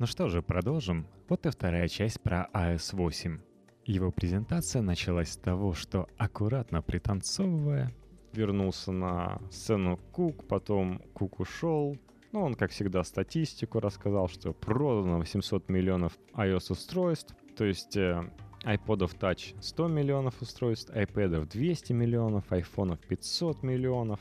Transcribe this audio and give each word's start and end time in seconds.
Ну 0.00 0.06
что 0.06 0.28
же, 0.28 0.42
продолжим. 0.42 1.06
Вот 1.28 1.46
и 1.46 1.50
вторая 1.50 1.86
часть 1.86 2.20
про 2.20 2.48
iOS 2.52 2.96
8. 2.96 3.38
Его 3.86 4.10
презентация 4.10 4.82
началась 4.82 5.30
с 5.30 5.36
того, 5.36 5.72
что 5.72 6.08
аккуратно 6.18 6.82
пританцовывая, 6.82 7.94
вернулся 8.32 8.90
на 8.90 9.40
сцену 9.52 10.00
Кук, 10.10 10.48
потом 10.48 11.00
Кук 11.12 11.38
ушел. 11.38 11.96
Ну, 12.32 12.42
он, 12.42 12.54
как 12.54 12.72
всегда, 12.72 13.04
статистику 13.04 13.78
рассказал, 13.78 14.28
что 14.28 14.52
продано 14.52 15.18
800 15.18 15.68
миллионов 15.68 16.18
iOS-устройств, 16.32 17.36
то 17.56 17.64
есть 17.64 17.96
э, 17.96 18.28
iPodов 18.64 19.16
Touch 19.16 19.54
100 19.60 19.86
миллионов 19.86 20.42
устройств, 20.42 20.90
iPadов 20.90 21.48
200 21.48 21.92
миллионов, 21.92 22.50
айфонов 22.50 22.98
500 22.98 23.62
миллионов. 23.62 24.18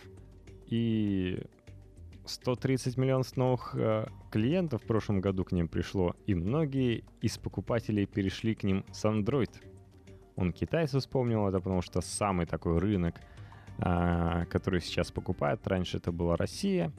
И 0.67 1.41
130 2.25 2.97
миллионов 2.97 3.35
новых 3.35 3.75
э, 3.75 4.07
клиентов 4.31 4.83
в 4.83 4.85
прошлом 4.85 5.21
году 5.21 5.43
к 5.43 5.51
ним 5.51 5.67
пришло, 5.67 6.15
и 6.25 6.36
многие 6.36 7.04
из 7.21 7.37
покупателей 7.37 8.05
перешли 8.05 8.55
к 8.55 8.64
ним 8.64 8.86
с 8.91 9.05
Android. 9.05 9.51
Он 10.36 10.51
китайцев 10.54 11.01
вспомнил 11.01 11.47
это, 11.47 11.59
потому 11.59 11.81
что 11.81 12.01
самый 12.01 12.45
такой 12.45 12.79
рынок, 12.79 13.15
э, 13.78 14.45
который 14.50 14.81
сейчас 14.81 15.11
покупают, 15.11 15.67
раньше 15.67 15.97
это 15.97 16.11
была 16.11 16.37
Россия, 16.37 16.91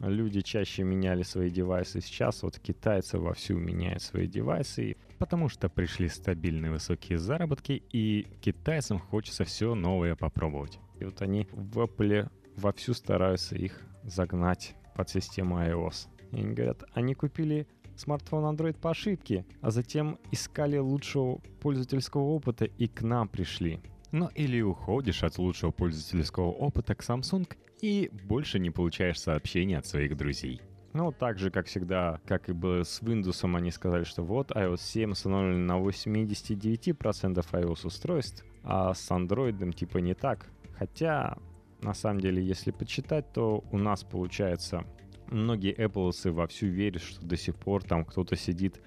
люди 0.00 0.40
чаще 0.40 0.82
меняли 0.82 1.22
свои 1.22 1.50
девайсы, 1.50 2.00
сейчас 2.00 2.42
вот 2.42 2.58
китайцы 2.58 3.18
вовсю 3.18 3.58
меняют 3.58 4.02
свои 4.02 4.26
девайсы, 4.26 4.96
потому 5.18 5.48
что 5.48 5.68
пришли 5.68 6.08
стабильные 6.08 6.72
высокие 6.72 7.18
заработки, 7.18 7.82
и 7.92 8.26
китайцам 8.40 8.98
хочется 8.98 9.44
все 9.44 9.74
новое 9.74 10.16
попробовать. 10.16 10.78
И 10.98 11.04
вот 11.04 11.20
они 11.22 11.48
в 11.52 11.78
Apple 11.80 12.30
вовсю 12.56 12.94
стараются 12.94 13.56
их 13.56 13.80
загнать 14.04 14.74
под 14.94 15.08
систему 15.08 15.58
iOS. 15.58 16.08
И 16.32 16.36
они 16.36 16.54
говорят, 16.54 16.84
они 16.94 17.14
купили 17.14 17.66
смартфон 17.96 18.44
Android 18.44 18.78
по 18.78 18.90
ошибке, 18.90 19.44
а 19.60 19.70
затем 19.70 20.18
искали 20.30 20.78
лучшего 20.78 21.40
пользовательского 21.60 22.22
опыта 22.22 22.64
и 22.64 22.86
к 22.86 23.02
нам 23.02 23.28
пришли. 23.28 23.80
Ну 24.12 24.28
или 24.34 24.60
уходишь 24.60 25.22
от 25.22 25.38
лучшего 25.38 25.70
пользовательского 25.70 26.50
опыта 26.50 26.94
к 26.94 27.02
Samsung 27.02 27.48
и 27.80 28.10
больше 28.24 28.58
не 28.58 28.70
получаешь 28.70 29.20
сообщений 29.20 29.76
от 29.76 29.86
своих 29.86 30.16
друзей. 30.16 30.60
Ну, 30.92 31.12
так 31.12 31.38
же, 31.38 31.52
как 31.52 31.66
всегда, 31.66 32.20
как 32.26 32.48
и 32.48 32.52
было 32.52 32.82
с 32.82 33.00
Windows, 33.00 33.56
они 33.56 33.70
сказали, 33.70 34.02
что 34.02 34.24
вот 34.24 34.50
iOS 34.50 34.80
7 34.80 35.12
установлен 35.12 35.64
на 35.64 35.78
89% 35.78 37.46
iOS 37.52 37.86
устройств, 37.86 38.44
а 38.64 38.92
с 38.92 39.10
Android 39.10 39.72
типа 39.72 39.98
не 39.98 40.14
так. 40.14 40.46
Хотя 40.76 41.38
на 41.82 41.94
самом 41.94 42.20
деле, 42.20 42.42
если 42.42 42.70
почитать, 42.70 43.32
то 43.32 43.64
у 43.70 43.78
нас 43.78 44.04
получается 44.04 44.84
многие 45.26 45.74
Apple 45.74 46.30
вовсю 46.30 46.66
верят, 46.66 47.02
что 47.02 47.24
до 47.24 47.36
сих 47.36 47.56
пор 47.56 47.82
там 47.84 48.04
кто-то 48.04 48.36
сидит 48.36 48.80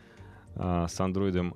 э, 0.55 0.85
с 0.87 0.99
Android 0.99 1.55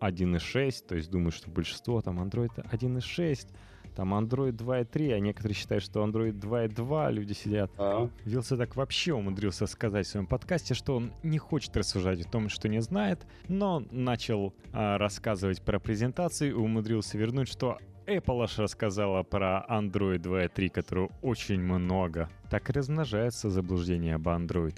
1.6, 0.00 0.86
то 0.86 0.96
есть 0.96 1.10
думают, 1.10 1.34
что 1.34 1.50
большинство 1.50 2.00
там 2.00 2.20
Android 2.20 2.52
1.6, 2.54 3.48
там 3.94 4.14
Android 4.14 4.52
2.3, 4.52 5.12
а 5.12 5.20
некоторые 5.20 5.54
считают, 5.54 5.84
что 5.84 6.04
Android 6.04 6.32
2.2 6.32 7.12
люди 7.12 7.32
сидят. 7.32 7.70
А? 7.76 8.08
Вилса 8.24 8.56
так 8.56 8.76
вообще 8.76 9.12
умудрился 9.12 9.66
сказать 9.66 10.06
в 10.06 10.10
своем 10.10 10.26
подкасте, 10.26 10.74
что 10.74 10.96
он 10.96 11.12
не 11.22 11.38
хочет 11.38 11.76
рассуждать 11.76 12.24
о 12.24 12.30
том, 12.30 12.48
что 12.48 12.68
не 12.68 12.80
знает, 12.80 13.26
но 13.48 13.84
начал 13.90 14.54
а, 14.72 14.96
рассказывать 14.98 15.62
про 15.62 15.78
презентации 15.78 16.48
и 16.48 16.52
умудрился 16.52 17.18
вернуть, 17.18 17.48
что 17.48 17.78
Apple 18.10 18.42
аж 18.42 18.58
рассказала 18.58 19.22
про 19.22 19.64
Android 19.68 20.18
2.3, 20.18 20.68
которого 20.68 21.10
очень 21.22 21.60
много. 21.60 22.28
Так 22.50 22.68
и 22.68 22.72
размножается 22.72 23.50
заблуждение 23.50 24.16
об 24.16 24.26
Android. 24.28 24.76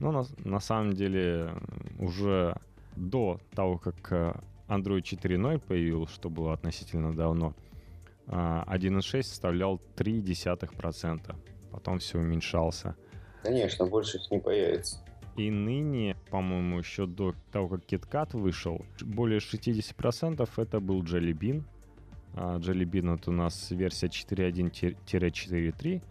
Но 0.00 0.12
на, 0.12 0.24
на 0.44 0.60
самом 0.60 0.92
деле 0.92 1.52
уже 1.98 2.56
до 2.96 3.40
того, 3.54 3.78
как 3.78 4.12
э, 4.12 4.34
Android 4.68 5.02
4.0 5.02 5.60
появился, 5.60 6.14
что 6.14 6.30
было 6.30 6.52
относительно 6.52 7.14
давно, 7.14 7.54
1.6 8.26 9.18
а, 9.18 9.22
составлял 9.22 9.80
0,3%. 9.96 11.36
Потом 11.70 11.98
все 11.98 12.18
уменьшался. 12.18 12.96
Конечно, 13.42 13.86
больше 13.86 14.18
их 14.18 14.30
не 14.30 14.38
появится. 14.38 14.98
И 15.36 15.50
ныне, 15.50 16.16
по-моему, 16.30 16.80
еще 16.80 17.06
до 17.06 17.34
того, 17.52 17.68
как 17.68 17.84
KitKat 17.84 18.36
вышел, 18.36 18.84
более 19.00 19.38
60% 19.38 20.48
это 20.56 20.80
был 20.80 21.04
Jelly 21.04 21.32
Bean, 21.32 21.62
Jelly 22.38 22.84
Bean 22.84 23.14
это 23.14 23.30
у 23.30 23.32
нас 23.32 23.70
версия 23.70 24.06
4.1-4.3. 24.06 26.02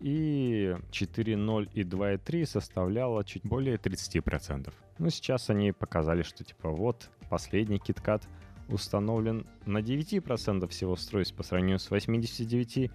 И 0.00 0.76
4.0 0.90 1.70
и 1.74 1.82
2.3 1.84 2.46
составляла 2.46 3.24
чуть 3.24 3.44
более 3.44 3.76
30%. 3.76 4.72
Ну, 4.98 5.10
сейчас 5.10 5.48
они 5.48 5.70
показали, 5.70 6.22
что 6.22 6.42
типа 6.42 6.70
вот 6.70 7.08
последний 7.30 7.78
KitKat 7.78 8.24
установлен 8.68 9.46
на 9.64 9.78
9% 9.78 10.66
всего 10.68 10.92
устройств 10.92 11.36
по 11.36 11.44
сравнению 11.44 11.78
с 11.78 11.88
89% 11.90 12.90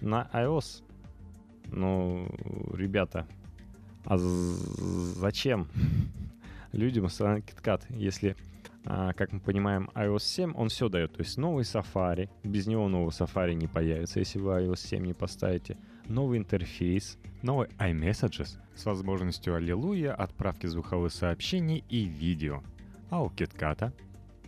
на 0.00 0.28
iOS. 0.32 0.82
Ну, 1.66 2.26
ребята, 2.74 3.28
а 4.04 4.16
зачем 4.18 5.68
людям 6.72 7.04
установить 7.04 7.44
KitKat, 7.44 7.84
если 7.90 8.34
как 8.84 9.32
мы 9.32 9.40
понимаем, 9.40 9.90
iOS 9.94 10.20
7, 10.20 10.54
он 10.54 10.68
все 10.68 10.88
дает. 10.88 11.12
То 11.12 11.20
есть 11.20 11.36
новый 11.36 11.64
Safari, 11.64 12.30
без 12.42 12.66
него 12.66 12.88
нового 12.88 13.10
Safari 13.10 13.54
не 13.54 13.66
появится, 13.66 14.20
если 14.20 14.38
вы 14.38 14.52
iOS 14.52 14.78
7 14.78 15.04
не 15.04 15.14
поставите. 15.14 15.76
Новый 16.06 16.38
интерфейс, 16.38 17.18
новый 17.42 17.68
iMessages 17.78 18.58
с 18.74 18.84
возможностью 18.86 19.54
Аллилуйя, 19.54 20.14
отправки 20.14 20.66
звуковых 20.66 21.12
сообщений 21.12 21.84
и 21.88 22.04
видео. 22.04 22.62
А 23.10 23.22
у 23.22 23.28
KitKat 23.28 23.92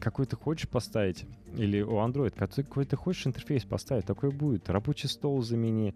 какой 0.00 0.26
ты 0.26 0.34
хочешь 0.34 0.68
поставить, 0.68 1.26
или 1.56 1.80
у 1.80 1.92
Android, 1.98 2.34
какой 2.36 2.84
ты 2.84 2.96
хочешь 2.96 3.24
интерфейс 3.24 3.64
поставить, 3.64 4.04
такой 4.04 4.32
будет. 4.32 4.68
Рабочий 4.68 5.06
стол 5.06 5.42
замени, 5.42 5.94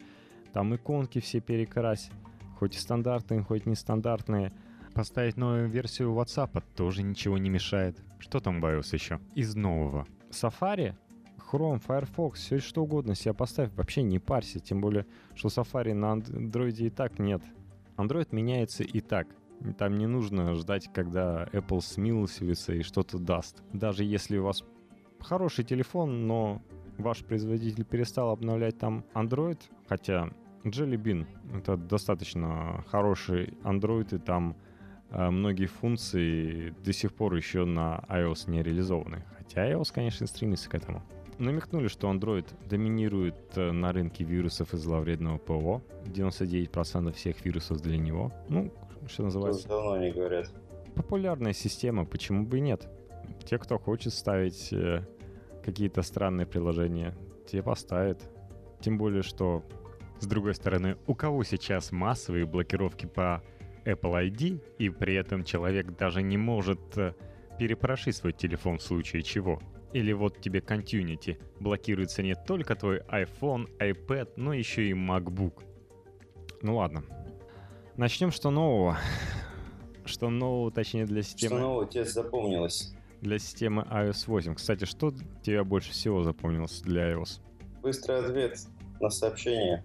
там 0.53 0.77
иконки 0.77 1.19
все 1.19 1.41
перекрась, 1.41 2.11
хоть 2.57 2.77
и 2.77 2.79
стандартные, 2.79 3.43
хоть 3.43 3.67
нестандартные– 3.67 4.53
Поставить 4.97 5.37
новую 5.37 5.69
версию 5.69 6.15
WhatsApp 6.15 6.63
тоже 6.75 7.03
ничего 7.03 7.37
не 7.37 7.51
мешает. 7.51 7.99
Что 8.19 8.41
там 8.41 8.60
в 8.60 8.93
еще? 8.93 9.21
Из 9.34 9.54
нового. 9.54 10.06
Safari, 10.31 10.94
Chrome, 11.50 11.81
Firefox, 11.81 12.41
все 12.41 12.59
что 12.59 12.82
угодно 12.82 13.15
себе 13.15 13.34
поставь, 13.34 13.71
вообще 13.75 14.03
не 14.03 14.19
парься, 14.19 14.59
тем 14.59 14.81
более, 14.81 15.06
что 15.34 15.49
Safari 15.49 15.94
на 15.94 16.15
Android 16.15 16.77
и 16.78 16.91
так 16.91 17.19
нет. 17.19 17.43
Android 17.97 18.28
меняется 18.32 18.82
и 18.82 19.00
так. 19.00 19.28
Там 19.78 19.97
не 19.97 20.06
нужно 20.06 20.54
ждать, 20.54 20.91
когда 20.93 21.44
Apple 21.53 21.81
смилосивится 21.81 22.75
и 22.75 22.82
что-то 22.82 23.19
даст. 23.19 23.62
Даже 23.72 24.04
если 24.04 24.37
у 24.37 24.44
вас 24.44 24.65
хороший 25.21 25.65
телефон, 25.65 26.27
но 26.27 26.62
ваш 26.98 27.25
производитель 27.25 27.84
перестал 27.84 28.31
обновлять 28.31 28.78
там 28.78 29.04
Android, 29.15 29.59
хотя 29.88 30.31
Jelly 30.65 30.97
Bean— 30.97 31.27
это 31.56 31.77
достаточно 31.77 32.84
хороший 32.88 33.54
Android, 33.62 34.15
и 34.15 34.19
там 34.19 34.56
многие 35.11 35.67
функции 35.67 36.75
до 36.84 36.93
сих 36.93 37.15
пор 37.15 37.34
еще 37.34 37.65
на 37.65 38.05
iOS 38.09 38.50
не 38.50 38.62
реализованы. 38.62 39.25
Хотя 39.39 39.71
iOS, 39.71 39.93
конечно, 39.93 40.27
стремится 40.27 40.69
к 40.69 40.75
этому. 40.75 41.03
Намекнули, 41.39 41.89
что 41.89 42.11
Android 42.11 42.47
доминирует 42.67 43.37
э, 43.56 43.71
на 43.71 43.93
рынке 43.93 44.25
вирусов 44.25 44.72
из 44.72 44.81
зловредного 44.81 45.37
ПО. 45.37 45.83
99% 46.06 47.12
всех 47.12 47.45
вирусов 47.45 47.83
для 47.83 47.99
него. 47.99 48.33
Ну, 48.49 48.72
что 49.06 49.25
называется... 49.25 49.69
давно 49.69 49.99
не 49.99 50.12
говорят. 50.12 50.50
Популярная 50.95 51.53
система, 51.53 52.06
почему 52.06 52.47
бы 52.47 52.59
и 52.59 52.62
нет? 52.62 52.89
Те, 53.45 53.59
кто 53.59 53.78
хочет 53.78 54.15
ставить 54.15 54.72
э, 54.72 55.06
какие-то 55.62 56.00
странные 56.00 56.47
приложения, 56.47 57.15
те 57.47 57.62
поставят. 57.62 58.22
Тем 58.81 58.97
более, 58.97 59.22
что, 59.22 59.62
с 60.21 60.27
другой 60.27 60.55
стороны, 60.55 60.97
у 61.06 61.15
кого 61.15 61.45
сейчас 61.45 61.93
массовые 61.93 62.47
блокировки 62.47 63.05
по 63.05 63.43
Apple 63.87 64.31
ID, 64.31 64.61
и 64.79 64.91
при 64.91 65.15
этом 65.15 65.45
человек 65.45 65.97
даже 65.97 66.22
не 66.22 66.37
может 66.37 66.81
э, 66.97 67.15
перепрошить 67.59 68.16
свой 68.16 68.33
телефон 68.33 68.78
в 68.78 68.83
случае 68.83 69.22
чего. 69.22 69.60
Или 69.93 70.13
вот 70.13 70.41
тебе 70.41 70.60
Continuity. 70.60 71.41
Блокируется 71.60 72.22
не 72.22 72.34
только 72.34 72.75
твой 72.75 72.99
iPhone, 73.09 73.69
iPad, 73.78 74.33
но 74.37 74.53
еще 74.53 74.89
и 74.89 74.93
MacBook. 74.93 75.63
Ну 76.63 76.77
ладно. 76.77 77.05
Начнем 77.97 78.31
что 78.31 78.51
нового. 78.51 78.99
Что 80.05 80.31
нового, 80.31 80.71
точнее, 80.71 81.05
для 81.05 81.22
системы... 81.22 81.57
Что 81.57 81.59
нового 81.59 81.87
тебе 81.87 82.05
запомнилось? 82.05 82.95
Для 83.22 83.41
системы 83.41 83.83
iOS 83.91 84.25
8. 84.27 84.55
Кстати, 84.55 84.84
что 84.84 85.13
тебе 85.43 85.65
больше 85.65 85.91
всего 85.91 86.22
запомнилось 86.22 86.81
для 86.83 87.13
iOS? 87.13 87.41
Быстрый 87.83 88.21
ответ 88.21 88.57
на 89.01 89.10
сообщение. 89.10 89.84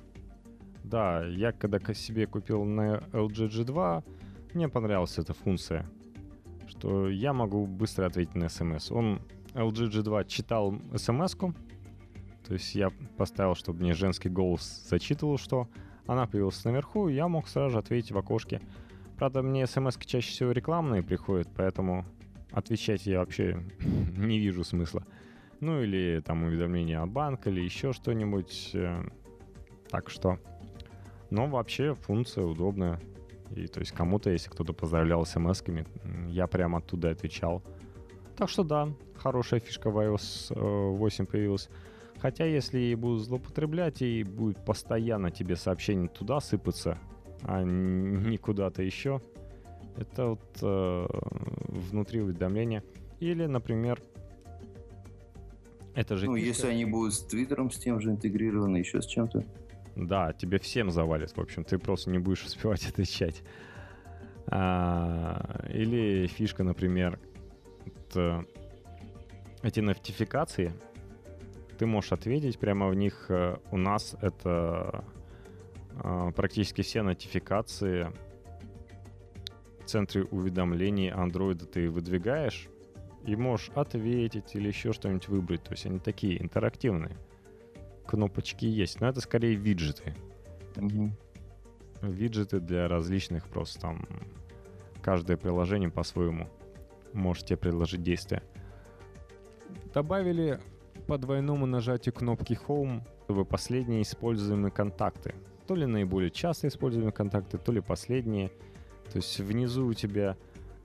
Да, 0.83 1.25
я 1.25 1.51
когда 1.51 1.80
себе 1.94 2.28
купил 2.28 2.63
на 2.63 2.98
LG 3.12 3.50
G2, 3.50 4.04
мне 4.54 4.68
понравилась 4.68 5.18
эта 5.18 5.33
функция, 5.33 5.86
что 6.68 7.10
я 7.10 7.33
могу 7.33 7.66
быстро 7.66 8.06
ответить 8.07 8.36
на 8.36 8.50
смс. 8.50 8.92
Он 8.92 9.22
LG 9.54 9.92
G2 9.92 10.28
читал 10.28 10.75
смс-ку, 10.95 11.54
то 12.45 12.54
есть 12.54 12.75
я 12.75 12.89
поставил, 13.18 13.56
чтобы 13.56 13.81
мне 13.81 13.94
женский 13.94 14.30
голос 14.30 14.86
зачитывал, 14.89 15.38
что 15.38 15.68
она 16.07 16.28
появилась 16.28 16.63
наверху, 16.66 17.07
и 17.07 17.13
я 17.13 17.27
мог 17.27 17.48
сразу 17.48 17.72
же 17.72 17.80
ответить 17.80 18.12
в 18.12 18.18
окошке. 18.18 18.62
Правда, 19.18 19.42
мне 19.42 19.68
смс 19.68 19.98
чаще 19.98 20.31
всего 20.31 20.51
рекламные 20.51 21.04
приходят, 21.04 21.48
поэтому 21.56 22.06
отвечать 22.51 23.06
я 23.06 23.19
вообще 23.19 23.63
не 24.18 24.39
вижу 24.39 24.63
смысла. 24.63 25.06
Ну 25.60 25.81
или 25.81 26.22
там 26.25 26.44
уведомления 26.44 27.01
от 27.01 27.10
банка 27.10 27.50
или 27.50 27.62
еще 27.62 27.94
что-нибудь. 27.94 28.72
Э, 28.74 29.04
так 29.89 30.10
что... 30.10 30.39
Но 31.31 31.48
вообще 31.48 31.95
функция 31.95 32.44
удобная. 32.44 33.00
И 33.56 33.66
то 33.68 33.80
есть 33.80 33.94
кому-то, 33.94 34.30
если 34.30 34.50
кто-то 34.50 34.74
поздравлял 34.74 35.25
смс-ками, 35.25 35.88
я 36.28 36.45
прямо 36.45 36.78
оттуда 36.78 37.10
отвечал. 37.10 37.63
Так 38.38 38.50
что 38.50 38.63
да, 38.63 38.89
хорошая 39.16 39.60
фишка 39.60 39.89
в 39.89 39.98
iOS 39.98 40.54
8 40.95 41.24
э, 41.24 41.28
появилась. 41.28 41.69
Хотя 42.19 42.45
если 42.45 42.80
и 42.80 42.95
будут 42.95 43.24
злоупотреблять, 43.24 44.01
и 44.01 44.24
будет 44.24 44.63
постоянно 44.63 45.31
тебе 45.31 45.56
сообщение 45.56 46.07
туда 46.07 46.39
сыпаться, 46.39 46.98
а 47.44 47.63
не 47.63 48.38
куда-то 48.38 48.84
еще, 48.84 49.22
это 49.98 50.27
вот 50.27 50.60
э, 50.62 51.07
внутри 51.68 52.22
уведомления. 52.22 52.84
Или, 53.19 53.45
например, 53.45 54.01
это 55.95 56.16
же... 56.18 56.25
Ну, 56.25 56.36
фишка... 56.36 56.48
если 56.48 56.68
они 56.68 56.86
будут 56.86 57.13
с 57.13 57.19
Твиттером 57.19 57.72
с 57.72 57.77
тем 57.77 58.00
же 58.00 58.12
интегрированы, 58.12 58.77
еще 58.77 59.01
с 59.01 59.06
чем-то. 59.06 59.45
Да, 59.96 60.34
тебе 60.34 60.60
всем 60.60 60.92
завалит, 60.92 61.36
в 61.36 61.40
общем, 61.42 61.64
ты 61.64 61.78
просто 61.78 62.10
не 62.10 62.20
будешь 62.20 62.44
успевать 62.46 62.86
отвечать. 62.88 63.44
А, 64.48 65.66
или 65.70 66.28
фишка, 66.28 66.64
например, 66.64 67.20
это, 67.86 68.46
эти 69.62 69.80
нотификации, 69.80 70.74
ты 71.78 71.86
можешь 71.86 72.12
ответить 72.12 72.60
прямо 72.60 72.88
в 72.90 72.96
них. 72.96 73.26
Э, 73.30 73.58
у 73.72 73.78
нас 73.78 74.16
это 74.22 75.04
а, 75.96 76.32
практически 76.32 76.82
все 76.82 77.02
нотификации 77.02 78.08
в 79.84 79.86
центре 79.86 80.24
уведомлений 80.26 81.10
Android 81.10 81.66
ты 81.66 81.90
выдвигаешь 81.90 82.68
и 83.26 83.36
можешь 83.36 83.70
ответить 83.74 84.56
или 84.56 84.68
еще 84.68 84.94
что-нибудь 84.94 85.28
выбрать. 85.28 85.64
То 85.64 85.72
есть 85.72 85.86
они 85.86 86.00
такие 86.00 86.42
интерактивные 86.42 87.18
кнопочки 88.12 88.66
есть, 88.66 89.00
но 89.00 89.08
это 89.08 89.22
скорее 89.22 89.56
виджеты. 89.56 90.13
Угу. 90.75 91.12
Виджеты 92.02 92.60
для 92.60 92.90
различных 92.90 93.48
просто 93.48 93.80
там 93.80 94.06
каждое 95.02 95.38
приложение 95.38 95.90
по-своему 95.90 96.50
можете 97.13 97.56
предложить 97.56 98.04
действия. 98.04 98.44
Добавили 99.94 100.60
по 101.08 101.18
двойному 101.18 101.66
нажатию 101.66 102.13
кнопки 102.13 102.60
Home, 102.68 103.02
чтобы 103.24 103.46
последние 103.46 104.02
используемые 104.02 104.72
контакты. 104.72 105.34
То 105.66 105.75
ли 105.75 105.86
наиболее 105.86 106.31
часто 106.31 106.68
используемые 106.68 107.13
контакты, 107.13 107.58
то 107.58 107.72
ли 107.72 107.80
последние. 107.80 108.50
То 109.10 109.19
есть 109.19 109.40
внизу 109.40 109.88
у 109.88 109.94
тебя 109.94 110.36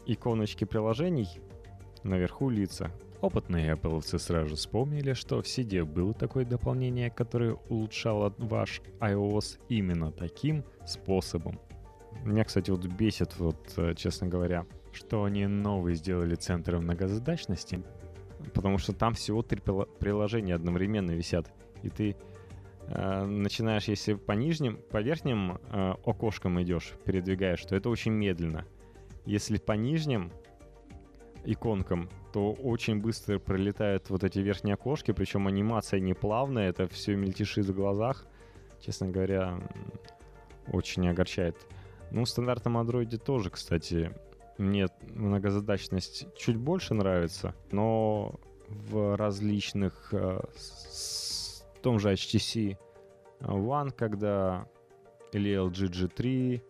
иконочки 0.07 0.65
приложений, 0.65 1.41
наверху 2.05 2.51
лица. 2.51 2.93
Опытные 3.21 3.73
Apple 3.73 4.03
сразу 4.19 4.57
вспомнили, 4.57 5.15
что 5.15 5.41
в 5.41 5.47
CD 5.47 5.85
было 5.85 6.13
такое 6.13 6.45
дополнение, 6.45 7.11
которое 7.11 7.55
улучшало 7.69 8.35
ваш 8.39 8.83
iOS 9.01 9.59
именно 9.69 10.13
таким 10.13 10.65
способом. 10.87 11.59
Меня, 12.25 12.45
кстати, 12.45 12.71
вот 12.71 12.85
бесит, 12.87 13.39
вот, 13.39 13.73
э, 13.77 13.95
честно 13.95 14.27
говоря, 14.27 14.67
что 14.93 15.25
они 15.25 15.47
новые 15.47 15.97
сделали 15.97 16.35
центр 16.35 16.77
многозадачности, 16.79 17.83
потому 18.53 18.79
что 18.79 18.93
там 18.93 19.15
всего 19.15 19.43
три 19.43 19.61
приложения 19.61 20.55
одновременно 20.55 21.13
висят, 21.13 21.51
и 21.83 21.89
ты 21.89 22.17
э, 22.89 23.25
начинаешь, 23.25 23.85
если 23.85 24.15
по 24.15 24.33
нижним, 24.33 24.79
по 24.91 25.01
верхним 25.01 25.59
э, 25.71 25.95
окошкам 26.05 26.61
идешь, 26.63 26.93
передвигаешь, 27.05 27.63
то 27.63 27.77
это 27.77 27.89
очень 27.89 28.13
медленно. 28.13 28.67
Если 29.25 29.59
по 29.59 29.73
нижним 29.73 30.33
иконкам, 31.47 32.09
то 32.33 32.53
очень 32.53 33.01
быстро 33.01 33.39
пролетают 33.39 34.11
вот 34.11 34.25
эти 34.25 34.41
верхние 34.41 34.75
окошки, 34.75 35.13
причем 35.13 35.47
анимация 35.47 36.01
не 36.01 36.15
плавная, 36.15 36.69
это 36.69 36.87
все 36.89 37.17
мельтешит 37.17 37.67
в 37.67 37.75
глазах. 37.75 38.27
Честно 38.81 39.09
говоря, 39.09 39.59
очень 40.71 41.09
огорчает. 41.09 41.57
Ну, 42.11 42.25
в 42.25 42.29
стандартном 42.29 42.77
андроиде 42.77 43.17
тоже, 43.17 43.51
кстати, 43.51 44.13
мне 44.59 44.89
многозадачность 45.15 46.27
чуть 46.37 46.57
больше 46.57 46.95
нравится, 46.95 47.55
но 47.73 48.39
в 48.69 49.17
различных, 49.17 50.11
э, 50.13 50.41
с, 50.57 51.65
в 51.75 51.81
том 51.81 51.99
же 51.99 52.13
HTC 52.13 52.77
One, 53.41 53.93
когда 53.93 54.67
или 55.33 55.55
LG 55.55 55.91
G3, 55.91 56.63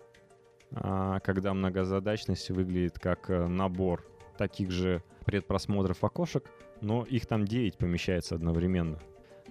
а, 0.73 1.21
когда 1.21 1.55
многозадачность 1.55 2.51
выглядит 2.51 2.99
как 2.99 3.31
э, 3.31 3.47
набор 3.47 4.05
таких 4.37 4.71
же 4.71 5.03
предпросмотров 5.25 6.05
окошек, 6.05 6.51
но 6.81 7.05
их 7.05 7.27
там 7.27 7.45
9 7.45 7.79
помещается 7.79 8.35
одновременно. 8.35 8.99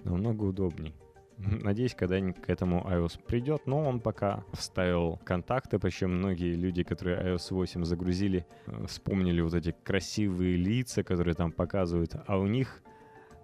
Намного 0.04 0.44
удобней. 0.44 0.94
Надеюсь, 1.38 1.94
когда-нибудь 1.94 2.40
к 2.40 2.48
этому 2.48 2.86
iOS 2.88 3.20
придет, 3.22 3.66
но 3.66 3.82
он 3.82 4.00
пока 4.00 4.44
вставил 4.54 5.20
контакты, 5.24 5.78
причем 5.78 6.16
многие 6.16 6.54
люди, 6.54 6.82
которые 6.82 7.34
iOS 7.34 7.48
8 7.50 7.84
загрузили, 7.84 8.46
э, 8.66 8.86
вспомнили 8.86 9.42
вот 9.42 9.52
эти 9.52 9.74
красивые 9.84 10.56
лица, 10.56 11.02
которые 11.02 11.34
там 11.34 11.52
показывают, 11.52 12.16
а 12.26 12.38
у 12.38 12.46
них 12.46 12.82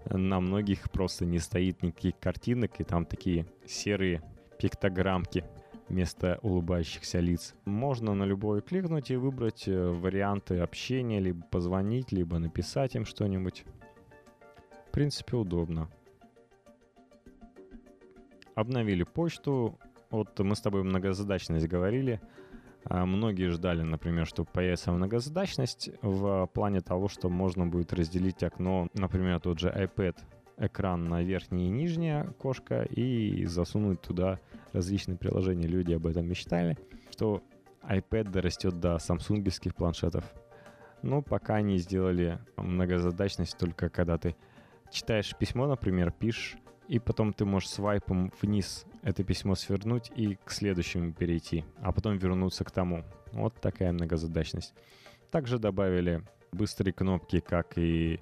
на 0.06 0.40
многих 0.40 0.90
просто 0.90 1.26
не 1.26 1.38
стоит 1.38 1.82
никаких 1.82 2.18
картинок, 2.18 2.80
и 2.80 2.84
там 2.84 3.04
такие 3.04 3.46
серые 3.66 4.22
пиктограммки 4.58 5.44
вместо 5.88 6.38
улыбающихся 6.42 7.20
лиц. 7.20 7.54
Можно 7.64 8.14
на 8.14 8.24
любой 8.24 8.62
кликнуть 8.62 9.10
и 9.10 9.16
выбрать 9.16 9.68
э, 9.68 9.88
варианты 9.88 10.58
общения, 10.58 11.20
либо 11.20 11.44
позвонить, 11.46 12.12
либо 12.12 12.38
написать 12.38 12.94
им 12.94 13.04
что-нибудь. 13.04 13.64
В 14.88 14.90
принципе, 14.92 15.36
удобно. 15.36 15.88
Обновили 18.54 19.04
почту. 19.04 19.78
Вот 20.10 20.38
мы 20.40 20.54
с 20.54 20.60
тобой 20.60 20.82
многозадачность 20.82 21.66
говорили. 21.66 22.20
А 22.84 23.06
многие 23.06 23.48
ждали, 23.50 23.82
например, 23.82 24.26
что 24.26 24.44
появится 24.44 24.92
многозадачность 24.92 25.90
в 26.02 26.46
плане 26.52 26.80
того, 26.80 27.08
что 27.08 27.28
можно 27.28 27.66
будет 27.66 27.92
разделить 27.92 28.42
окно, 28.42 28.88
например, 28.94 29.40
тот 29.40 29.60
же 29.60 29.68
iPad 29.68 30.16
экран 30.62 31.04
на 31.04 31.22
верхнее 31.22 31.68
и 31.68 31.70
нижнее 31.70 32.22
окошко 32.22 32.82
и 32.82 33.44
засунуть 33.44 34.00
туда 34.00 34.38
различные 34.72 35.18
приложения. 35.18 35.66
Люди 35.66 35.92
об 35.92 36.06
этом 36.06 36.26
мечтали, 36.26 36.78
что 37.10 37.42
iPad 37.82 38.30
дорастет 38.30 38.78
до 38.80 38.98
самсунгских 38.98 39.74
планшетов. 39.74 40.24
Но 41.02 41.20
пока 41.20 41.56
они 41.56 41.78
сделали 41.78 42.38
многозадачность 42.56 43.58
только 43.58 43.88
когда 43.88 44.18
ты 44.18 44.36
читаешь 44.90 45.34
письмо, 45.36 45.66
например, 45.66 46.12
пишешь, 46.12 46.56
и 46.88 46.98
потом 46.98 47.32
ты 47.32 47.44
можешь 47.44 47.70
свайпом 47.70 48.32
вниз 48.40 48.86
это 49.02 49.24
письмо 49.24 49.54
свернуть 49.56 50.12
и 50.14 50.36
к 50.44 50.50
следующему 50.50 51.12
перейти, 51.12 51.64
а 51.80 51.92
потом 51.92 52.18
вернуться 52.18 52.64
к 52.64 52.70
тому. 52.70 53.04
Вот 53.32 53.60
такая 53.60 53.92
многозадачность. 53.92 54.74
Также 55.30 55.58
добавили 55.58 56.22
быстрые 56.52 56.92
кнопки, 56.92 57.40
как 57.40 57.76
и 57.76 58.20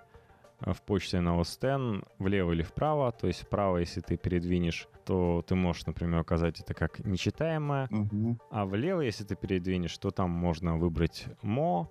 в 0.61 0.83
почте 0.83 1.21
на 1.21 1.41
OS 1.41 2.05
влево 2.19 2.53
или 2.53 2.63
вправо. 2.63 3.13
То 3.13 3.27
есть 3.27 3.43
вправо, 3.43 3.79
если 3.79 4.01
ты 4.01 4.17
передвинешь, 4.17 4.89
то 5.05 5.43
ты 5.47 5.55
можешь, 5.55 5.87
например, 5.87 6.21
указать 6.21 6.61
это 6.61 6.75
как 6.75 6.99
нечитаемое. 7.01 7.89
Угу. 7.91 8.39
А 8.51 8.67
влево, 8.67 9.01
если 9.01 9.25
ты 9.25 9.37
передвинешь, 9.37 9.97
то 9.99 10.11
там 10.11 10.31
можно 10.31 10.77
выбрать 10.77 11.27
Mo, 11.43 11.89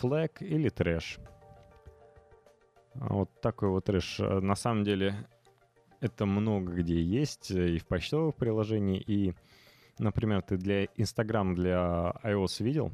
Flag 0.00 0.30
или 0.40 0.70
Trash. 0.70 1.20
Вот 2.94 3.40
такой 3.40 3.70
вот 3.70 3.86
трэш. 3.86 4.18
На 4.18 4.54
самом 4.54 4.84
деле 4.84 5.26
это 6.00 6.26
много 6.26 6.72
где 6.72 7.00
есть, 7.00 7.50
и 7.50 7.78
в 7.78 7.86
почтовых 7.86 8.34
приложениях, 8.34 9.08
и, 9.08 9.34
например, 9.98 10.42
ты 10.42 10.56
для 10.56 10.84
Instagram 10.84 11.54
для 11.54 12.12
iOS 12.22 12.62
видел? 12.62 12.92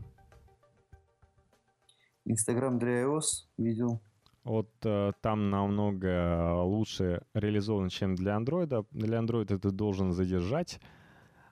Инстаграм 2.25 2.79
для 2.79 3.03
iOS 3.05 3.49
видел. 3.57 4.01
Вот 4.49 4.71
э, 4.83 5.13
там 5.21 5.51
намного 5.51 6.63
лучше 6.63 7.21
реализован, 7.35 7.91
чем 7.91 8.15
для 8.15 8.35
Android. 8.35 8.87
Для 8.93 9.19
Android 9.19 9.59
ты 9.59 9.71
должен 9.71 10.13
задержать 10.13 10.81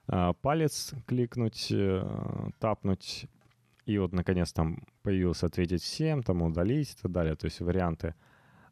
э, 0.07 0.33
палец, 0.41 0.95
кликнуть, 1.05 1.67
э, 1.71 2.49
тапнуть, 2.59 3.27
и 3.85 3.99
вот 3.99 4.13
наконец 4.13 4.51
там 4.51 4.79
появился 5.03 5.45
ответить 5.45 5.83
всем, 5.83 6.23
там 6.23 6.41
удалить 6.41 6.93
и 6.93 7.01
так 7.03 7.11
далее, 7.11 7.35
то 7.35 7.45
есть 7.45 7.59
варианты. 7.59 8.15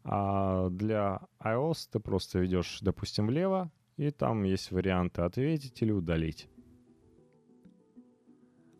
А 0.03 0.69
для 0.69 1.21
iOS 1.39 1.89
ты 1.91 1.99
просто 1.99 2.39
ведешь, 2.39 2.79
допустим, 2.81 3.27
влево, 3.27 3.71
и 3.95 4.09
там 4.09 4.41
есть 4.41 4.71
варианты 4.71 5.21
ответить 5.21 5.79
или 5.83 5.91
удалить. 5.91 6.49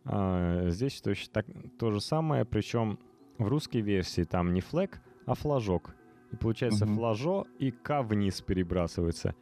А 0.05 0.69
здесь 0.69 0.99
точно 1.03 1.33
так, 1.33 1.45
то 1.77 1.91
же 1.91 2.01
самое, 2.01 2.45
причем 2.45 2.97
в 3.37 3.47
русской 3.47 3.81
версии 3.81 4.23
там 4.23 4.51
не 4.51 4.61
флаг, 4.61 5.01
а 5.25 5.35
флажок. 5.35 5.95
И 6.31 6.35
получается 6.35 6.85
угу. 6.85 6.95
флажо 6.95 7.45
и 7.59 7.71
К 7.71 8.01
вниз 8.03 8.41
перебрасывается. 8.41 9.35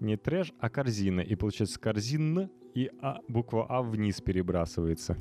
Не 0.00 0.16
трэш, 0.16 0.52
а 0.58 0.68
корзина. 0.68 1.20
И 1.20 1.34
получается 1.34 1.78
корзина 1.80 2.50
и 2.74 2.90
а, 3.00 3.20
буква 3.28 3.66
А 3.68 3.82
вниз 3.82 4.20
перебрасывается. 4.20 5.16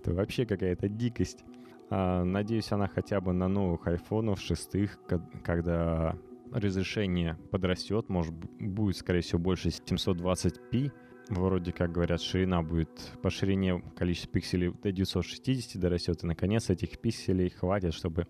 Это 0.00 0.14
вообще 0.14 0.46
какая-то 0.46 0.88
дикость. 0.88 1.44
А, 1.90 2.24
надеюсь, 2.24 2.72
она 2.72 2.88
хотя 2.88 3.20
бы 3.20 3.32
на 3.32 3.48
новых 3.48 3.86
айфонах 3.86 4.40
шестых, 4.40 4.98
когда 5.44 6.16
разрешение 6.50 7.38
подрастет, 7.50 8.08
может, 8.08 8.34
будет, 8.34 8.96
скорее 8.96 9.20
всего, 9.20 9.38
больше 9.38 9.68
720p. 9.68 10.90
Вроде 11.28 11.72
как 11.72 11.92
говорят, 11.92 12.20
ширина 12.20 12.62
будет 12.62 13.12
по 13.22 13.30
ширине 13.30 13.82
количество 13.96 14.32
пикселей 14.32 14.72
до 14.82 14.90
960 14.90 15.80
дорастет, 15.80 16.24
и 16.24 16.26
наконец 16.26 16.68
этих 16.68 16.98
пикселей 16.98 17.48
хватит, 17.48 17.94
чтобы 17.94 18.26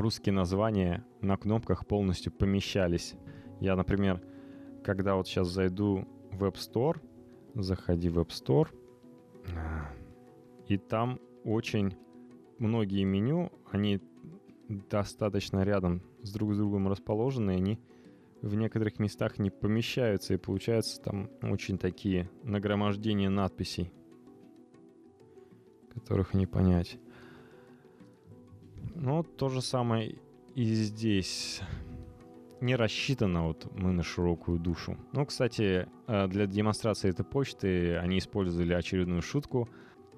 русские 0.00 0.32
названия 0.32 1.06
на 1.20 1.36
кнопках 1.36 1.86
полностью 1.86 2.32
помещались. 2.32 3.14
Я, 3.60 3.76
например, 3.76 4.20
когда 4.82 5.14
вот 5.14 5.28
сейчас 5.28 5.48
зайду 5.48 6.06
в 6.32 6.44
App 6.44 6.56
Store, 6.56 7.00
заходи 7.54 8.08
в 8.08 8.18
App 8.18 8.28
Store, 8.28 8.68
и 10.66 10.76
там 10.76 11.20
очень 11.44 11.96
многие 12.58 13.04
меню, 13.04 13.52
они 13.70 14.00
достаточно 14.68 15.62
рядом 15.62 16.02
с 16.22 16.32
друг 16.32 16.54
с 16.54 16.56
другом 16.56 16.88
расположены, 16.88 17.52
и 17.52 17.56
они 17.56 17.80
в 18.42 18.54
некоторых 18.56 18.98
местах 18.98 19.38
не 19.38 19.50
помещаются, 19.50 20.34
и 20.34 20.38
получается 20.38 21.00
там 21.00 21.30
очень 21.42 21.78
такие 21.78 22.28
нагромождения 22.42 23.30
надписей, 23.30 23.92
которых 25.92 26.34
не 26.34 26.46
понять. 26.46 26.98
Ну, 28.94 29.22
то 29.24 29.48
же 29.48 29.60
самое 29.60 30.16
и 30.54 30.64
здесь. 30.64 31.60
Не 32.60 32.76
рассчитано 32.76 33.48
вот 33.48 33.66
мы 33.74 33.92
на 33.92 34.02
широкую 34.02 34.58
душу. 34.58 34.96
Ну, 35.12 35.26
кстати, 35.26 35.86
э, 36.06 36.28
для 36.28 36.46
демонстрации 36.46 37.10
этой 37.10 37.24
почты 37.24 37.96
они 37.96 38.18
использовали 38.18 38.72
очередную 38.72 39.20
шутку, 39.20 39.68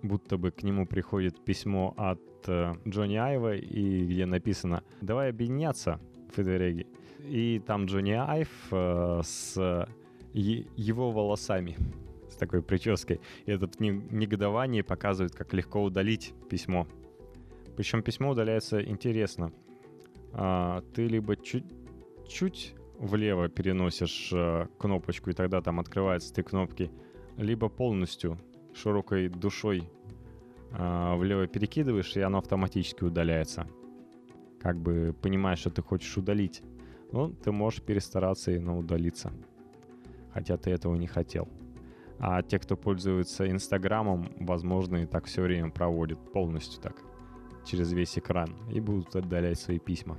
будто 0.02 0.36
бы 0.36 0.50
к 0.50 0.62
нему 0.62 0.86
приходит 0.86 1.42
письмо 1.44 1.94
от 1.96 2.20
э, 2.46 2.74
Джонни 2.86 3.16
Айва, 3.16 3.56
и 3.56 4.04
где 4.04 4.26
написано 4.26 4.84
«Давай 5.00 5.30
объединяться, 5.30 5.98
Федереги». 6.34 6.86
И 7.20 7.60
там 7.66 7.86
Джонни 7.86 8.12
Айв 8.12 8.48
э, 8.70 9.22
с 9.24 9.88
его 10.34 11.10
волосами, 11.10 11.76
с 12.30 12.36
такой 12.36 12.62
прической. 12.62 13.20
И 13.46 13.50
этот 13.50 13.80
негодование 13.80 14.84
показывает, 14.84 15.34
как 15.34 15.54
легко 15.54 15.82
удалить 15.82 16.34
письмо 16.50 16.86
причем 17.76 18.02
письмо 18.02 18.30
удаляется 18.30 18.82
интересно. 18.82 19.52
А, 20.32 20.82
ты 20.94 21.06
либо 21.06 21.36
чуть, 21.36 21.64
чуть 22.26 22.74
влево 22.98 23.48
переносишь 23.48 24.30
а, 24.34 24.66
кнопочку, 24.78 25.30
и 25.30 25.34
тогда 25.34 25.60
там 25.60 25.78
открываются 25.78 26.32
три 26.32 26.42
кнопки, 26.42 26.90
либо 27.36 27.68
полностью 27.68 28.38
широкой 28.74 29.28
душой 29.28 29.90
а, 30.72 31.16
влево 31.16 31.46
перекидываешь, 31.46 32.16
и 32.16 32.20
оно 32.20 32.38
автоматически 32.38 33.04
удаляется. 33.04 33.66
Как 34.60 34.78
бы 34.78 35.14
понимаешь, 35.20 35.58
что 35.60 35.70
ты 35.70 35.82
хочешь 35.82 36.16
удалить. 36.16 36.62
Ну, 37.12 37.30
ты 37.30 37.52
можешь 37.52 37.82
перестараться 37.82 38.50
и 38.50 38.58
на 38.58 38.76
удалиться. 38.76 39.32
Хотя 40.32 40.56
ты 40.56 40.70
этого 40.70 40.96
не 40.96 41.06
хотел. 41.06 41.48
А 42.18 42.42
те, 42.42 42.58
кто 42.58 42.76
пользуется 42.76 43.48
Инстаграмом, 43.48 44.32
возможно, 44.40 44.96
и 44.96 45.06
так 45.06 45.26
все 45.26 45.42
время 45.42 45.70
проводят 45.70 46.32
полностью 46.32 46.82
так 46.82 46.96
через 47.66 47.92
весь 47.92 48.18
экран 48.18 48.56
и 48.70 48.80
будут 48.80 49.14
отдалять 49.16 49.58
свои 49.58 49.78
письма. 49.78 50.16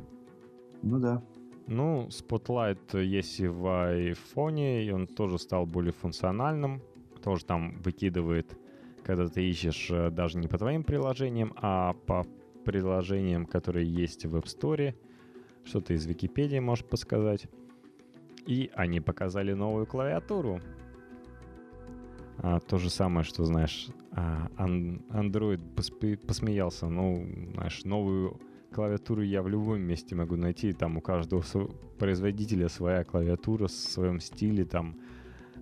Ну 0.83 0.99
да. 0.99 1.23
Ну, 1.67 2.07
Spotlight 2.07 3.01
есть 3.03 3.39
и 3.39 3.47
в 3.47 3.65
iPhone, 3.65 4.85
и 4.85 4.91
он 4.91 5.07
тоже 5.07 5.37
стал 5.37 5.65
более 5.65 5.91
функциональным. 5.91 6.81
Тоже 7.23 7.45
там 7.45 7.81
выкидывает, 7.81 8.57
когда 9.03 9.27
ты 9.27 9.43
ищешь 9.43 9.89
э, 9.91 10.11
даже 10.11 10.37
не 10.37 10.47
по 10.47 10.57
твоим 10.57 10.83
приложениям, 10.83 11.53
а 11.57 11.93
по 11.93 12.25
приложениям, 12.63 13.45
которые 13.45 13.85
есть 13.85 14.25
в 14.25 14.35
App 14.35 14.45
Store. 14.45 14.95
Что-то 15.65 15.93
из 15.93 16.05
Википедии 16.05 16.59
можешь 16.59 16.85
подсказать. 16.85 17.47
И 18.45 18.71
они 18.73 19.01
показали 19.01 19.51
новую 19.51 19.85
клавиатуру. 19.85 20.61
А, 22.39 22.59
то 22.59 22.77
же 22.77 22.89
самое, 22.89 23.23
что, 23.23 23.45
знаешь, 23.45 23.89
а, 24.11 24.49
Android 24.57 26.17
посмеялся. 26.25 26.87
Ну, 26.87 27.27
знаешь, 27.53 27.83
новую 27.83 28.39
клавиатуру 28.71 29.23
я 29.23 29.41
в 29.41 29.47
любом 29.47 29.81
месте 29.81 30.15
могу 30.15 30.35
найти. 30.35 30.73
Там 30.73 30.97
у 30.97 31.01
каждого 31.01 31.43
производителя 31.97 32.69
своя 32.69 33.03
клавиатура 33.03 33.67
в 33.67 33.71
своем 33.71 34.19
стиле. 34.19 34.65
Там 34.65 34.97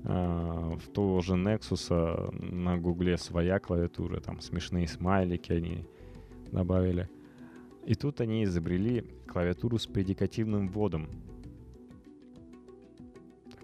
э, 0.03 0.75
в 0.75 0.87
того 0.93 1.21
же 1.21 1.35
Nexus 1.35 2.31
на 2.41 2.77
Гугле 2.77 3.17
своя 3.17 3.59
клавиатура. 3.59 4.19
Там 4.19 4.41
смешные 4.41 4.87
смайлики 4.87 5.53
они 5.53 5.85
добавили. 6.51 7.09
И 7.85 7.95
тут 7.95 8.19
они 8.19 8.43
изобрели 8.43 9.05
клавиатуру 9.27 9.77
с 9.77 9.85
предикативным 9.85 10.67
вводом 10.67 11.07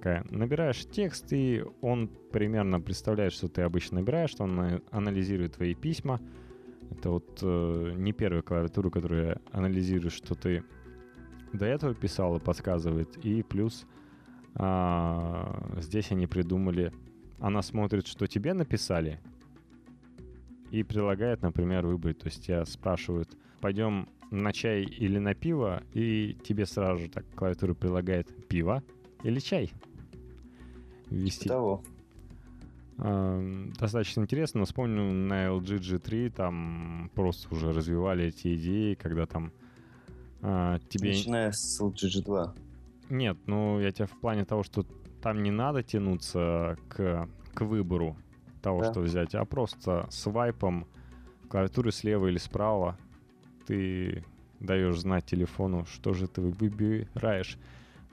такая. 0.02 0.26
Набираешь 0.32 0.86
текст, 0.92 1.32
и 1.32 1.64
он 1.82 2.10
примерно 2.32 2.82
представляет, 2.82 3.34
что 3.34 3.48
ты 3.48 3.62
обычно 3.62 4.00
набираешь, 4.00 4.32
что 4.32 4.44
он 4.44 4.82
анализирует 4.90 5.54
твои 5.54 5.76
письма. 5.76 6.20
Это 6.90 7.12
вот 7.12 7.40
э, 7.42 7.94
не 7.96 8.12
первая 8.12 8.42
клавиатура, 8.42 8.90
которая 8.90 9.40
анализирует, 9.52 10.14
что 10.14 10.34
ты 10.34 10.64
до 11.54 11.66
этого 11.66 11.94
писал 11.94 12.36
и 12.36 12.40
подсказывает. 12.40 13.16
И 13.24 13.44
плюс 13.44 13.86
а, 14.56 15.72
здесь 15.78 16.12
они 16.12 16.26
придумали, 16.26 16.92
она 17.40 17.62
смотрит, 17.62 18.08
что 18.08 18.26
тебе 18.28 18.54
написали, 18.54 19.20
и 20.72 20.84
предлагает, 20.84 21.42
например, 21.44 21.86
выбрать. 21.86 22.20
То 22.20 22.28
есть 22.28 22.46
тебя 22.46 22.66
спрашивают, 22.66 23.38
пойдем 23.60 24.10
на 24.32 24.52
чай 24.52 24.84
или 24.84 25.20
на 25.20 25.36
пиво, 25.36 25.84
и 25.94 26.38
тебе 26.44 26.66
сразу 26.66 27.04
же 27.04 27.10
так 27.10 27.26
клавиатура 27.36 27.74
предлагает 27.74 28.48
пиво 28.48 28.84
или 29.24 29.40
чай 29.40 29.72
ввести. 31.12 31.48
Того. 31.48 31.84
Достаточно 33.80 34.22
интересно, 34.22 34.60
но 34.60 34.66
вспомню 34.66 35.12
на 35.12 35.48
LG 35.48 35.80
G3 35.80 36.30
там 36.30 37.10
просто 37.16 37.54
уже 37.54 37.74
развивали 37.74 38.26
эти 38.26 38.56
идеи, 38.56 38.94
когда 38.94 39.26
там 39.26 39.52
а, 40.42 40.80
тебе... 40.90 41.10
Начиная 41.10 41.52
с 41.52 41.82
LG 41.82 42.24
G2. 42.24 42.52
Нет, 43.10 43.38
ну 43.48 43.80
я 43.80 43.92
тебя 43.92 44.06
в 44.06 44.20
плане 44.20 44.46
того, 44.46 44.62
что 44.64 44.86
там 45.22 45.42
не 45.42 45.50
надо 45.50 45.82
тянуться 45.82 46.78
к, 46.90 47.28
к 47.54 47.62
выбору 47.62 48.16
того, 48.62 48.82
да. 48.82 48.92
что 48.92 49.02
взять, 49.02 49.34
а 49.34 49.46
просто 49.46 50.06
свайпом 50.12 50.86
клавиатуры 51.50 51.92
слева 51.92 52.28
или 52.28 52.38
справа 52.38 52.98
ты 53.66 54.24
даешь 54.60 55.00
знать 55.00 55.26
телефону, 55.26 55.86
что 55.86 56.14
же 56.14 56.28
ты 56.28 56.42
выбираешь. 56.42 57.58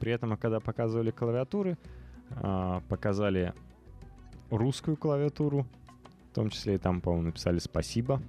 При 0.00 0.12
этом, 0.12 0.37
когда 0.37 0.61
показывали 0.61 1.11
клавиатуры, 1.11 1.73
а, 1.73 1.98
показали 2.88 3.54
русскую 4.50 4.97
клавиатуру, 4.97 5.66
в 6.30 6.35
том 6.35 6.50
числе 6.50 6.76
и 6.76 6.78
там, 6.78 7.00
по-моему, 7.00 7.26
написали 7.26 7.58
«спасибо». 7.58 8.20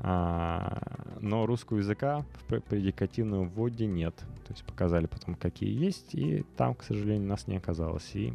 А, 0.00 0.80
но 1.20 1.44
русского 1.46 1.78
языка 1.78 2.24
в 2.48 2.60
предикативном 2.60 3.48
вводе 3.48 3.86
нет. 3.86 4.14
То 4.16 4.52
есть 4.52 4.64
показали 4.64 5.06
потом, 5.06 5.34
какие 5.34 5.76
есть, 5.76 6.14
и 6.14 6.44
там, 6.56 6.74
к 6.74 6.84
сожалению, 6.84 7.28
нас 7.28 7.48
не 7.48 7.56
оказалось. 7.56 8.14
И 8.14 8.32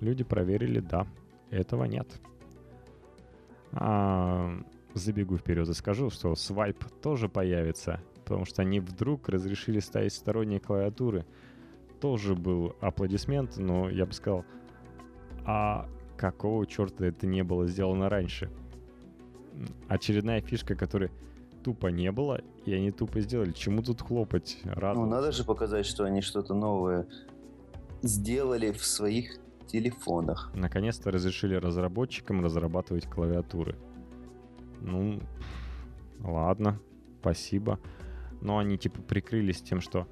люди 0.00 0.22
проверили, 0.22 0.80
да, 0.80 1.06
этого 1.50 1.84
нет. 1.84 2.06
А, 3.72 4.56
забегу 4.94 5.38
вперед 5.38 5.68
и 5.68 5.74
скажу, 5.74 6.10
что 6.10 6.34
свайп 6.34 6.84
тоже 7.02 7.28
появится, 7.28 8.00
потому 8.24 8.44
что 8.44 8.62
они 8.62 8.80
вдруг 8.80 9.28
разрешили 9.28 9.80
ставить 9.80 10.12
сторонние 10.12 10.60
клавиатуры 10.60 11.24
тоже 12.02 12.34
был 12.34 12.74
аплодисмент, 12.80 13.58
но 13.58 13.88
я 13.88 14.06
бы 14.06 14.12
сказал, 14.12 14.44
а 15.46 15.88
какого 16.16 16.66
черта 16.66 17.06
это 17.06 17.28
не 17.28 17.44
было 17.44 17.68
сделано 17.68 18.08
раньше? 18.08 18.50
Очередная 19.86 20.40
фишка, 20.40 20.74
которой 20.74 21.12
тупо 21.62 21.86
не 21.86 22.10
было, 22.10 22.40
и 22.64 22.74
они 22.74 22.90
тупо 22.90 23.20
сделали. 23.20 23.52
Чему 23.52 23.82
тут 23.84 24.02
хлопать? 24.02 24.58
Радоваться? 24.64 25.00
Ну, 25.00 25.06
надо 25.06 25.30
же 25.30 25.44
показать, 25.44 25.86
что 25.86 26.02
они 26.02 26.22
что-то 26.22 26.54
новое 26.54 27.06
сделали 28.02 28.72
в 28.72 28.84
своих 28.84 29.38
телефонах. 29.68 30.50
Наконец-то 30.56 31.12
разрешили 31.12 31.54
разработчикам 31.54 32.42
разрабатывать 32.42 33.06
клавиатуры. 33.06 33.76
Ну, 34.80 35.20
ладно, 36.18 36.80
спасибо. 37.20 37.78
Но 38.40 38.58
они 38.58 38.76
типа 38.76 39.00
прикрылись 39.02 39.62
тем, 39.62 39.80
что 39.80 40.08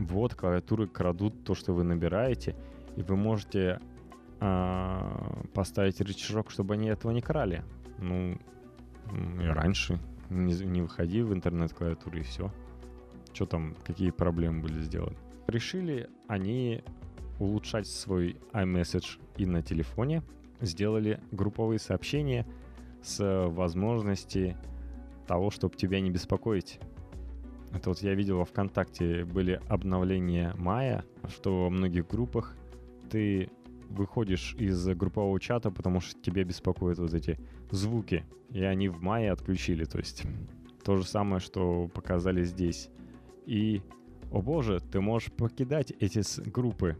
вот 0.00 0.34
клавиатуры 0.34 0.86
крадут 0.86 1.44
то, 1.44 1.54
что 1.54 1.74
вы 1.74 1.84
набираете, 1.84 2.56
и 2.96 3.02
вы 3.02 3.16
можете 3.16 3.80
э, 4.40 5.42
поставить 5.52 6.00
рычажок, 6.00 6.50
чтобы 6.50 6.74
они 6.74 6.88
этого 6.88 7.12
не 7.12 7.20
крали. 7.20 7.62
Ну, 7.98 8.38
и 9.40 9.46
раньше 9.46 9.98
не, 10.30 10.54
не 10.54 10.82
выходи 10.82 11.22
в 11.22 11.34
интернет-клавиатуру 11.34 12.18
и 12.18 12.22
все. 12.22 12.50
Что 13.32 13.46
там, 13.46 13.76
какие 13.84 14.10
проблемы 14.10 14.62
были 14.62 14.80
сделаны? 14.80 15.16
Решили 15.46 16.08
они 16.28 16.82
улучшать 17.38 17.86
свой 17.86 18.36
iMessage 18.52 19.18
и 19.36 19.46
на 19.46 19.62
телефоне. 19.62 20.22
Сделали 20.60 21.20
групповые 21.30 21.78
сообщения 21.78 22.46
с 23.02 23.46
возможности 23.48 24.56
того, 25.26 25.50
чтобы 25.50 25.76
тебя 25.76 26.00
не 26.00 26.10
беспокоить. 26.10 26.80
Это 27.72 27.90
вот 27.90 28.00
я 28.02 28.14
видел 28.14 28.38
во 28.38 28.44
ВКонтакте 28.44 29.24
были 29.24 29.60
обновления 29.68 30.54
мая, 30.56 31.04
что 31.28 31.64
во 31.64 31.70
многих 31.70 32.08
группах 32.08 32.56
ты 33.10 33.50
выходишь 33.88 34.54
из 34.58 34.86
группового 34.88 35.38
чата, 35.40 35.70
потому 35.70 36.00
что 36.00 36.20
тебя 36.20 36.44
беспокоят 36.44 36.98
вот 36.98 37.14
эти 37.14 37.38
звуки, 37.70 38.24
и 38.50 38.62
они 38.62 38.88
в 38.88 39.02
мае 39.02 39.32
отключили, 39.32 39.84
то 39.84 39.98
есть 39.98 40.24
то 40.84 40.96
же 40.96 41.04
самое, 41.04 41.40
что 41.40 41.88
показали 41.88 42.44
здесь. 42.44 42.88
И, 43.46 43.82
о 44.30 44.42
боже, 44.42 44.80
ты 44.80 45.00
можешь 45.00 45.32
покидать 45.32 45.92
эти 45.98 46.22
группы. 46.48 46.96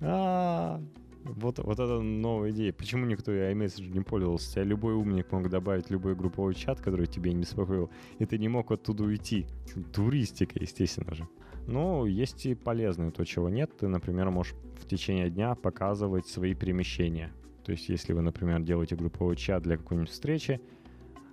А, 0.00 0.78
-а, 0.78 0.80
-а 0.80 1.07
вот, 1.24 1.58
вот 1.58 1.78
это 1.78 2.00
новая 2.00 2.50
идея. 2.50 2.72
Почему 2.72 3.04
никто 3.06 3.32
iMessage 3.32 3.88
не 3.90 4.00
пользовался? 4.00 4.52
Тебя 4.52 4.64
любой 4.64 4.94
умник 4.94 5.30
мог 5.32 5.48
добавить 5.48 5.90
любой 5.90 6.14
групповой 6.14 6.54
чат, 6.54 6.80
который 6.80 7.06
тебе 7.06 7.32
не 7.32 7.40
беспокоил, 7.40 7.90
и 8.18 8.24
ты 8.24 8.38
не 8.38 8.48
мог 8.48 8.70
оттуда 8.70 9.04
уйти. 9.04 9.46
Туристика, 9.92 10.58
естественно 10.60 11.14
же. 11.14 11.28
Но 11.66 12.06
есть 12.06 12.46
и 12.46 12.54
полезное 12.54 13.10
то, 13.10 13.24
чего 13.24 13.48
нет. 13.48 13.70
Ты, 13.76 13.88
например, 13.88 14.30
можешь 14.30 14.54
в 14.80 14.86
течение 14.86 15.28
дня 15.28 15.54
показывать 15.54 16.26
свои 16.26 16.54
перемещения. 16.54 17.32
То 17.64 17.72
есть, 17.72 17.88
если 17.90 18.14
вы, 18.14 18.22
например, 18.22 18.62
делаете 18.62 18.96
групповой 18.96 19.36
чат 19.36 19.62
для 19.62 19.76
какой-нибудь 19.76 20.10
встречи, 20.10 20.60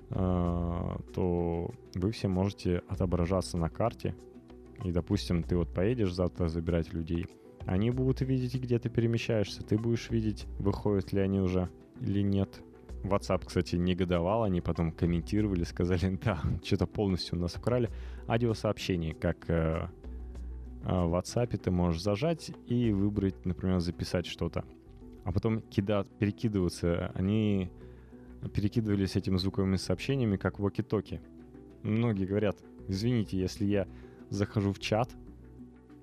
э, 0.09 0.97
то 1.13 1.71
вы 1.93 2.11
все 2.11 2.27
можете 2.27 2.81
отображаться 2.89 3.57
на 3.57 3.69
карте. 3.69 4.13
И, 4.83 4.91
допустим, 4.91 5.41
ты 5.43 5.55
вот 5.55 5.73
поедешь 5.73 6.13
завтра 6.13 6.49
забирать 6.49 6.91
людей– 6.91 7.27
они 7.65 7.91
будут 7.91 8.21
видеть, 8.21 8.55
где 8.55 8.79
ты 8.79 8.89
перемещаешься. 8.89 9.63
Ты 9.63 9.77
будешь 9.77 10.09
видеть, 10.09 10.45
выходят 10.59 11.13
ли 11.13 11.21
они 11.21 11.39
уже 11.39 11.69
или 11.99 12.21
нет. 12.21 12.61
WhatsApp, 13.03 13.43
кстати, 13.45 13.75
негодовал, 13.75 14.43
они 14.43 14.61
потом 14.61 14.91
комментировали, 14.91 15.63
сказали, 15.63 16.17
да, 16.23 16.41
что-то 16.63 16.87
полностью 16.87 17.37
у 17.37 17.41
нас 17.41 17.55
украли. 17.55 17.89
Аудиосообщение, 18.27 19.13
как 19.13 19.49
э, 19.49 19.87
э, 20.83 20.87
в 20.87 21.15
WhatsApp 21.15 21.57
ты 21.57 21.71
можешь 21.71 22.01
зажать 22.01 22.51
и 22.67 22.91
выбрать, 22.91 23.45
например, 23.45 23.79
записать 23.79 24.25
что-то. 24.25 24.65
А 25.23 25.31
потом 25.31 25.61
кидать, 25.61 26.07
перекидываться. 26.19 27.11
Они 27.15 27.71
перекидывались 28.53 29.15
этими 29.15 29.37
звуковыми 29.37 29.75
сообщениями, 29.75 30.37
как 30.37 30.59
воки-токи. 30.59 31.21
Многие 31.83 32.25
говорят, 32.25 32.57
извините, 32.87 33.37
если 33.37 33.65
я 33.65 33.87
захожу 34.29 34.71
в 34.71 34.79
чат, 34.79 35.09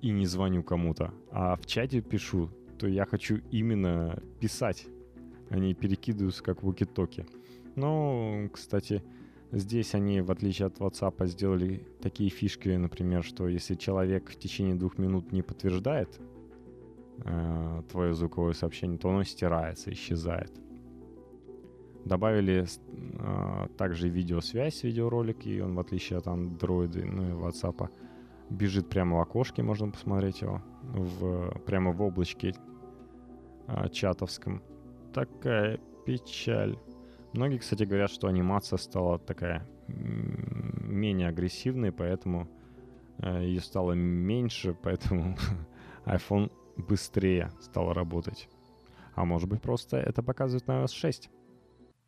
и 0.03 0.11
не 0.11 0.25
звоню 0.25 0.63
кому-то, 0.63 1.13
а 1.31 1.55
в 1.55 1.65
чате 1.65 2.01
пишу, 2.01 2.49
то 2.77 2.87
я 2.87 3.05
хочу 3.05 3.37
именно 3.51 4.21
писать, 4.41 4.85
а 5.49 5.57
не 5.57 5.73
перекидываюсь 5.73 6.41
как 6.41 6.61
вуки-токи. 6.61 7.25
Но, 7.75 8.49
кстати, 8.51 9.01
здесь 9.53 9.95
они, 9.95 10.19
в 10.19 10.29
отличие 10.29 10.65
от 10.65 10.77
WhatsApp, 10.79 11.25
сделали 11.27 11.87
такие 12.01 12.29
фишки, 12.29 12.67
например, 12.67 13.23
что 13.23 13.47
если 13.47 13.75
человек 13.75 14.29
в 14.29 14.35
течение 14.35 14.75
двух 14.75 14.97
минут 14.97 15.31
не 15.31 15.41
подтверждает 15.41 16.19
э, 17.23 17.83
твое 17.89 18.13
звуковое 18.13 18.53
сообщение, 18.53 18.97
то 18.97 19.09
оно 19.09 19.23
стирается, 19.23 19.89
исчезает. 19.93 20.51
Добавили 22.03 22.65
э, 22.65 23.67
также 23.77 24.09
видеосвязь, 24.09 24.83
видеоролик, 24.83 25.45
и 25.45 25.61
он, 25.61 25.75
в 25.75 25.79
отличие 25.79 26.19
от 26.19 26.27
Android 26.27 27.05
ну 27.05 27.29
и 27.29 27.31
WhatsApp, 27.31 27.89
бежит 28.53 28.89
прямо 28.89 29.17
в 29.17 29.21
окошке, 29.21 29.63
можно 29.63 29.89
посмотреть 29.89 30.41
его, 30.41 30.61
в, 30.81 31.59
прямо 31.65 31.91
в 31.91 32.01
облачке 32.01 32.53
а, 33.67 33.89
чатовском. 33.89 34.61
Такая 35.13 35.79
печаль. 36.05 36.77
Многие, 37.33 37.57
кстати, 37.57 37.83
говорят, 37.83 38.11
что 38.11 38.27
анимация 38.27 38.77
стала 38.77 39.19
такая 39.19 39.67
менее 39.87 41.27
агрессивной, 41.27 41.91
поэтому 41.91 42.47
э, 43.19 43.43
ее 43.43 43.61
стало 43.61 43.93
меньше, 43.93 44.75
поэтому 44.83 45.35
iPhone 46.05 46.51
быстрее 46.77 47.51
стал 47.59 47.93
работать. 47.93 48.49
А 49.15 49.25
может 49.25 49.49
быть 49.49 49.61
просто 49.61 49.97
это 49.97 50.23
показывает 50.23 50.67
на 50.67 50.83
iOS 50.83 50.93
6. 50.93 51.29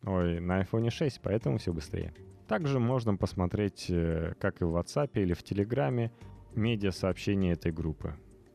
Ой, 0.04 0.40
на 0.40 0.62
iPhone 0.62 0.90
6, 0.90 1.20
поэтому 1.22 1.58
все 1.58 1.72
быстрее. 1.72 2.14
Также 2.48 2.78
можно 2.78 3.16
посмотреть, 3.16 3.86
э, 3.88 4.34
как 4.40 4.60
и 4.60 4.64
в 4.64 4.76
WhatsApp 4.76 5.10
или 5.14 5.34
в 5.34 5.42
Телеграме, 5.42 6.12
медиа-сообщения 6.56 7.52
этой 7.52 7.72
группы. 7.72 8.14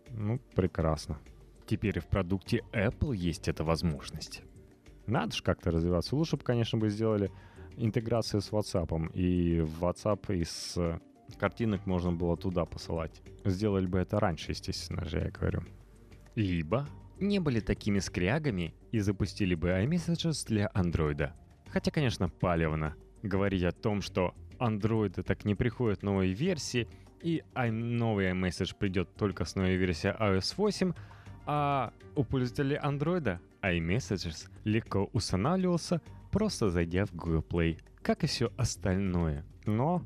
Ну, 0.10 0.40
прекрасно. 0.56 1.20
Теперь 1.66 2.00
в 2.00 2.08
продукте 2.08 2.64
Apple 2.74 3.16
есть 3.16 3.48
эта 3.48 3.64
возможность. 3.64 4.44
Надо 5.08 5.36
же 5.36 5.44
как-то 5.44 5.72
развиваться. 5.72 6.16
Лучше 6.16 6.38
бы, 6.38 6.44
конечно, 6.44 6.78
бы 6.78 6.90
сделали 6.90 7.32
интеграцию 7.78 8.42
с 8.42 8.52
WhatsApp. 8.52 9.12
И 9.14 9.62
в 9.62 9.84
WhatsApp 9.84 10.36
из 10.36 10.78
картинок 11.38 11.86
можно 11.86 12.12
было 12.12 12.36
туда 12.36 12.66
посылать. 12.66 13.22
Сделали 13.46 13.86
бы 13.86 14.00
это 14.00 14.20
раньше, 14.20 14.52
естественно 14.52 15.06
же, 15.06 15.20
я 15.20 15.32
говорю. 15.32 15.62
Либо 16.36 16.88
не 17.20 17.40
были 17.40 17.60
такими 17.60 18.00
скрягами 18.00 18.74
и 18.92 19.00
запустили 19.00 19.56
бы 19.56 19.70
iMessages 19.70 20.46
для 20.48 20.70
Android. 20.76 21.32
Хотя, 21.70 21.92
конечно, 21.92 22.28
палевно 22.28 22.96
говорить 23.24 23.64
о 23.64 23.72
том, 23.72 24.02
что 24.02 24.34
Android 24.60 25.24
так 25.24 25.46
не 25.46 25.56
приходят 25.56 26.04
новые 26.04 26.34
версии, 26.34 26.88
и 27.24 27.44
новый 27.56 28.32
iMessage 28.32 28.76
придет 28.78 29.14
только 29.16 29.46
с 29.46 29.56
новой 29.56 29.76
версией 29.76 30.14
iOS 30.16 30.54
8, 30.58 30.94
а 31.46 31.94
у 32.16 32.24
пользователей 32.24 32.78
Android 32.78 33.40
iMessages 33.62 34.50
легко 34.64 35.10
устанавливался, 35.14 36.02
просто 36.32 36.70
зайдя 36.70 37.06
в 37.06 37.14
Google 37.14 37.46
Play, 37.48 37.80
как 38.02 38.24
и 38.24 38.28
все 38.28 38.52
остальное. 38.58 39.46
Но, 39.66 40.06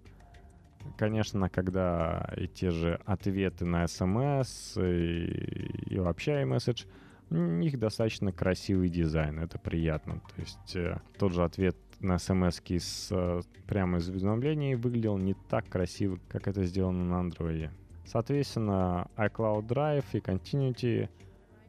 конечно, 0.97 1.49
когда 1.49 2.33
и 2.37 2.47
те 2.47 2.71
же 2.71 2.99
ответы 3.05 3.65
на 3.65 3.85
SMS 3.85 4.81
и, 4.81 5.93
и 5.93 5.99
вообще 5.99 6.43
iMessage, 6.43 6.87
у 7.31 7.35
них 7.35 7.79
достаточно 7.79 8.31
красивый 8.31 8.89
дизайн, 8.89 9.39
это 9.39 9.57
приятно. 9.57 10.21
То 10.35 10.41
есть 10.41 10.75
э, 10.75 10.99
тот 11.17 11.33
же 11.33 11.43
ответ 11.43 11.75
на 11.99 12.17
смс 12.17 12.61
с, 12.65 13.09
э, 13.11 13.41
прямо 13.67 13.97
из 13.97 14.09
уведомлений 14.09 14.75
выглядел 14.75 15.17
не 15.17 15.33
так 15.49 15.67
красиво, 15.67 16.19
как 16.27 16.47
это 16.47 16.63
сделано 16.63 17.03
на 17.05 17.27
Android. 17.27 17.69
Соответственно, 18.05 19.07
iCloud 19.17 19.67
Drive 19.67 20.05
и 20.13 20.19
Continuity 20.19 21.09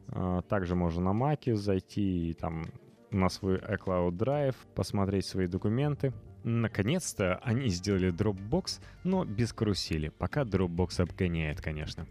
э, 0.09 0.41
также 0.47 0.75
можно 0.75 1.13
на 1.13 1.17
Mac 1.17 1.53
зайти 1.55 2.29
и 2.29 2.33
там 2.33 2.65
на 3.11 3.29
свой 3.29 3.57
iCloud 3.57 4.11
Drive, 4.11 4.55
посмотреть 4.75 5.25
свои 5.25 5.47
документы. 5.47 6.13
Наконец-то 6.43 7.35
они 7.43 7.69
сделали 7.69 8.13
Dropbox, 8.13 8.81
но 9.03 9.25
без 9.25 9.53
карусели, 9.53 10.09
пока 10.09 10.43
Dropbox 10.43 11.01
обгоняет, 11.01 11.61
конечно. 11.61 12.07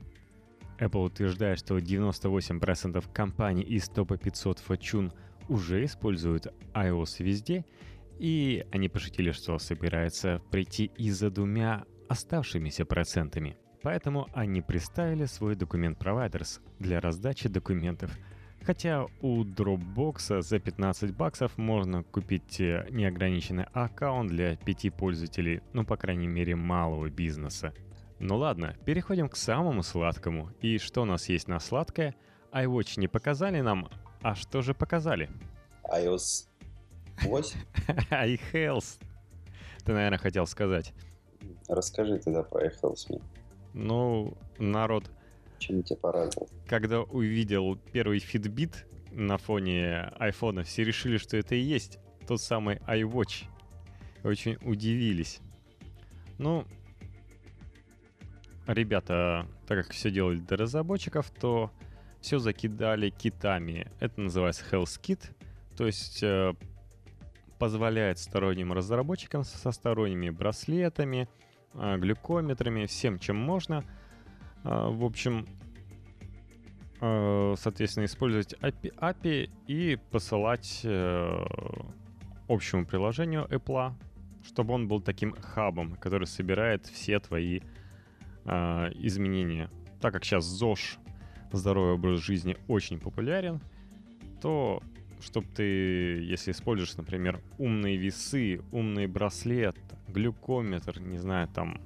Apple 0.78 1.06
утверждает, 1.06 1.58
что 1.58 1.78
98% 1.78 3.04
компаний 3.12 3.62
из 3.62 3.88
топа 3.88 4.18
500 4.18 4.62
Fortune 4.66 5.12
уже 5.48 5.84
используют 5.84 6.52
iOS 6.74 7.22
везде, 7.22 7.64
и 8.18 8.66
они 8.72 8.88
пошутили, 8.88 9.32
что 9.32 9.58
собираются 9.58 10.40
прийти 10.50 10.90
и 10.96 11.10
за 11.10 11.30
двумя 11.30 11.84
оставшимися 12.08 12.84
процентами. 12.84 13.56
Поэтому 13.82 14.28
они 14.34 14.62
представили 14.62 15.26
свой 15.26 15.54
документ 15.54 15.98
Providers 15.98 16.60
для 16.78 17.00
раздачи 17.00 17.48
документов. 17.48 18.10
Хотя 18.64 19.06
у 19.20 19.44
Dropbox 19.44 20.42
за 20.42 20.58
15 20.58 21.14
баксов 21.14 21.56
можно 21.56 22.02
купить 22.02 22.60
э, 22.60 22.88
неограниченный 22.90 23.66
аккаунт 23.72 24.30
для 24.30 24.56
пяти 24.56 24.90
пользователей, 24.90 25.62
ну 25.72 25.84
по 25.84 25.96
крайней 25.96 26.26
мере 26.26 26.56
малого 26.56 27.08
бизнеса. 27.08 27.72
Ну 28.18 28.36
ладно, 28.36 28.74
переходим 28.84 29.28
к 29.28 29.36
самому 29.36 29.82
сладкому. 29.84 30.50
И 30.60 30.78
что 30.78 31.02
у 31.02 31.04
нас 31.04 31.28
есть 31.28 31.46
на 31.46 31.60
сладкое? 31.60 32.16
iWatch 32.52 32.98
не 32.98 33.06
показали 33.06 33.60
нам, 33.60 33.88
а 34.22 34.34
что 34.34 34.62
же 34.62 34.74
показали? 34.74 35.30
iOS 35.92 36.48
8? 37.22 37.58
iHealth. 38.10 38.98
Ты, 39.84 39.92
наверное, 39.92 40.18
хотел 40.18 40.46
сказать. 40.46 40.92
Расскажи 41.68 42.18
тогда 42.18 42.42
про 42.42 42.66
iHealth 42.66 43.06
мне. 43.08 43.20
Ну, 43.74 44.36
народ... 44.58 45.10
Чем 45.58 45.82
тебя 45.82 45.96
порадовал? 45.96 46.48
Когда 46.66 47.00
увидел 47.02 47.76
первый 47.92 48.18
Fitbit 48.18 48.74
на 49.12 49.38
фоне 49.38 50.12
айфона, 50.18 50.62
все 50.62 50.84
решили, 50.84 51.16
что 51.16 51.36
это 51.36 51.54
и 51.54 51.60
есть 51.60 51.98
тот 52.26 52.40
самый 52.40 52.76
iWatch. 52.86 53.44
Очень 54.24 54.58
удивились. 54.62 55.40
Ну, 56.38 56.64
ребята, 58.66 59.46
так 59.66 59.84
как 59.84 59.92
все 59.92 60.10
делали 60.10 60.38
для 60.38 60.56
разработчиков, 60.56 61.30
то 61.30 61.70
все 62.20 62.38
закидали 62.38 63.10
китами. 63.10 63.90
Это 64.00 64.20
называется 64.20 64.64
Health 64.70 65.00
Kit. 65.00 65.30
То 65.76 65.86
есть 65.86 66.22
э, 66.22 66.54
позволяет 67.58 68.18
сторонним 68.18 68.72
разработчикам 68.72 69.44
со 69.44 69.72
сторонними 69.72 70.30
браслетами, 70.30 71.28
а, 71.74 71.96
глюкометрами, 71.96 72.86
всем, 72.86 73.18
чем 73.18 73.36
можно. 73.36 73.84
А, 74.64 74.90
в 74.90 75.04
общем, 75.04 75.46
а, 77.00 77.54
соответственно, 77.56 78.04
использовать 78.04 78.54
API, 78.54 78.94
API 78.98 79.50
и 79.66 79.98
посылать 80.10 80.80
э, 80.84 81.44
общему 82.48 82.86
приложению 82.86 83.46
Apple, 83.46 83.92
чтобы 84.44 84.74
он 84.74 84.88
был 84.88 85.00
таким 85.00 85.32
хабом, 85.32 85.96
который 85.96 86.26
собирает 86.26 86.86
все 86.86 87.18
твои 87.18 87.60
изменения. 88.44 89.68
Так 90.00 90.12
как 90.12 90.24
сейчас 90.24 90.44
ЗОЖ, 90.44 90.98
здоровый 91.50 91.94
образ 91.94 92.20
жизни, 92.20 92.56
очень 92.68 93.00
популярен, 93.00 93.60
то 94.40 94.80
чтобы 95.20 95.46
ты, 95.54 95.62
если 95.62 96.52
используешь, 96.52 96.96
например, 96.96 97.40
умные 97.58 97.96
весы, 97.96 98.60
умный 98.72 99.06
браслет, 99.06 99.76
глюкометр, 100.08 101.00
не 101.00 101.18
знаю, 101.18 101.48
там, 101.48 101.80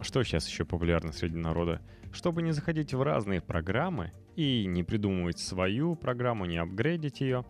что 0.00 0.22
сейчас 0.22 0.48
еще 0.48 0.64
популярно 0.64 1.12
среди 1.12 1.36
народа, 1.36 1.80
чтобы 2.12 2.42
не 2.42 2.52
заходить 2.52 2.94
в 2.94 3.02
разные 3.02 3.40
программы 3.40 4.12
и 4.36 4.66
не 4.66 4.82
придумывать 4.82 5.38
свою 5.38 5.94
программу, 5.94 6.46
не 6.46 6.56
апгрейдить 6.56 7.20
ее, 7.20 7.44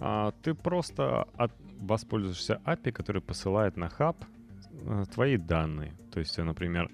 а, 0.00 0.32
ты 0.42 0.54
просто 0.54 1.22
от, 1.36 1.52
воспользуешься 1.80 2.60
API, 2.64 2.92
который 2.92 3.22
посылает 3.22 3.76
на 3.76 3.88
хаб 3.88 4.24
э, 4.72 5.04
твои 5.12 5.36
данные. 5.36 5.94
То 6.12 6.20
есть, 6.20 6.36
например, 6.38 6.90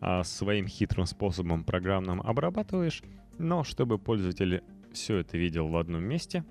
а, 0.00 0.24
своим 0.24 0.66
хитрым 0.66 1.06
способом 1.06 1.64
программным 1.64 2.20
обрабатываешь, 2.20 3.02
но 3.38 3.64
чтобы 3.64 3.98
пользователь 3.98 4.62
все 4.98 5.18
это 5.18 5.38
видел 5.38 5.68
в 5.68 5.76
одном 5.76 6.04
месте, 6.04 6.44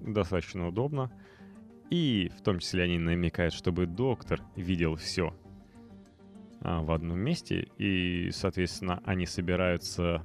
достаточно 0.00 0.68
удобно. 0.68 1.10
И 1.90 2.30
в 2.36 2.42
том 2.42 2.60
числе 2.60 2.84
они 2.84 2.98
намекают, 2.98 3.52
чтобы 3.52 3.86
доктор 3.86 4.40
видел 4.54 4.94
все 4.94 5.34
а, 6.60 6.82
в 6.82 6.92
одном 6.92 7.18
месте, 7.18 7.68
и, 7.78 8.30
соответственно, 8.32 9.02
они 9.04 9.26
собираются 9.26 10.24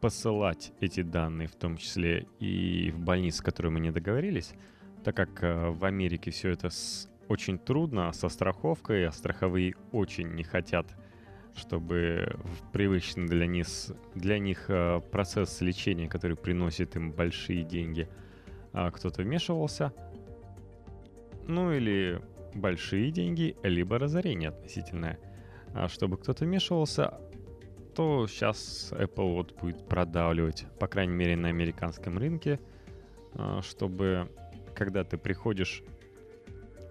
посылать 0.00 0.72
эти 0.80 1.02
данные, 1.02 1.48
в 1.48 1.54
том 1.54 1.76
числе 1.76 2.26
и 2.40 2.90
в 2.90 2.98
больницы, 2.98 3.38
с 3.38 3.40
которыми 3.40 3.74
мы 3.74 3.80
не 3.80 3.90
договорились, 3.90 4.52
так 5.02 5.16
как 5.16 5.42
а, 5.42 5.70
в 5.70 5.84
Америке 5.84 6.30
все 6.30 6.50
это 6.50 6.68
с, 6.68 7.08
очень 7.28 7.58
трудно 7.58 8.12
со 8.12 8.28
страховкой, 8.28 9.06
а 9.06 9.12
страховые 9.12 9.74
очень 9.92 10.34
не 10.34 10.42
хотят, 10.42 10.86
чтобы 11.54 12.36
привычный 12.72 13.26
для 13.26 13.46
них, 13.46 13.66
для 14.14 14.38
них 14.38 14.66
а, 14.68 15.00
процесс 15.00 15.60
лечения, 15.60 16.08
который 16.08 16.36
приносит 16.36 16.96
им 16.96 17.12
большие 17.12 17.62
деньги, 17.62 18.08
а, 18.72 18.90
кто-то 18.90 19.22
вмешивался. 19.22 19.92
Ну 21.46 21.72
или 21.72 22.20
большие 22.54 23.10
деньги, 23.10 23.56
либо 23.62 23.98
разорение 23.98 24.50
относительное– 24.50 25.18
а 25.74 25.88
чтобы 25.88 26.16
кто-то 26.18 26.44
вмешивался, 26.44 27.14
то 27.94 28.26
сейчас 28.26 28.92
Apple 28.92 29.34
вот 29.34 29.54
будет 29.60 29.86
продавливать, 29.88 30.66
по 30.78 30.86
крайней 30.86 31.14
мере 31.14 31.36
на 31.36 31.48
американском 31.48 32.18
рынке, 32.18 32.60
а, 33.34 33.62
чтобы 33.62 34.30
когда 34.74 35.04
ты 35.04 35.16
приходишь 35.16 35.82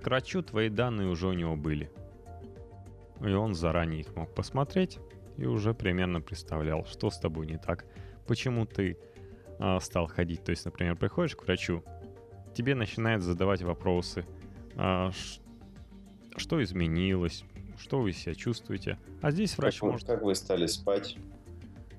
к 0.01 0.05
врачу, 0.05 0.41
твои 0.41 0.69
данные 0.69 1.07
уже 1.07 1.27
у 1.27 1.33
него 1.33 1.55
были. 1.55 1.91
И 3.23 3.31
он 3.31 3.53
заранее 3.53 4.01
их 4.01 4.15
мог 4.15 4.33
посмотреть 4.33 4.99
и 5.37 5.45
уже 5.45 5.73
примерно 5.73 6.21
представлял, 6.21 6.85
что 6.85 7.09
с 7.09 7.19
тобой 7.19 7.47
не 7.47 7.57
так, 7.57 7.85
почему 8.27 8.65
ты 8.65 8.97
а, 9.59 9.79
стал 9.79 10.07
ходить. 10.07 10.43
То 10.43 10.51
есть, 10.51 10.65
например, 10.65 10.95
приходишь 10.95 11.35
к 11.35 11.43
врачу, 11.43 11.83
тебе 12.53 12.75
начинает 12.75 13.21
задавать 13.21 13.61
вопросы, 13.61 14.25
а, 14.75 15.11
что 16.35 16.61
изменилось, 16.63 17.43
что 17.77 18.01
вы 18.01 18.11
себя 18.11 18.35
чувствуете. 18.35 18.97
А 19.21 19.31
здесь 19.31 19.57
врач 19.57 19.79
как, 19.79 19.91
может... 19.91 20.07
Как 20.07 20.21
вы 20.21 20.35
стали 20.35 20.65
спать? 20.65 21.17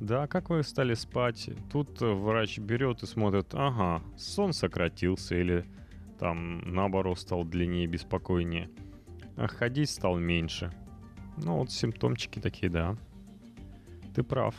Да, 0.01 0.27
как 0.27 0.51
вы 0.51 0.63
стали 0.65 0.95
спать. 0.95 1.51
Тут 1.71 2.03
э, 2.03 2.07
врач 2.07 2.59
берет 2.59 3.05
и 3.05 3.07
смотрит, 3.07 3.55
ага, 3.55 4.03
сон 4.17 4.53
сократился 4.53 5.37
или 5.37 5.65
там 6.19 6.75
наоборот 6.75 7.19
стал 7.19 7.45
длиннее, 7.45 7.87
беспокойнее. 7.87 8.71
А 9.37 9.47
ходить 9.47 9.91
стал 9.91 10.19
меньше. 10.19 10.73
Ну 11.37 11.59
вот 11.59 11.71
симптомчики 11.71 12.39
такие, 12.39 12.71
да. 12.71 12.97
Ты 14.15 14.23
прав. 14.23 14.55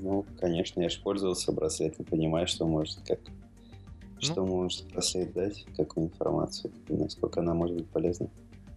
Ну, 0.00 0.24
конечно, 0.40 0.80
я 0.80 0.88
же 0.88 1.00
пользовался 1.00 1.52
браслетом, 1.52 2.04
понимаю, 2.04 2.46
что 2.46 2.66
может 2.66 3.00
как 3.06 3.20
ну, 3.26 4.20
что 4.20 4.46
может 4.46 4.90
браслет 4.92 5.32
дать, 5.32 5.66
какую 5.76 6.06
информацию, 6.06 6.72
насколько 6.88 7.40
она 7.40 7.54
может 7.54 7.76
быть 7.76 7.88
полезна. 7.88 8.30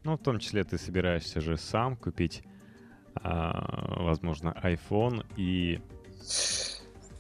Ну, 0.03 0.17
в 0.17 0.19
том 0.19 0.39
числе 0.39 0.63
ты 0.63 0.77
собираешься 0.77 1.39
же 1.39 1.57
сам 1.57 1.95
купить, 1.95 2.43
а, 3.15 4.03
возможно, 4.03 4.55
iPhone 4.63 5.25
и... 5.37 5.79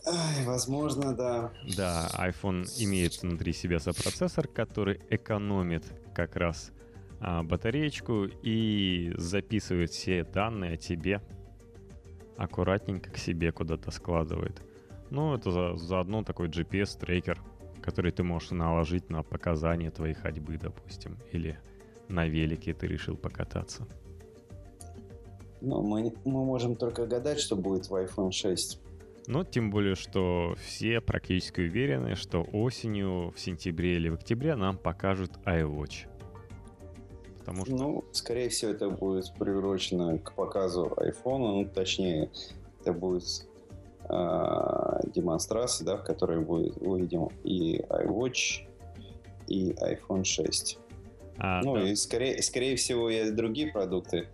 Ай, 0.07 0.45
возможно, 0.45 1.15
да. 1.15 1.51
Да, 1.75 2.09
iPhone 2.19 2.65
имеет 2.77 3.21
внутри 3.21 3.53
себя 3.53 3.79
сопроцессор, 3.79 4.47
который 4.47 5.01
экономит 5.09 5.83
как 6.13 6.35
раз 6.35 6.71
батареечку 7.19 8.25
и 8.43 9.13
записывает 9.17 9.91
все 9.91 10.23
данные 10.23 10.73
о 10.73 10.77
тебе 10.77 11.21
аккуратненько 12.37 13.11
к 13.11 13.17
себе 13.17 13.51
куда-то 13.51 13.91
складывает. 13.91 14.61
Ну, 15.09 15.35
это 15.35 15.51
за, 15.51 15.77
заодно 15.77 16.23
такой 16.23 16.49
GPS-трекер, 16.49 17.41
который 17.81 18.11
ты 18.11 18.23
можешь 18.23 18.51
наложить 18.51 19.09
на 19.09 19.23
показания 19.23 19.91
твоей 19.91 20.13
ходьбы, 20.13 20.57
допустим, 20.57 21.17
или 21.31 21.59
на 22.09 22.25
велике 22.25 22.73
ты 22.73 22.87
решил 22.87 23.15
покататься? 23.15 23.87
Ну, 25.61 25.81
мы, 25.81 26.13
мы 26.25 26.45
можем 26.45 26.75
только 26.75 27.07
гадать, 27.07 27.39
что 27.39 27.55
будет 27.55 27.89
в 27.89 27.95
iPhone 27.95 28.31
6. 28.31 28.81
Ну, 29.27 29.43
тем 29.43 29.71
более, 29.71 29.95
что 29.95 30.55
все 30.63 31.01
практически 31.01 31.61
уверены, 31.61 32.15
что 32.15 32.43
осенью, 32.43 33.31
в 33.31 33.39
сентябре 33.39 33.95
или 33.95 34.09
в 34.09 34.15
октябре 34.15 34.55
нам 34.55 34.77
покажут 34.77 35.31
iWatch. 35.45 36.07
Потому 37.45 37.65
что... 37.65 37.75
Ну, 37.75 38.03
скорее 38.11 38.49
всего, 38.49 38.71
это 38.71 38.89
будет 38.89 39.31
приурочено 39.37 40.17
к 40.17 40.33
показу 40.33 40.85
iPhone, 40.97 41.37
ну, 41.37 41.65
точнее, 41.65 42.31
это 42.81 42.91
будет 42.91 43.47
э, 44.09 44.99
демонстрация, 45.13 45.85
да, 45.85 45.97
в 45.97 46.03
которой 46.03 46.39
будет, 46.39 46.77
увидим 46.77 47.29
и 47.43 47.81
iWatch, 47.81 48.67
и 49.47 49.73
iPhone 49.73 50.23
6. 50.23 50.79
А, 51.37 51.61
ну, 51.63 51.75
да. 51.75 51.83
и 51.83 51.95
скорее, 51.95 52.41
скорее 52.41 52.75
всего, 52.77 53.09
и 53.09 53.29
другие 53.31 53.71
продукты. 53.71 54.27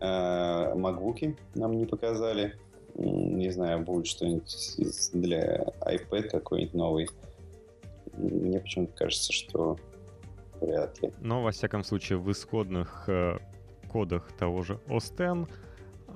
А, 0.00 0.74
MacBook 0.74 1.36
нам 1.54 1.76
не 1.76 1.86
показали. 1.86 2.54
Не 2.94 3.50
знаю, 3.50 3.84
будет 3.84 4.06
что-нибудь 4.06 4.76
для 5.12 5.72
iPad 5.80 6.30
какой-нибудь 6.30 6.74
новый. 6.74 7.08
Мне 8.16 8.60
почему-то 8.60 8.92
кажется, 8.94 9.32
что 9.32 9.76
вряд 10.60 11.02
ли. 11.02 11.12
Но, 11.20 11.42
во 11.42 11.50
всяком 11.50 11.84
случае, 11.84 12.18
в 12.18 12.30
исходных 12.30 13.04
э, 13.08 13.38
кодах 13.88 14.32
того 14.32 14.62
же 14.62 14.80
X 14.88 15.12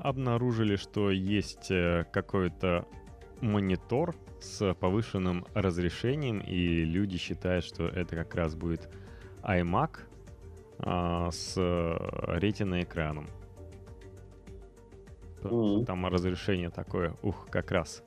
обнаружили, 0.00 0.76
что 0.76 1.10
есть 1.10 1.70
э, 1.70 2.04
какой-то 2.12 2.86
монитор 3.40 4.14
с 4.40 4.74
повышенным 4.74 5.46
разрешением, 5.54 6.40
и 6.40 6.84
люди 6.84 7.18
считают, 7.18 7.64
что 7.64 7.86
это 7.86 8.16
как 8.16 8.34
раз 8.34 8.54
будет 8.54 8.88
iMac 9.42 9.98
а, 10.78 11.30
с 11.30 11.56
ретиной 11.56 12.82
экраном. 12.84 13.28
Mm-hmm. 15.42 15.84
Там 15.86 16.06
разрешение 16.06 16.70
такое, 16.70 17.16
ух, 17.22 17.48
как 17.50 17.72
раз. 17.72 18.02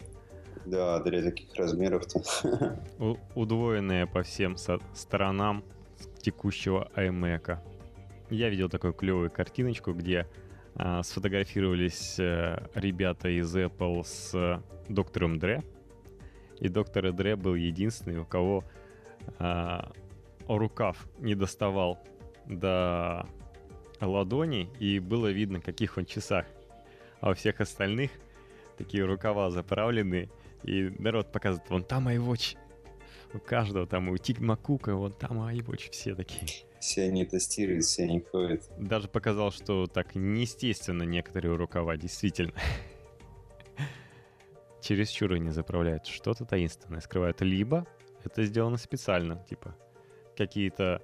Да, 0.65 0.99
для 1.01 1.21
таких 1.21 1.53
размеров-то. 1.55 2.79
У- 2.99 3.17
удвоенное 3.35 4.07
по 4.07 4.23
всем 4.23 4.57
со- 4.57 4.79
сторонам 4.93 5.63
текущего 6.25 6.89
iMac. 6.95 7.59
Я 8.31 8.49
видел 8.49 8.67
такую 8.67 8.93
клевую 8.93 9.29
картиночку, 9.29 9.93
где 9.93 10.27
а, 10.73 11.03
сфотографировались 11.03 12.17
а, 12.19 12.67
ребята 12.73 13.29
из 13.29 13.55
Apple 13.55 14.03
с 14.03 14.59
доктором 14.89 15.37
Дре. 15.37 15.61
И 16.59 16.67
доктор 16.67 17.11
Дре 17.11 17.35
был 17.35 17.53
единственный, 17.53 18.17
у 18.17 18.25
кого 18.25 18.63
а, 19.37 19.91
рукав 20.47 21.07
не 21.19 21.35
доставал 21.35 21.99
до 22.47 23.27
ладони, 24.01 24.71
и 24.79 24.97
было 24.97 25.31
видно, 25.31 25.61
каких 25.61 25.99
он 25.99 26.05
часах. 26.05 26.47
А 27.21 27.29
у 27.29 27.33
всех 27.35 27.61
остальных 27.61 28.09
такие 28.79 29.05
рукава 29.05 29.51
заправлены, 29.51 30.31
и 30.63 30.91
народ 30.97 31.31
показывает, 31.31 31.69
вон 31.69 31.83
там 31.83 32.07
iWatch. 32.07 32.57
У 33.35 33.39
каждого 33.39 33.85
там, 33.85 34.07
у 34.07 34.17
Тигма 34.17 34.55
Кука, 34.55 34.95
вон 34.95 35.11
там 35.11 35.41
iWatch, 35.49 35.91
все 35.91 36.15
такие. 36.15 36.47
Все 36.79 37.03
они 37.03 37.25
тестируют, 37.25 37.83
все 37.83 38.03
они 38.03 38.21
ходят. 38.21 38.63
Даже 38.77 39.09
показал, 39.09 39.51
что 39.51 39.87
так 39.87 40.15
неестественно 40.15 41.03
некоторые 41.03 41.55
рукава, 41.55 41.97
действительно. 41.97 42.53
Чересчур 44.81 45.33
они 45.33 45.49
заправляют. 45.49 46.07
Что-то 46.07 46.45
таинственное 46.45 47.01
скрывают. 47.01 47.41
Либо 47.41 47.85
это 48.23 48.43
сделано 48.43 48.77
специально, 48.77 49.43
типа 49.49 49.75
какие-то 50.37 51.01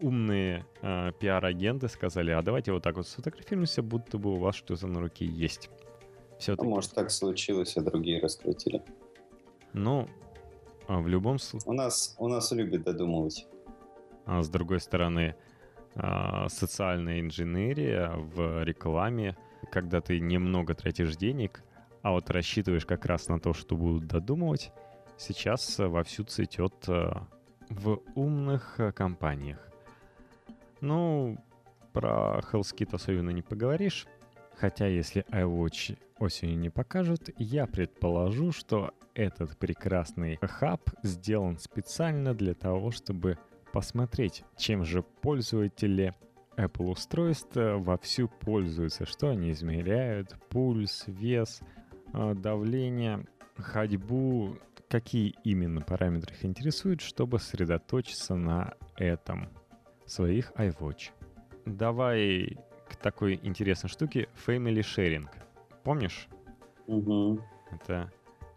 умные 0.00 0.64
э, 0.80 1.12
пиар-агенты 1.20 1.88
сказали, 1.88 2.30
а 2.30 2.40
давайте 2.40 2.72
вот 2.72 2.82
так 2.82 2.96
вот 2.96 3.06
сфотографируемся, 3.06 3.82
будто 3.82 4.16
бы 4.16 4.32
у 4.32 4.36
вас 4.36 4.54
что-то 4.54 4.86
на 4.86 5.00
руке 5.00 5.26
есть. 5.26 5.70
Все 6.38 6.54
ну, 6.56 6.64
может, 6.64 6.92
так 6.92 7.10
случилось, 7.10 7.76
а 7.76 7.82
другие 7.82 8.20
раскрутили. 8.20 8.82
Ну, 9.72 10.08
а 10.88 11.00
в 11.00 11.08
любом 11.08 11.38
случае... 11.38 11.70
У 11.70 11.72
нас, 11.72 12.16
у 12.18 12.28
нас 12.28 12.52
любят 12.52 12.84
додумывать. 12.84 13.46
А 14.24 14.42
с 14.42 14.48
другой 14.48 14.80
стороны, 14.80 15.36
а, 15.94 16.48
социальная 16.48 17.20
инженерия 17.20 18.12
в 18.16 18.62
рекламе, 18.64 19.36
когда 19.70 20.00
ты 20.00 20.20
немного 20.20 20.74
тратишь 20.74 21.16
денег, 21.16 21.62
а 22.02 22.12
вот 22.12 22.30
рассчитываешь 22.30 22.86
как 22.86 23.04
раз 23.06 23.28
на 23.28 23.40
то, 23.40 23.52
что 23.52 23.76
будут 23.76 24.06
додумывать, 24.06 24.72
сейчас 25.16 25.78
вовсю 25.78 26.24
цветет 26.24 26.74
а, 26.88 27.26
в 27.70 28.00
умных 28.14 28.78
а, 28.78 28.92
компаниях. 28.92 29.58
Ну, 30.80 31.38
про 31.92 32.40
HealthKit 32.52 32.94
особенно 32.94 33.30
не 33.30 33.42
поговоришь. 33.42 34.06
Хотя 34.56 34.86
если 34.86 35.24
iWatch 35.30 35.98
осенью 36.18 36.58
не 36.58 36.70
покажут, 36.70 37.30
я 37.38 37.66
предположу, 37.66 38.52
что 38.52 38.92
этот 39.16 39.56
прекрасный 39.56 40.38
хаб 40.42 40.90
сделан 41.02 41.58
специально 41.58 42.34
для 42.34 42.54
того, 42.54 42.90
чтобы 42.90 43.38
посмотреть, 43.72 44.44
чем 44.56 44.84
же 44.84 45.02
пользователи 45.02 46.14
Apple 46.56 46.90
устройств 46.90 47.54
вовсю 47.54 48.28
пользуются, 48.28 49.06
что 49.06 49.30
они 49.30 49.50
измеряют, 49.50 50.36
пульс, 50.50 51.04
вес, 51.06 51.60
а, 52.12 52.34
давление, 52.34 53.26
ходьбу, 53.56 54.56
какие 54.88 55.34
именно 55.44 55.80
параметры 55.80 56.34
их 56.34 56.44
интересуют, 56.44 57.00
чтобы 57.00 57.38
сосредоточиться 57.38 58.34
на 58.34 58.74
этом 58.96 59.48
своих 60.04 60.52
iWatch. 60.52 61.10
Давай 61.64 62.58
к 62.88 62.96
такой 62.96 63.40
интересной 63.42 63.90
штуке 63.90 64.28
Family 64.46 64.80
Sharing. 64.80 65.26
Помнишь? 65.82 66.28
Угу. 66.86 67.40
Это 67.72 68.10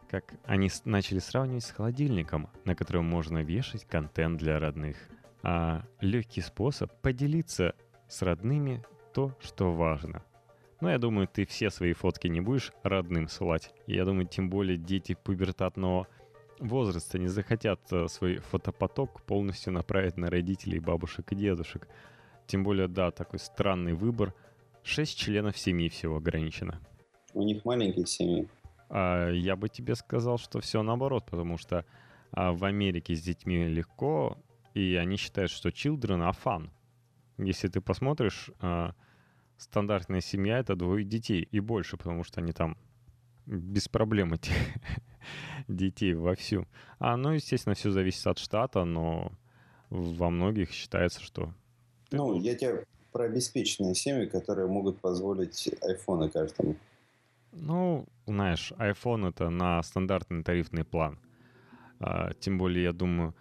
как 0.09 0.33
они 0.45 0.69
начали 0.85 1.19
сравнивать 1.19 1.63
с 1.63 1.71
холодильником, 1.71 2.49
на 2.65 2.75
котором 2.75 3.05
можно 3.05 3.43
вешать 3.43 3.85
контент 3.85 4.39
для 4.39 4.59
родных. 4.59 4.97
А 5.43 5.83
легкий 6.01 6.41
способ 6.41 6.91
поделиться 7.01 7.75
с 8.07 8.21
родными 8.21 8.83
то, 9.13 9.37
что 9.39 9.71
важно. 9.71 10.23
Но 10.81 10.89
я 10.89 10.97
думаю, 10.97 11.27
ты 11.27 11.45
все 11.45 11.69
свои 11.69 11.93
фотки 11.93 12.27
не 12.27 12.41
будешь 12.41 12.71
родным 12.83 13.27
ссылать. 13.27 13.73
Я 13.85 14.05
думаю, 14.05 14.27
тем 14.27 14.49
более 14.49 14.77
дети 14.77 15.15
пубертатного 15.23 16.07
возраста 16.59 17.19
не 17.19 17.27
захотят 17.27 17.81
э, 17.91 18.07
свой 18.07 18.37
фотопоток 18.37 19.21
полностью 19.23 19.73
направить 19.73 20.17
на 20.17 20.29
родителей, 20.29 20.79
бабушек 20.79 21.31
и 21.31 21.35
дедушек. 21.35 21.87
Тем 22.47 22.63
более, 22.63 22.87
да, 22.87 23.11
такой 23.11 23.39
странный 23.39 23.93
выбор. 23.93 24.33
Шесть 24.83 25.17
членов 25.17 25.57
семьи 25.57 25.89
всего 25.89 26.17
ограничено. 26.17 26.79
У 27.33 27.43
них 27.43 27.63
маленькие 27.65 28.05
семьи. 28.05 28.47
А, 28.89 29.29
я 29.29 29.55
бы 29.55 29.69
тебе 29.69 29.95
сказал, 29.95 30.37
что 30.37 30.59
все 30.59 30.81
наоборот, 30.83 31.25
потому 31.25 31.57
что 31.57 31.85
а, 32.31 32.51
в 32.51 32.63
Америке 32.65 33.15
с 33.15 33.21
детьми 33.21 33.67
легко, 33.67 34.37
и 34.73 34.95
они 34.95 35.17
считают, 35.17 35.51
что 35.51 35.69
children 35.69 36.29
are 36.29 36.35
fun. 36.43 36.69
Если 37.37 37.67
ты 37.67 37.81
посмотришь, 37.81 38.49
а, 38.59 38.93
стандартная 39.57 40.21
семья— 40.21 40.57
это 40.59 40.75
двое 40.75 41.05
детей 41.05 41.47
и 41.51 41.59
больше, 41.59 41.97
потому 41.97 42.23
что 42.23 42.41
они 42.41 42.51
там 42.51 42.77
без 43.45 43.87
проблем 43.87 44.33
этих 44.33 44.53
детей 45.67 46.13
вовсю. 46.13 46.67
А, 46.99 47.17
ну, 47.17 47.31
естественно, 47.31 47.75
все 47.75 47.91
зависит 47.91 48.25
от 48.27 48.37
штата, 48.37 48.85
но 48.85 49.31
во 49.89 50.29
многих 50.29 50.71
считается, 50.71 51.21
что... 51.21 51.53
Ну, 52.11 52.39
я 52.39 52.55
тебе 52.55 52.85
про 53.11 53.25
обеспеченные 53.25 53.95
семьи, 53.95 54.25
которые 54.25 54.67
могут 54.67 54.99
позволить 54.99 55.69
айфоны 55.81 56.29
каждому. 56.29 56.75
Ну, 57.51 58.07
знаешь, 58.25 58.71
iPhone 58.77 59.29
это 59.29 59.49
на 59.49 59.81
стандартный 59.81 60.43
тарифный 60.43 60.83
план. 60.83 61.19
А, 61.99 62.33
тем 62.33 62.57
более, 62.57 62.83
я 62.83 62.93
думаю, 62.93 63.35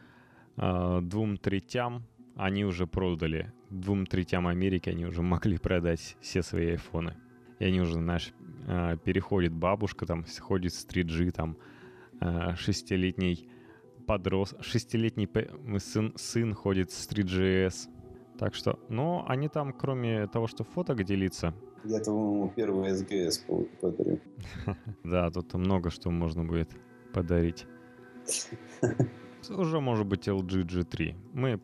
а, 0.57 1.01
двум 1.01 1.37
третям 1.37 2.05
они 2.37 2.65
уже 2.65 2.87
продали. 2.87 3.53
Двум 3.71 4.07
третям 4.07 4.47
Америки 4.47 4.89
они 4.89 5.05
уже 5.05 5.23
могли 5.35 5.59
продать 5.59 6.17
все 6.21 6.43
свои 6.43 6.71
айфоны. 6.71 7.17
И 7.59 7.65
они 7.65 7.81
уже, 7.81 7.95
знаешь, 7.95 8.33
а, 8.67 8.97
переходит 8.97 9.53
бабушка, 9.53 10.07
там, 10.07 10.25
ходит 10.41 10.73
с 10.73 10.87
3G, 10.87 11.31
там, 11.31 11.57
шестилетний 12.57 13.49
подрос, 14.09 14.55
шестилетний 14.61 15.29
сын, 15.79 16.13
сын 16.17 16.55
ходит 16.55 16.91
с 16.91 17.09
3GS. 17.09 17.89
Так 18.39 18.55
что, 18.55 18.79
ну, 18.89 19.25
они 19.29 19.49
там, 19.49 19.73
кроме 19.73 20.27
того, 20.27 20.47
что 20.47 20.65
фоток 20.65 21.05
делиться, 21.05 21.55
я 21.89 21.99
ему 21.99 22.53
первый 22.55 22.95
СГС 22.95 23.45
подарю. 23.81 24.21
Да, 25.05 25.31
тут 25.31 25.55
много 25.55 25.91
что 25.91 26.11
можно 26.11 26.45
будет 26.45 26.71
подарить. 27.13 27.67
Уже 29.49 29.81
может 29.81 30.07
быть 30.07 30.29
LG 30.29 30.65
G3. 30.67 31.17
Мы 31.33 31.61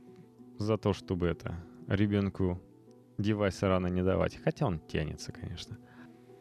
за 0.58 0.78
то, 0.78 0.92
чтобы 0.92 1.26
это 1.26 1.54
ребенку 1.88 2.60
девайса 3.18 3.68
рано 3.68 3.88
не 3.88 4.02
давать. 4.02 4.38
Хотя 4.42 4.66
он 4.66 4.80
тянется, 4.80 5.32
конечно. 5.32 5.76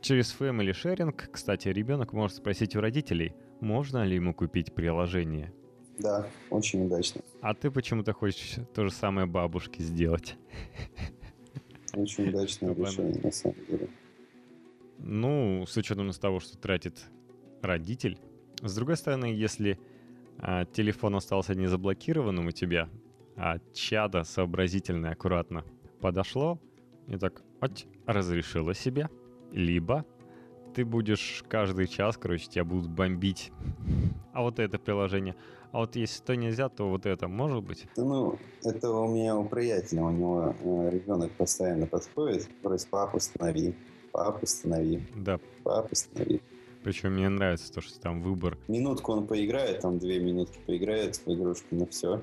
Через 0.02 0.36
Family 0.38 0.72
Sharing, 0.72 1.14
кстати, 1.32 1.68
ребенок 1.68 2.14
может 2.14 2.38
спросить 2.38 2.76
у 2.76 2.82
родителей, 2.82 3.36
можно 3.60 4.04
ли 4.04 4.16
ему 4.16 4.34
купить 4.34 4.74
приложение. 4.74 5.54
Да, 6.00 6.28
очень 6.50 6.86
удачно. 6.86 7.22
А 7.42 7.54
ты 7.54 7.70
почему-то 7.70 8.14
хочешь 8.14 8.58
то 8.74 8.86
же 8.86 8.92
самое 8.92 9.28
бабушке 9.28 9.84
сделать. 9.84 10.38
Очень 11.94 12.30
удачное 12.30 12.74
решение, 12.74 13.22
на 13.24 13.32
самом 13.32 13.56
деле. 13.68 13.90
Ну, 15.00 15.66
с 15.68 15.78
учетом 15.78 16.12
того, 16.12 16.40
что 16.40 16.58
тратит 16.58 17.06
родитель. 17.62 18.18
С 18.62 18.76
другой 18.76 18.98
стороны, 18.98 19.26
если 19.26 19.80
а, 20.38 20.66
телефон 20.66 21.16
остался 21.16 21.56
не 21.56 21.68
заблокированным 21.68 22.48
у 22.48 22.52
тебя, 22.52 22.90
а 23.36 23.60
чада 23.74 24.24
сообразительно 24.24 25.08
и 25.08 25.12
аккуратно 25.12 25.66
подошло 26.00 26.60
и 27.08 27.18
так 27.18 27.44
оть, 27.60 27.88
разрешила 28.06 28.74
себе, 28.74 29.10
либо 29.52 30.06
ты 30.74 30.86
будешь 30.86 31.44
каждый 31.48 31.88
час, 31.88 32.18
короче, 32.18 32.48
тебя 32.48 32.66
будут 32.66 32.90
бомбить. 32.90 33.52
А 34.34 34.42
вот 34.42 34.58
это 34.58 34.80
приложение. 34.80 35.36
А 35.74 35.80
вот 35.80 35.96
если 35.96 36.24
то 36.24 36.36
нельзя, 36.36 36.70
то 36.70 36.88
вот 36.88 37.08
это 37.08 37.28
может 37.28 37.64
быть? 37.64 37.88
Ну, 37.98 38.38
это 38.64 38.92
у 38.92 39.08
меня 39.08 39.36
у 39.36 39.44
приятеля, 39.44 40.04
у 40.04 40.12
него 40.12 40.56
э, 40.60 40.90
ребенок 40.92 41.32
постоянно 41.32 41.88
подходит, 41.88 42.48
просит, 42.62 42.88
папа, 42.90 43.18
останови, 43.18 43.74
папа, 44.12 44.40
останови, 44.44 45.02
да. 45.16 45.40
папа, 45.64 45.90
останови. 45.92 46.42
Причем 46.84 47.14
мне 47.14 47.28
нравится 47.28 47.74
то, 47.74 47.82
что 47.82 48.00
там 48.00 48.22
выбор. 48.22 48.56
Минутку 48.68 49.14
он 49.14 49.26
поиграет, 49.26 49.80
там 49.80 49.98
две 49.98 50.20
минутки 50.20 50.60
поиграет 50.68 51.16
в 51.16 51.28
игрушку, 51.34 51.66
ну 51.72 51.88
все, 51.88 52.22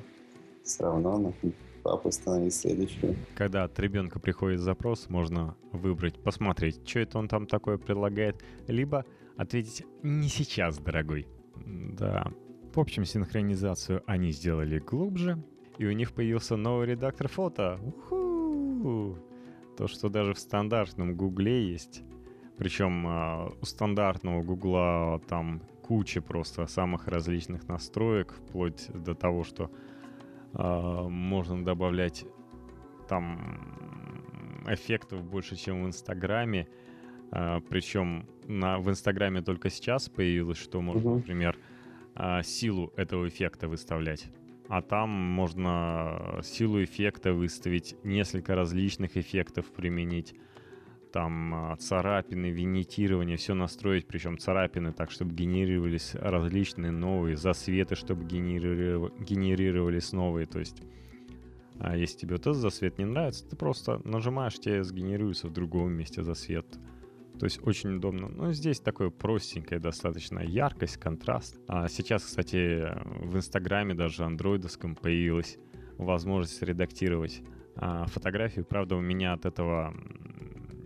все 0.62 0.84
равно, 0.84 1.18
ну, 1.18 1.34
папа, 1.82 2.10
останови 2.10 2.50
следующую. 2.50 3.16
Когда 3.34 3.64
от 3.64 3.76
ребенка 3.80 4.20
приходит 4.20 4.60
запрос, 4.60 5.08
можно 5.08 5.56
выбрать, 5.72 6.22
посмотреть, 6.22 6.88
что 6.88 7.00
это 7.00 7.18
он 7.18 7.26
там 7.26 7.48
такое 7.48 7.78
предлагает, 7.78 8.36
либо 8.68 9.04
ответить 9.36 9.84
«не 10.04 10.28
сейчас, 10.28 10.78
дорогой». 10.78 11.26
Да, 11.66 12.32
в 12.72 12.78
общем, 12.78 13.04
синхронизацию 13.04 14.02
они 14.06 14.30
сделали 14.30 14.78
глубже, 14.78 15.42
и 15.78 15.86
у 15.86 15.92
них 15.92 16.12
появился 16.12 16.56
новый 16.56 16.86
редактор 16.86 17.28
фото. 17.28 17.80
У-ху! 17.82 19.18
То, 19.76 19.88
что 19.88 20.08
даже 20.08 20.34
в 20.34 20.38
стандартном 20.38 21.14
Гугле 21.14 21.70
есть. 21.70 22.02
Причем 22.58 23.06
э, 23.06 23.50
у 23.60 23.64
стандартного 23.64 24.42
Гугла 24.42 25.20
там 25.26 25.62
куча 25.82 26.20
просто 26.20 26.66
самых 26.66 27.08
различных 27.08 27.66
настроек, 27.66 28.34
вплоть 28.34 28.88
до 28.92 29.14
того, 29.14 29.42
что 29.42 29.70
э, 30.52 31.08
можно 31.08 31.64
добавлять 31.64 32.24
там 33.08 33.58
эффектов 34.68 35.24
больше, 35.24 35.56
чем 35.56 35.82
в 35.82 35.86
Инстаграме. 35.86 36.68
Э, 37.32 37.60
причем 37.68 38.26
на, 38.46 38.78
в 38.78 38.90
Инстаграме 38.90 39.40
только 39.40 39.70
сейчас 39.70 40.08
появилось, 40.08 40.58
что 40.58 40.80
можно, 40.80 41.08
uh-huh. 41.08 41.16
например, 41.16 41.56
а, 42.14 42.42
силу 42.42 42.92
этого 42.96 43.28
эффекта 43.28 43.68
выставлять. 43.68 44.28
А 44.68 44.82
там 44.82 45.10
можно 45.10 46.40
силу 46.44 46.82
эффекта 46.82 47.32
выставить, 47.32 47.96
несколько 48.04 48.54
различных 48.54 49.16
эффектов 49.16 49.66
применить. 49.72 50.34
Там 51.12 51.52
а, 51.54 51.76
царапины, 51.76 52.50
винитирование, 52.50 53.36
все 53.36 53.54
настроить, 53.54 54.06
причем 54.06 54.38
царапины 54.38 54.92
так, 54.92 55.10
чтобы 55.10 55.34
генерировались 55.34 56.14
различные 56.14 56.92
новые, 56.92 57.36
засветы, 57.36 57.96
чтобы 57.96 58.24
генерировались 58.24 60.12
новые. 60.12 60.46
То 60.46 60.60
есть, 60.60 60.82
а 61.80 61.96
если 61.96 62.18
тебе 62.18 62.34
вот 62.36 62.42
этот 62.42 62.56
засвет 62.56 62.98
не 62.98 63.06
нравится, 63.06 63.48
ты 63.48 63.56
просто 63.56 64.00
нажимаешь, 64.04 64.54
тебе 64.54 64.84
сгенерируется 64.84 65.48
в 65.48 65.52
другом 65.52 65.92
месте 65.92 66.22
засвет. 66.22 66.66
То 67.40 67.46
есть 67.46 67.66
очень 67.66 67.96
удобно. 67.96 68.28
Но 68.28 68.52
здесь 68.52 68.80
такое 68.80 69.08
простенькое 69.08 69.80
достаточно 69.80 70.40
яркость, 70.40 70.98
контраст. 70.98 71.58
А 71.66 71.88
сейчас, 71.88 72.22
кстати, 72.22 72.86
в 73.24 73.34
Инстаграме 73.34 73.94
даже 73.94 74.24
андроидовском 74.24 74.94
появилась 74.94 75.56
возможность 75.96 76.60
редактировать 76.60 77.40
а, 77.76 78.04
фотографию. 78.04 78.66
Правда, 78.66 78.96
у 78.96 79.00
меня 79.00 79.32
от 79.32 79.46
этого 79.46 79.94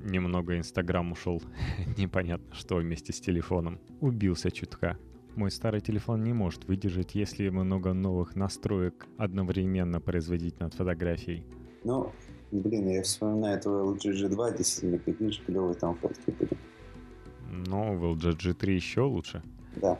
немного 0.04 0.56
Инстаграм 0.56 1.10
ушел 1.10 1.42
непонятно 1.98 2.54
что 2.54 2.76
вместе 2.76 3.12
с 3.12 3.20
телефоном. 3.20 3.80
Убился 4.00 4.52
чутка. 4.52 4.96
Мой 5.34 5.50
старый 5.50 5.80
телефон 5.80 6.22
не 6.22 6.32
может 6.32 6.68
выдержать, 6.68 7.16
если 7.16 7.48
много 7.48 7.94
новых 7.94 8.36
настроек 8.36 9.08
одновременно 9.18 10.00
производить 10.00 10.60
над 10.60 10.72
фотографией. 10.72 11.44
Ну, 11.82 12.12
блин, 12.50 12.88
я 12.88 13.02
вспоминаю 13.02 13.60
твой 13.60 13.94
LG 13.94 14.12
G2, 14.12 14.56
действительно, 14.56 14.98
какие 14.98 15.30
же 15.30 15.40
клевые 15.42 15.74
там 15.74 15.96
фотки 15.96 16.30
были. 16.30 16.56
Но 17.66 17.94
в 17.94 18.04
LG 18.04 18.38
G3 18.38 18.70
еще 18.70 19.02
лучше. 19.02 19.42
Да. 19.76 19.98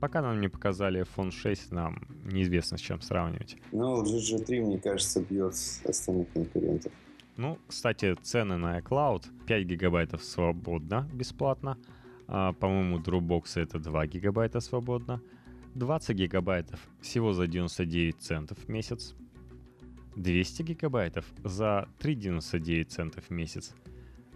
Пока 0.00 0.22
нам 0.22 0.40
не 0.40 0.48
показали 0.48 1.02
iPhone 1.02 1.30
6, 1.30 1.72
нам 1.72 2.06
неизвестно 2.24 2.78
с 2.78 2.80
чем 2.80 3.00
сравнивать. 3.00 3.56
Ну, 3.72 4.02
LG 4.02 4.44
G3, 4.44 4.60
мне 4.60 4.78
кажется, 4.78 5.20
бьет 5.20 5.54
остальных 5.84 6.32
конкурентов. 6.32 6.92
Ну, 7.36 7.58
кстати, 7.66 8.16
цены 8.22 8.56
на 8.56 8.78
iCloud 8.80 9.24
5 9.46 9.64
гигабайтов 9.64 10.22
свободно, 10.24 11.08
бесплатно. 11.12 11.78
А, 12.26 12.52
по-моему, 12.52 12.98
Dropbox 12.98 13.60
это 13.60 13.78
2 13.78 14.06
гигабайта 14.06 14.60
свободно. 14.60 15.20
20 15.74 16.16
гигабайтов 16.16 16.80
всего 17.00 17.32
за 17.32 17.46
99 17.46 18.16
центов 18.20 18.58
в 18.58 18.68
месяц. 18.68 19.14
200 20.18 20.62
гигабайтов 20.62 21.24
за 21.44 21.88
3,99 22.00 22.84
центов 22.84 23.24
в 23.28 23.30
месяц. 23.30 23.74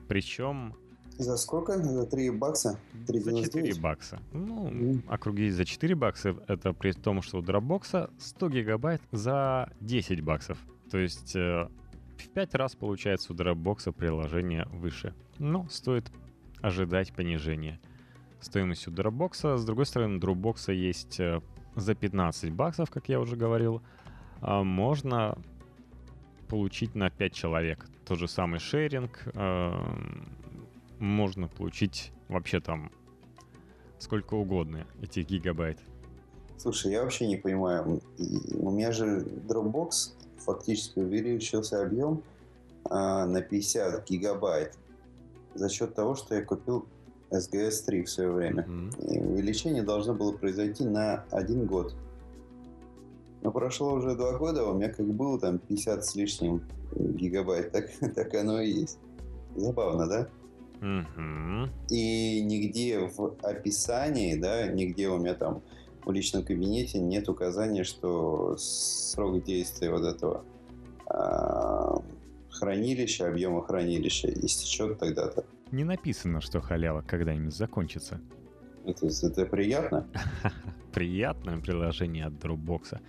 Причем 0.09 0.75
за 1.19 1.37
сколько? 1.37 1.79
За 1.79 2.07
3 2.07 2.31
бакса? 2.31 2.79
3,99? 3.07 3.23
За 3.23 3.43
4 3.43 3.75
бакса. 3.81 4.21
Ну, 4.33 4.69
mm. 4.69 5.03
округлить 5.09 5.55
за 5.55 5.65
4 5.65 5.95
бакса, 5.95 6.35
это 6.49 6.73
при 6.73 6.93
том, 6.93 7.23
что 7.23 7.39
у 7.39 7.43
Dropbox 7.43 8.11
100 8.19 8.49
гигабайт 8.49 9.03
за 9.13 9.71
10 9.81 10.21
баксов. 10.23 10.59
То 10.91 10.99
есть 10.99 11.37
э, 11.37 11.69
в 12.17 12.29
5 12.29 12.55
раз 12.55 12.75
получается 12.75 13.33
у 13.33 13.37
Dropbox 13.37 13.93
приложение 13.93 14.67
выше. 14.73 15.15
Но 15.39 15.69
стоит 15.69 16.11
ожидать 16.63 17.13
понижения 17.13 17.79
стоимости 18.41 18.89
у 18.89 18.93
Dropbox. 18.93 19.59
С 19.59 19.65
другой 19.65 19.87
стороны, 19.87 20.17
у 20.17 20.19
Dropbox 20.19 20.73
есть 20.73 21.21
э, 21.21 21.41
за 21.77 21.95
15 21.95 22.53
баксов, 22.53 22.91
как 22.91 23.09
я 23.09 23.21
уже 23.21 23.37
говорил, 23.37 23.83
а 24.41 24.63
можно 24.63 25.37
получить 26.53 26.95
на 26.95 27.09
5 27.09 27.33
человек. 27.33 27.87
Тот 28.05 28.19
же 28.19 28.29
самый 28.29 28.61
шеринг, 28.61 29.23
э, 29.33 29.73
можно 30.99 31.49
получить 31.49 32.13
вообще 32.29 32.61
там 32.61 32.93
сколько 33.99 34.35
угодно 34.35 34.87
этих 35.01 35.27
гигабайт. 35.27 35.79
Слушай, 36.59 36.93
я 36.93 37.03
вообще 37.05 37.27
не 37.27 37.39
понимаю. 37.39 38.03
У 38.19 38.71
меня 38.71 38.93
же 38.93 39.27
Dropbox 39.49 40.13
фактически 40.45 40.99
увеличился 40.99 41.83
объем 41.83 42.23
а, 42.85 43.25
на 43.25 43.41
50 43.41 44.07
гигабайт 44.11 44.77
за 45.55 45.71
счет 45.71 45.95
того, 45.95 46.15
что 46.17 46.35
я 46.35 46.43
купил 46.43 46.85
SGS 47.31 47.87
3 47.87 48.03
в 48.03 48.11
свое 48.11 48.31
время. 48.31 48.65
Mm-hmm. 48.65 49.15
И 49.15 49.21
увеличение 49.21 49.83
должно 49.83 50.13
было 50.13 50.33
произойти 50.33 50.85
на 50.85 51.25
один 51.31 51.65
год. 51.65 51.95
Но 53.43 53.51
прошло 53.51 53.95
уже 53.95 54.15
два 54.15 54.39
года, 54.39 54.65
у 54.65 54.75
меня 54.75 54.89
как 54.89 55.07
было 55.07 55.39
там 55.39 55.59
50 55.59 56.05
с 56.05 56.15
лишним 56.15 56.63
гигабайт, 56.97 57.73
так, 57.73 57.91
так 58.15 58.35
оно 58.35 58.61
и 58.61 58.71
есть. 58.71 58.99
Забавно, 59.57 60.09
да? 60.09 60.29
Угу. 60.81 61.71
И 61.91 62.43
нигде 62.43 62.99
в 63.01 63.37
описании, 63.43 64.37
да, 64.37 64.67
нигде 64.69 65.09
у 65.09 65.19
меня 65.19 65.35
там 65.35 65.63
в 66.05 66.11
личном 66.11 66.45
кабинете 66.45 66.99
нет 66.99 67.29
указания, 67.29 67.85
что 67.85 68.57
срок 68.59 69.45
действия 69.45 69.91
вот 69.91 70.05
этого 70.05 70.45
а, 71.07 72.03
хранилища, 72.51 73.29
объема 73.29 73.65
хранилища 73.65 74.29
истечет 74.29 74.99
тогда-то. 74.99 75.45
Не 75.71 75.85
написано, 75.85 76.41
что 76.41 76.61
халява 76.61 77.03
когда-нибудь 77.03 77.55
закончится. 77.55 78.21
Это, 78.85 79.07
это 79.07 79.47
приятно? 79.47 80.09
Приятное 80.93 81.59
приложение 81.59 82.27
от 82.27 82.35
Dropbox. 82.35 83.01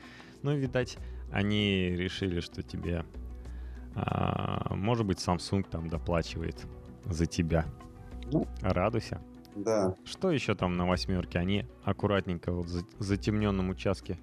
Ну, 0.44 0.56
видать, 0.56 0.98
они 1.32 1.90
решили, 1.96 2.42
что 2.42 2.62
тебе, 2.62 3.06
а, 3.96 4.76
может 4.76 5.06
быть, 5.06 5.18
Samsung 5.18 5.66
там 5.70 5.90
доплачивает 5.90 6.68
за 7.06 7.26
тебя. 7.26 7.66
Ну, 8.32 8.46
Радуйся. 8.62 9.22
Да. 9.56 9.96
Что 10.04 10.32
еще 10.32 10.56
там 10.56 10.76
на 10.76 10.86
восьмерке? 10.86 11.40
Они 11.40 11.66
аккуратненько 11.84 12.52
вот 12.52 12.68
в 12.68 13.04
затемненном 13.04 13.70
участке 13.70 14.20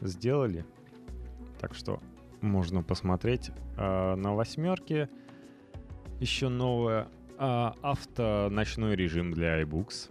сделали. 0.00 0.64
Так 1.60 1.74
что 1.74 2.00
можно 2.40 2.82
посмотреть. 2.82 3.50
А, 3.76 4.16
на 4.16 4.34
восьмерке 4.34 5.08
еще 6.20 6.48
новое 6.48 7.08
а, 7.38 7.74
авто-ночной 7.82 8.96
режим 8.96 9.32
для 9.32 9.62
iBooks. 9.62 10.10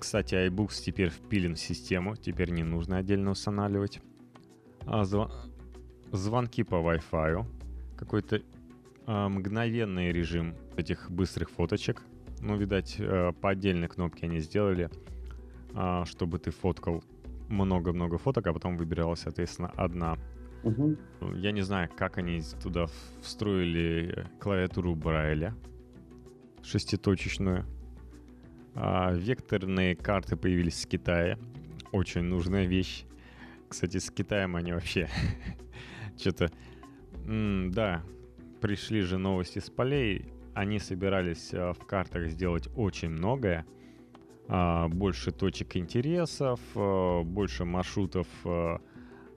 Кстати, 0.00 0.34
iBooks 0.34 0.82
теперь 0.82 1.10
впилен 1.10 1.54
в 1.54 1.60
систему, 1.60 2.16
теперь 2.16 2.50
не 2.50 2.62
нужно 2.64 2.98
отдельно 2.98 3.30
устанавливать. 3.30 4.00
А, 4.86 5.04
зв... 5.04 5.30
Звонки 6.12 6.62
по 6.62 6.76
Wi-Fi. 6.76 7.44
Какой-то 7.96 8.42
а, 9.06 9.28
мгновенный 9.28 10.12
режим 10.12 10.54
этих 10.76 11.10
быстрых 11.10 11.50
фоточек. 11.50 12.02
Ну, 12.40 12.56
видать, 12.56 12.96
а, 13.00 13.32
по 13.32 13.50
отдельной 13.50 13.88
кнопке 13.88 14.26
они 14.26 14.40
сделали, 14.40 14.90
а, 15.74 16.04
чтобы 16.04 16.38
ты 16.38 16.50
фоткал 16.50 17.02
много-много 17.48 18.18
фоток, 18.18 18.46
а 18.46 18.52
потом 18.52 18.76
выбиралась, 18.76 19.20
соответственно, 19.20 19.72
одна. 19.76 20.16
Угу. 20.62 20.96
Я 21.36 21.52
не 21.52 21.62
знаю, 21.62 21.90
как 21.94 22.18
они 22.18 22.40
туда 22.62 22.86
встроили 23.22 24.26
клавиатуру 24.40 24.94
Брайля 24.94 25.54
шеститочечную. 26.64 27.66
А, 28.74 29.12
векторные 29.12 29.94
карты 29.94 30.36
появились 30.36 30.80
с 30.80 30.86
Китая. 30.86 31.38
Очень 31.92 32.22
нужная 32.22 32.66
вещь. 32.66 33.04
Кстати, 33.74 33.96
с 33.96 34.08
Китаем 34.08 34.54
они 34.54 34.72
вообще 34.72 35.08
что-то... 36.16 36.48
Да, 37.26 38.04
пришли 38.60 39.00
же 39.00 39.18
новости 39.18 39.58
с 39.58 39.68
полей, 39.68 40.26
они 40.54 40.78
собирались 40.78 41.52
э, 41.52 41.72
в 41.72 41.84
картах 41.84 42.30
сделать 42.30 42.68
очень 42.76 43.08
многое. 43.08 43.66
А, 44.46 44.86
больше 44.86 45.32
точек 45.32 45.76
интересов, 45.76 46.60
э, 46.76 47.22
больше 47.24 47.64
маршрутов 47.64 48.28
э, 48.44 48.78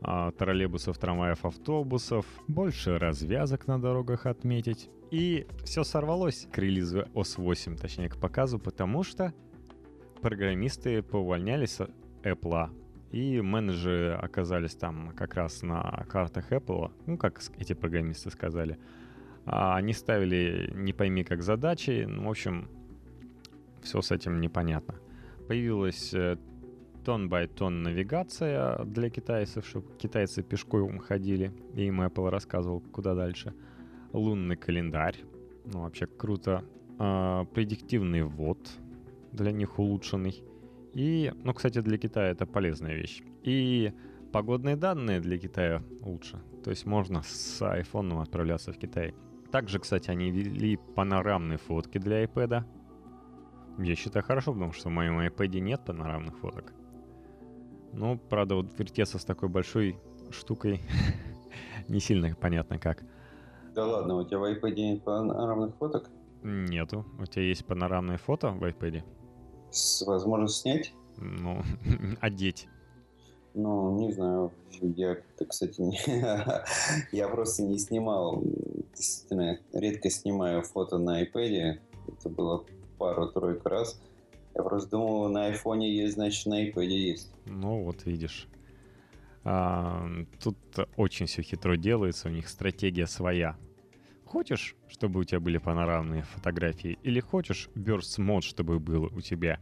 а, 0.02 0.32
троллейбусов, 0.34 1.00
трамваев, 1.00 1.44
автобусов, 1.44 2.28
больше 2.48 3.00
развязок 3.00 3.66
на 3.66 3.82
дорогах 3.82 4.28
отметить. 4.28 4.92
И 5.10 5.48
все 5.64 5.84
сорвалось 5.84 6.48
к 6.52 6.60
релизу 6.60 7.08
OS 7.16 7.42
8, 7.42 7.76
точнее 7.76 8.10
к 8.10 8.18
показу, 8.18 8.60
потому 8.60 9.02
что 9.02 9.34
программисты 10.22 11.02
повольнялись 11.02 11.72
с 11.72 11.90
Apple, 12.22 12.70
и 13.12 13.42
менеджеры 13.42 14.14
оказались 14.14 14.76
там 14.76 15.14
как 15.16 15.36
раз 15.36 15.64
на 15.64 16.06
картах 16.10 16.52
Apple, 16.52 16.92
ну, 17.06 17.18
как 17.18 17.42
эти 17.58 17.74
программисты 17.74 18.30
сказали, 18.30 18.78
а 19.46 19.76
они 19.76 19.94
ставили 19.94 20.72
не 20.74 20.94
пойми 20.94 21.24
как 21.24 21.42
задачи. 21.42 22.06
Ну, 22.08 22.28
в 22.28 22.30
общем, 22.30 22.68
все 23.82 24.02
с 24.02 24.12
этим 24.12 24.42
непонятно. 24.42 24.96
Появилась 25.48 26.14
тон 27.06 27.30
by 27.30 27.48
тон 27.48 27.84
навигация 27.84 28.84
для 28.84 29.10
китайцев, 29.10 29.66
чтобы 29.66 29.88
китайцы 29.98 30.44
пешком 30.44 31.00
ходили, 31.00 31.54
и 31.74 31.86
им 31.86 32.02
Apple 32.02 32.30
рассказывал, 32.30 32.82
куда 32.82 33.16
дальше. 33.16 33.54
Лунный 34.12 34.58
календарь, 34.58 35.16
ну 35.64 35.84
вообще 35.84 36.06
круто. 36.06 36.66
А, 37.00 37.46
предиктивный 37.46 38.24
ввод 38.24 38.58
для 39.32 39.52
них 39.52 39.80
улучшенный. 39.80 40.44
И, 40.98 41.32
ну, 41.44 41.54
кстати, 41.54 41.80
для 41.82 42.00
Китая 42.00 42.32
это 42.32 42.48
полезная 42.48 42.96
вещь. 42.96 43.22
И 43.44 43.94
погодные 44.34 44.76
данные 44.76 45.20
для 45.20 45.38
Китая 45.38 45.84
лучше. 46.02 46.42
То 46.64 46.72
есть 46.72 46.88
можно 46.88 47.22
с 47.22 47.62
iPhone 47.62 48.20
отправляться 48.20 48.74
в 48.74 48.80
Китай. 48.80 49.14
Также, 49.52 49.78
кстати, 49.78 50.10
они 50.10 50.32
ввели 50.32 50.80
панорамные 50.96 51.60
фотки 51.60 52.00
для 52.00 52.24
iPad. 52.24 52.64
Я 53.78 53.96
считаю 53.96 54.26
хорошо, 54.26 54.54
потому 54.54 54.74
что 54.74 54.90
в 54.90 54.92
моем 54.92 55.20
iPad 55.20 55.60
нет 55.60 55.86
панорамных 55.86 56.40
фоток. 56.40 56.74
Ну, 57.94 58.18
правда, 58.18 58.56
вот 58.56 58.80
вертеться 58.80 59.20
с 59.20 59.24
такой 59.24 59.50
большой 59.50 60.00
штукой 60.32 60.82
не 61.88 62.00
сильно 62.00 62.34
понятно 62.34 62.80
как. 62.80 63.04
Да 63.76 63.86
ладно, 63.86 64.16
у 64.16 64.24
тебя 64.24 64.40
в 64.40 64.46
iPad 64.46 64.74
нет 64.74 65.04
панорамных 65.04 65.76
фоток? 65.76 66.10
Нету. 66.42 67.06
У 67.20 67.26
тебя 67.28 67.44
есть 67.44 67.68
панорамное 67.68 68.18
фото 68.18 68.50
в 68.50 68.64
iPad? 68.64 69.04
С 69.72 70.06
возможностью 70.06 70.62
снять? 70.62 70.94
Ну, 71.18 71.62
одеть. 72.22 72.68
Ну, 73.54 73.98
не 74.00 74.12
знаю. 74.12 74.52
Я, 74.82 75.18
кстати, 75.50 75.82
не... 75.82 76.00
я 77.12 77.28
просто 77.28 77.64
не 77.64 77.80
снимал. 77.80 78.44
Действительно, 78.96 79.60
редко 79.74 80.10
снимаю 80.10 80.62
фото 80.62 80.98
на 80.98 81.24
iPad. 81.24 81.80
Это 82.08 82.30
было 82.30 82.66
пару-тройку 82.98 83.70
раз. 83.70 84.00
Я 84.56 84.64
просто 84.64 84.92
думал, 84.92 85.30
на 85.30 85.48
айфоне 85.48 85.92
есть, 85.92 86.16
значит, 86.16 86.46
на 86.46 86.68
iPad 86.68 86.86
есть. 86.86 87.32
Ну, 87.46 87.84
вот 87.84 88.06
видишь. 88.06 88.48
А, 89.44 90.08
тут 90.44 90.58
очень 90.96 91.26
все 91.26 91.42
хитро 91.42 91.78
делается, 91.78 92.28
у 92.28 92.32
них 92.32 92.50
стратегия 92.50 93.08
своя. 93.08 93.56
Хочешь, 94.28 94.76
чтобы 94.90 95.22
у 95.22 95.24
тебя 95.24 95.40
были 95.40 95.58
панорамные 95.58 96.24
фотографии, 96.24 97.00
или 97.02 97.22
хочешь 97.22 97.70
burst 97.76 98.22
мод, 98.22 98.44
чтобы 98.44 98.78
был 98.78 99.06
у 99.06 99.22
тебя 99.22 99.58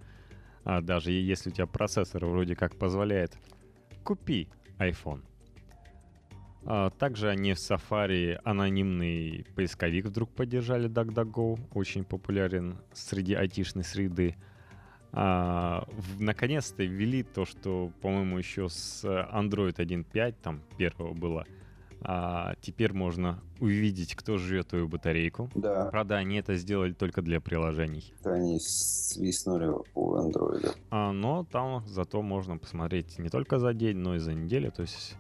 А 0.64 0.82
даже 0.82 1.12
если 1.12 1.52
у 1.52 1.54
тебя 1.54 1.68
процессор 1.68 2.26
вроде 2.26 2.56
как 2.56 2.76
позволяет, 2.76 3.38
купи 4.04 4.50
iPhone. 4.80 5.22
А 6.66 6.90
также 6.90 7.30
они 7.30 7.54
в 7.54 7.58
Safari 7.58 8.40
анонимный 8.44 9.46
поисковик 9.56 10.06
вдруг 10.06 10.32
поддержали 10.32 10.90
DuckDuckGo, 10.90 11.60
очень 11.76 12.04
популярен 12.04 12.80
среди 12.92 13.36
айтишной 13.36 13.84
среды. 13.84 14.36
А, 15.12 15.88
наконец-то 16.20 16.84
ввели 16.84 17.22
то, 17.22 17.46
что, 17.46 17.92
по-моему, 18.02 18.40
еще 18.40 18.68
с 18.68 19.06
Android 19.06 19.76
1.5, 19.76 20.36
там 20.42 20.62
первого 20.78 21.14
было, 21.14 21.46
а 22.08 22.54
теперь 22.62 22.94
можно 22.94 23.42
увидеть, 23.60 24.16
кто 24.16 24.38
живет 24.38 24.68
твою 24.68 24.88
батарейку. 24.88 25.50
Да. 25.56 25.88
Правда, 25.92 26.18
они 26.18 26.38
это 26.38 26.56
сделали 26.56 26.94
только 26.94 27.24
для 27.24 27.42
приложений. 27.42 28.14
Они 28.24 28.60
свистнули 28.60 29.72
у 29.96 30.16
Android. 30.16 30.76
А, 30.92 31.12
но 31.12 31.46
там 31.52 31.84
зато 31.88 32.22
можно 32.22 32.58
посмотреть 32.58 33.18
не 33.18 33.30
только 33.30 33.58
за 33.58 33.74
день, 33.74 33.98
но 33.98 34.16
и 34.16 34.20
за 34.20 34.34
неделю. 34.34 34.72
То 34.72 34.84
есть 34.84 35.16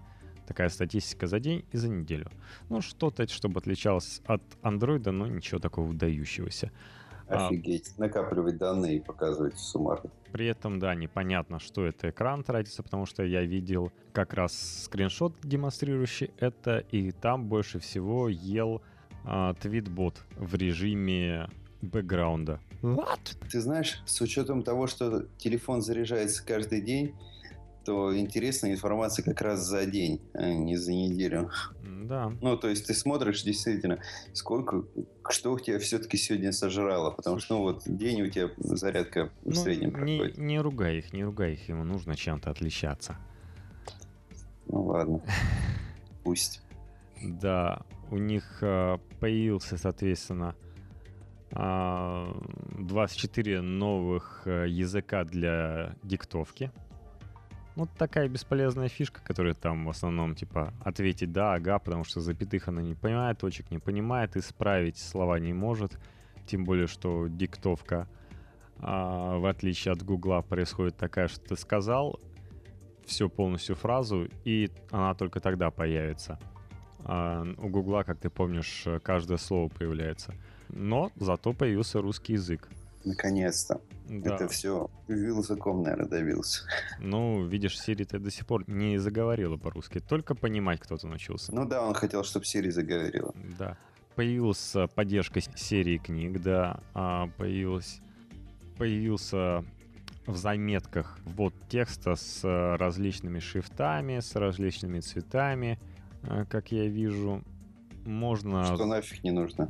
такая 0.45 0.69
статистика 0.69 1.25
за 1.25 1.39
день 1.39 1.65
и 1.71 1.77
за 1.77 1.89
неделю. 1.89 2.29
Ну, 2.69 2.81
что-то, 2.81 3.27
чтобы 3.27 3.59
отличалось 3.59 4.21
от 4.25 4.43
андроида, 4.61 5.11
но 5.11 5.25
ничего 5.25 5.59
такого 5.59 5.87
выдающегося. 5.87 6.71
А, 7.27 7.47
Офигеть, 7.47 7.93
а, 7.97 8.01
накапливать 8.01 8.57
данные 8.57 8.97
и 8.97 8.99
показывать 8.99 9.57
суммарно. 9.57 10.11
При 10.31 10.47
этом, 10.47 10.79
да, 10.79 10.93
непонятно, 10.93 11.59
что 11.59 11.85
это 11.85 12.09
экран 12.09 12.43
тратится, 12.43 12.83
потому 12.83 13.05
что 13.05 13.23
я 13.23 13.41
видел 13.41 13.91
как 14.13 14.33
раз 14.33 14.83
скриншот, 14.83 15.33
демонстрирующий 15.43 16.31
это, 16.39 16.79
и 16.91 17.11
там 17.11 17.45
больше 17.45 17.79
всего 17.79 18.29
ел 18.29 18.81
а, 19.23 19.53
твитбот 19.55 20.23
в 20.37 20.55
режиме 20.55 21.49
бэкграунда. 21.81 22.59
What? 22.81 23.37
Ты 23.49 23.61
знаешь, 23.61 24.01
с 24.05 24.21
учетом 24.21 24.61
того, 24.61 24.87
что 24.87 25.25
телефон 25.37 25.81
заряжается 25.81 26.45
каждый 26.45 26.81
день, 26.81 27.15
то 27.85 28.17
интересная 28.17 28.71
информация 28.71 29.23
как 29.23 29.41
раз 29.41 29.61
за 29.61 29.85
день, 29.85 30.21
а 30.33 30.53
не 30.53 30.75
за 30.75 30.91
неделю. 30.91 31.51
Да. 31.83 32.33
Ну, 32.41 32.57
то 32.57 32.67
есть 32.67 32.87
ты 32.87 32.93
смотришь 32.93 33.43
действительно, 33.43 33.99
сколько, 34.33 34.83
что 35.29 35.53
у 35.53 35.59
тебя 35.59 35.79
все-таки 35.79 36.17
сегодня 36.17 36.51
сожрало, 36.51 37.11
потому 37.11 37.39
Слушай, 37.39 37.45
что, 37.45 37.55
ну, 37.55 37.61
вот 37.61 37.83
день 37.85 38.21
у 38.23 38.29
тебя 38.29 38.49
зарядка 38.57 39.31
в 39.43 39.49
ну, 39.49 39.55
среднем 39.55 39.89
не, 39.89 40.17
проходит. 40.17 40.37
Не 40.37 40.59
ругай 40.59 40.97
их, 40.97 41.13
не 41.13 41.23
ругай 41.23 41.53
их, 41.53 41.69
ему 41.69 41.83
нужно 41.83 42.15
чем-то 42.15 42.51
отличаться. 42.51 43.17
Ну, 44.67 44.83
ладно. 44.83 45.21
Пусть. 46.23 46.61
Да, 47.23 47.81
у 48.11 48.17
них 48.17 48.57
э, 48.61 48.97
появился, 49.19 49.77
соответственно, 49.77 50.55
24 51.51 53.57
а, 53.57 53.61
новых 53.61 54.41
э, 54.45 54.65
языка 54.67 55.23
для 55.23 55.95
диктовки. 56.03 56.71
Вот 57.75 57.89
такая 57.97 58.29
бесполезная 58.29 58.87
фишка, 58.87 59.21
которая 59.21 59.53
там 59.53 59.85
в 59.85 59.89
основном, 59.89 60.33
типа, 60.33 60.73
ответить 60.81 61.33
да, 61.33 61.55
ага, 61.55 61.77
потому 61.79 62.05
что 62.05 62.21
запятых 62.21 62.69
она 62.69 62.81
не 62.81 62.95
понимает, 62.95 63.39
точек 63.39 63.69
не 63.69 63.79
понимает, 63.79 64.37
исправить 64.37 64.97
слова 64.97 65.39
не 65.39 65.51
может. 65.51 65.99
Тем 66.47 66.63
более, 66.63 66.87
что 66.87 67.27
диктовка, 67.27 68.07
а, 68.79 69.37
в 69.39 69.45
отличие 69.45 69.91
от 69.91 70.03
Гугла, 70.03 70.41
происходит 70.41 70.95
такая, 70.95 71.27
что 71.27 71.41
ты 71.41 71.57
сказал 71.57 72.19
всю 73.05 73.29
полностью 73.29 73.75
фразу, 73.75 74.29
и 74.45 74.71
она 74.91 75.13
только 75.13 75.41
тогда 75.41 75.69
появится. 75.69 76.39
А 77.03 77.45
у 77.57 77.67
Гугла, 77.67 78.03
как 78.03 78.19
ты 78.19 78.29
помнишь, 78.29 78.85
каждое 79.03 79.37
слово 79.37 79.67
появляется. 79.67 80.33
Но 80.69 81.11
зато 81.17 81.51
появился 81.51 82.01
русский 82.01 82.33
язык. 82.33 82.69
Наконец-то. 83.05 83.81
Да. 84.09 84.35
Это 84.35 84.47
все 84.47 84.89
языком, 85.07 85.83
наверное, 85.83 86.07
добился. 86.07 86.63
Ну, 86.99 87.45
видишь, 87.45 87.79
Сири 87.79 88.03
ты 88.03 88.19
до 88.19 88.31
сих 88.31 88.45
пор 88.45 88.63
не 88.67 88.97
заговорила 88.97 89.57
по-русски. 89.57 89.99
Только 89.99 90.35
понимать 90.35 90.79
кто-то 90.79 91.07
научился. 91.07 91.53
Ну 91.53 91.65
да, 91.65 91.83
он 91.83 91.93
хотел, 91.93 92.23
чтобы 92.23 92.45
Сири 92.45 92.69
заговорила. 92.69 93.33
Да. 93.57 93.77
Появилась 94.15 94.75
поддержка 94.95 95.41
серии 95.55 95.97
книг, 95.97 96.41
да. 96.41 96.79
А 96.93 97.27
появилась, 97.37 97.99
появился 98.77 99.63
в 100.25 100.35
заметках 100.35 101.19
ввод 101.23 101.53
текста 101.69 102.15
с 102.15 102.43
различными 102.77 103.39
шрифтами, 103.39 104.19
с 104.19 104.35
различными 104.35 104.99
цветами, 104.99 105.79
а, 106.23 106.45
как 106.45 106.71
я 106.71 106.87
вижу. 106.87 107.43
Можно... 108.05 108.75
Что 108.75 108.85
нафиг 108.85 109.23
не 109.23 109.31
нужно. 109.31 109.69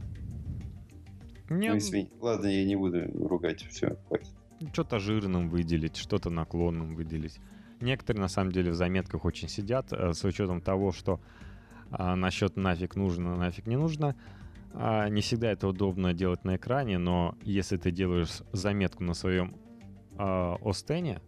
Нет. 1.49 1.73
Ну, 1.73 1.77
извини. 1.77 2.11
Ладно, 2.19 2.47
я 2.47 2.65
не 2.65 2.75
буду 2.75 3.03
ругать. 3.27 3.65
Все, 3.67 3.97
хватит. 4.07 4.33
Что-то 4.73 4.99
жирным 4.99 5.49
выделить, 5.49 5.97
что-то 5.97 6.29
наклонным 6.29 6.95
выделить. 6.95 7.39
Некоторые, 7.81 8.21
на 8.21 8.27
самом 8.29 8.51
деле, 8.51 8.71
в 8.71 8.75
заметках 8.75 9.25
очень 9.25 9.49
сидят, 9.49 9.91
э, 9.91 10.13
с 10.13 10.23
учетом 10.23 10.61
того, 10.61 10.91
что 10.91 11.19
а, 11.91 12.15
насчет 12.15 12.55
нафиг 12.55 12.95
нужно, 12.95 13.35
нафиг 13.35 13.67
не 13.67 13.75
нужно. 13.75 14.15
А, 14.73 15.07
не 15.09 15.21
всегда 15.21 15.51
это 15.51 15.67
удобно 15.67 16.13
делать 16.13 16.43
на 16.43 16.55
экране, 16.55 16.97
но 16.97 17.37
если 17.41 17.77
ты 17.77 17.91
делаешь 17.91 18.41
заметку 18.51 19.03
на 19.03 19.13
своем 19.13 19.55
а, 20.17 20.57
Остене, 20.63 21.21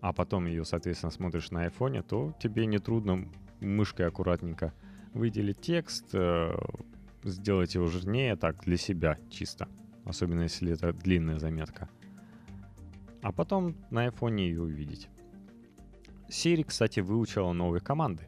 а 0.00 0.12
потом 0.12 0.46
ее, 0.46 0.64
соответственно, 0.64 1.12
смотришь 1.12 1.50
на 1.50 1.62
айфоне, 1.62 2.02
то 2.02 2.34
тебе 2.40 2.66
нетрудно 2.66 3.28
мышкой 3.60 4.08
аккуратненько 4.08 4.72
выделить 5.14 5.60
текст, 5.60 6.06
э, 6.12 6.52
сделать 7.24 7.74
его 7.74 7.86
жирнее 7.86 8.36
так 8.36 8.64
для 8.64 8.76
себя 8.76 9.18
чисто. 9.30 9.68
Особенно 10.04 10.42
если 10.42 10.72
это 10.72 10.92
длинная 10.92 11.38
заметка. 11.38 11.88
А 13.22 13.32
потом 13.32 13.76
на 13.90 14.02
айфоне 14.02 14.48
ее 14.48 14.62
увидеть. 14.62 15.08
Siri, 16.28 16.64
кстати, 16.64 17.00
выучила 17.00 17.52
новые 17.52 17.80
команды. 17.80 18.26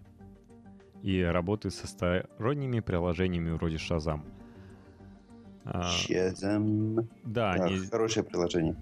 И 1.03 1.21
работает 1.21 1.75
со 1.75 1.87
сторонними 1.87 2.81
приложениями 2.81 3.51
вроде 3.51 3.77
Shazam. 3.77 4.23
Shazam. 5.65 7.09
Да, 7.25 7.57
да 7.57 7.65
они, 7.65 7.79
хорошее 7.87 8.25
приложение. 8.25 8.77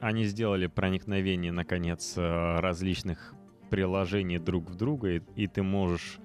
Они 0.00 0.24
сделали 0.24 0.66
проникновение, 0.66 1.52
наконец, 1.52 2.14
э, 2.16 2.60
различных 2.60 3.34
приложений 3.70 4.38
друг 4.38 4.68
в 4.70 4.74
друга, 4.74 5.12
и, 5.12 5.22
и 5.36 5.46
ты 5.46 5.62
можешь 5.62 6.18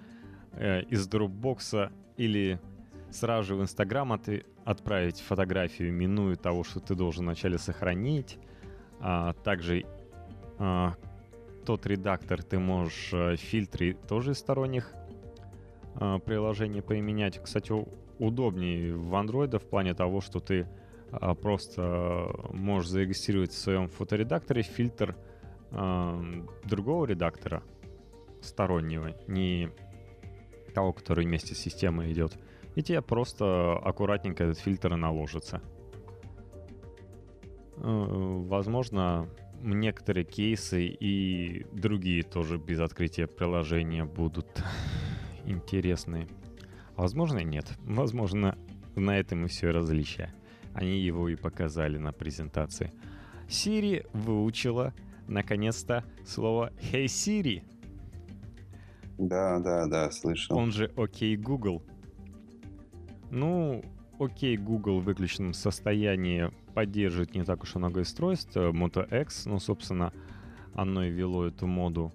э, 0.53 0.83
из 0.83 1.07
Dropbox 1.07 1.91
или 2.17 2.59
сразу 3.11 3.47
же 3.47 3.55
в 3.55 3.61
Инстаграм 3.61 4.11
от, 4.13 4.29
отправить 4.65 5.21
фотографию, 5.21 5.93
минуя 5.93 6.35
того, 6.35 6.63
что 6.63 6.79
ты 6.79 6.95
должен 6.95 7.25
вначале 7.25 7.57
сохранить. 7.57 8.37
А, 8.99 9.33
также 9.33 9.85
а, 10.57 10.95
тот 11.65 11.85
редактор 11.85 12.43
ты 12.43 12.59
можешь 12.59 13.11
а, 13.13 13.35
фильтры 13.35 13.93
тоже 13.93 14.31
из 14.31 14.39
сторонних 14.39 14.93
а, 15.95 16.19
приложений 16.19 16.81
применять. 16.81 17.41
Кстати, 17.41 17.73
удобнее 18.19 18.95
в 18.95 19.13
Android 19.13 19.57
в 19.59 19.67
плане 19.67 19.93
того, 19.93 20.21
что 20.21 20.39
ты 20.39 20.67
а, 21.11 21.35
просто 21.35 22.29
можешь 22.51 22.89
зарегистрировать 22.89 23.51
в 23.51 23.57
своем 23.57 23.87
фоторедакторе 23.87 24.61
фильтр 24.61 25.15
а, 25.71 26.21
другого 26.63 27.05
редактора 27.05 27.63
стороннего, 28.41 29.15
не 29.27 29.69
того, 30.73 30.93
который 30.93 31.25
вместе 31.25 31.55
с 31.55 31.59
системой 31.59 32.11
идет 32.11 32.37
и 32.77 32.83
тебе 32.83 33.01
просто 33.01 33.73
аккуратненько 33.73 34.43
этот 34.43 34.59
фильтр 34.59 34.95
наложится. 34.95 35.63
Э, 37.77 37.81
возможно, 37.81 39.27
некоторые 39.63 40.25
кейсы 40.25 40.85
и 40.85 41.65
другие 41.71 42.21
тоже 42.21 42.59
без 42.59 42.79
открытия 42.79 43.25
приложения 43.25 44.05
будут 44.05 44.63
интересные. 45.45 46.27
Возможно, 46.95 47.39
нет. 47.39 47.65
Возможно, 47.79 48.55
на 48.95 49.17
этом 49.17 49.45
и 49.45 49.47
все 49.47 49.71
различие. 49.71 50.31
Они 50.75 50.99
его 50.99 51.29
и 51.29 51.35
показали 51.35 51.97
на 51.97 52.11
презентации. 52.11 52.93
Siri 53.47 54.07
выучила 54.13 54.93
наконец-то 55.27 56.03
слово 56.27 56.71
«Hey 56.79 57.05
Siri». 57.05 57.63
Да, 59.17 59.57
да, 59.61 59.87
да, 59.87 60.11
слышал. 60.11 60.55
Он 60.55 60.71
же 60.71 60.91
«Окей, 60.95 61.35
okay, 61.35 61.41
Google». 61.41 61.81
Ну, 63.31 63.83
окей, 64.19 64.57
Google 64.57 64.99
в 64.99 65.03
выключенном 65.03 65.53
состоянии 65.53 66.51
поддерживает 66.73 67.35
не 67.35 67.43
так 67.43 67.63
уж 67.63 67.75
много 67.75 67.99
устройств. 67.99 68.55
Moto 68.55 69.05
X, 69.21 69.45
ну, 69.45 69.59
собственно, 69.59 70.13
оно 70.73 71.03
и 71.03 71.09
вело 71.09 71.47
эту 71.47 71.67
моду. 71.67 72.13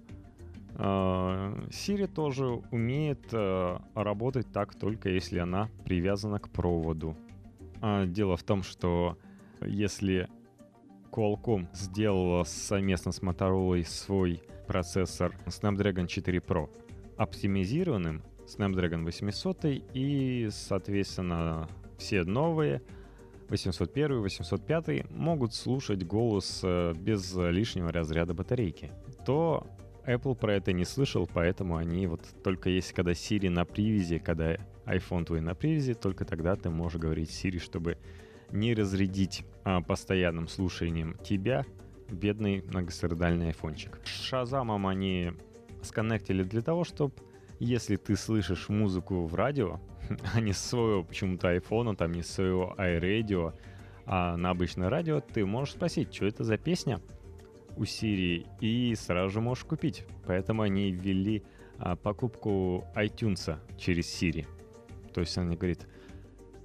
А, 0.75 1.53
Siri 1.69 2.07
тоже 2.07 2.45
умеет 2.71 3.27
э, 3.31 3.77
работать 3.93 4.51
так, 4.51 4.73
только 4.75 5.09
если 5.09 5.39
она 5.39 5.69
привязана 5.85 6.39
к 6.39 6.49
проводу. 6.49 7.15
А, 7.81 8.05
дело 8.05 8.37
в 8.37 8.43
том, 8.43 8.63
что 8.63 9.17
если 9.61 10.29
Qualcomm 11.11 11.67
сделала 11.73 12.43
совместно 12.43 13.11
с 13.11 13.21
Motorola 13.21 13.83
свой 13.83 14.41
процессор 14.67 15.35
Snapdragon 15.45 16.07
4 16.07 16.39
Pro 16.39 16.69
оптимизированным, 17.17 18.23
Snapdragon 18.57 19.03
800 19.03 19.65
и, 19.93 20.49
соответственно, 20.51 21.67
все 21.97 22.23
новые 22.23 22.81
801, 23.49 24.21
805 24.21 25.09
могут 25.11 25.53
слушать 25.53 26.05
голос 26.05 26.61
э, 26.63 26.93
без 26.95 27.33
лишнего 27.35 27.91
разряда 27.91 28.33
батарейки, 28.33 28.91
то 29.25 29.67
Apple 30.05 30.35
про 30.35 30.55
это 30.55 30.73
не 30.73 30.85
слышал, 30.85 31.29
поэтому 31.31 31.77
они 31.77 32.07
вот 32.07 32.21
только 32.43 32.69
есть, 32.69 32.93
когда 32.93 33.11
Siri 33.11 33.49
на 33.49 33.65
привязи, 33.65 34.17
когда 34.17 34.57
iPhone 34.85 35.25
твой 35.25 35.41
на 35.41 35.55
привязи, 35.55 35.93
только 35.93 36.25
тогда 36.25 36.55
ты 36.55 36.69
можешь 36.69 36.99
говорить 36.99 37.29
Siri, 37.29 37.59
чтобы 37.59 37.97
не 38.51 38.73
разрядить 38.73 39.45
а, 39.63 39.81
постоянным 39.81 40.47
слушанием 40.47 41.17
тебя, 41.23 41.65
бедный 42.09 42.61
многострадальный 42.63 43.47
айфончик. 43.47 43.99
Шазамом 44.05 44.85
они 44.87 45.31
сконнектили 45.81 46.43
для 46.43 46.61
того, 46.61 46.83
чтобы 46.83 47.13
если 47.63 47.95
ты 47.95 48.15
слышишь 48.15 48.69
музыку 48.69 49.25
в 49.25 49.35
радио, 49.35 49.79
а 50.33 50.39
не 50.39 50.53
с 50.53 50.59
своего 50.59 51.03
почему-то 51.03 51.49
айфона, 51.49 51.95
там 51.95 52.11
не 52.11 52.21
с 52.21 52.29
своего 52.29 52.75
iRadio, 52.77 53.53
а 54.05 54.35
на 54.35 54.49
обычное 54.49 54.89
радио, 54.89 55.21
ты 55.21 55.45
можешь 55.45 55.75
спросить, 55.75 56.13
что 56.13 56.25
это 56.25 56.43
за 56.43 56.57
песня 56.57 56.99
у 57.77 57.83
Siri, 57.83 58.45
и 58.59 58.93
сразу 58.95 59.29
же 59.29 59.41
можешь 59.41 59.63
купить. 59.63 60.05
Поэтому 60.25 60.61
они 60.61 60.91
ввели 60.91 61.43
а, 61.77 61.95
покупку 61.95 62.85
iTunes 62.95 63.57
через 63.77 64.05
Siri. 64.05 64.45
То 65.13 65.21
есть 65.21 65.37
она 65.37 65.55
говорит, 65.55 65.87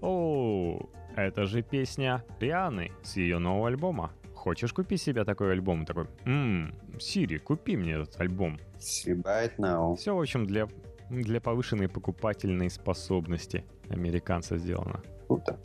о, 0.01 0.89
это 1.17 1.47
же 1.47 1.63
песня 1.63 2.25
Рианы 2.41 2.93
с 3.03 3.17
ее 3.17 3.39
нового 3.39 3.69
альбома. 3.69 4.13
Хочешь 4.35 4.73
купить 4.73 5.03
себе 5.03 5.25
такой 5.25 5.53
альбом? 5.53 5.85
Такой, 5.85 6.07
ммм, 6.25 6.73
Сири, 7.01 7.39
купи 7.39 7.77
мне 7.77 7.95
этот 7.95 8.21
альбом. 8.21 8.59
It 8.79 9.53
now. 9.59 9.97
Все, 9.97 10.15
в 10.15 10.21
общем, 10.21 10.47
для, 10.47 10.69
для 11.11 11.41
повышенной 11.41 11.89
покупательной 11.89 12.71
способности 12.71 13.65
американца 13.89 14.59
сделано. 14.59 15.03
Круто. 15.27 15.59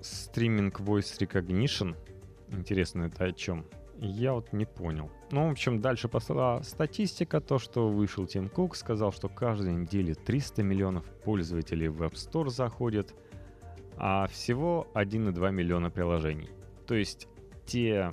Стриминг 0.00 0.80
Voice 0.80 1.18
Recognition. 1.18 1.96
Интересно, 2.48 3.04
это 3.04 3.24
о 3.24 3.32
чем? 3.32 3.66
Я 3.98 4.34
вот 4.34 4.52
не 4.52 4.66
понял. 4.66 5.10
Ну, 5.30 5.48
в 5.48 5.52
общем, 5.52 5.80
дальше 5.80 6.08
пошла 6.08 6.62
статистика, 6.62 7.40
то, 7.40 7.58
что 7.58 7.88
вышел 7.88 8.26
Тим 8.26 8.48
Кук, 8.48 8.76
сказал, 8.76 9.10
что 9.12 9.28
каждой 9.28 9.74
неделе 9.74 10.14
300 10.14 10.62
миллионов 10.62 11.04
пользователей 11.24 11.88
в 11.88 12.02
App 12.02 12.12
Store 12.12 12.50
заходят, 12.50 13.14
а 13.96 14.26
всего 14.26 14.86
1,2 14.94 15.50
миллиона 15.50 15.90
приложений. 15.90 16.50
То 16.86 16.94
есть 16.94 17.26
те 17.64 18.12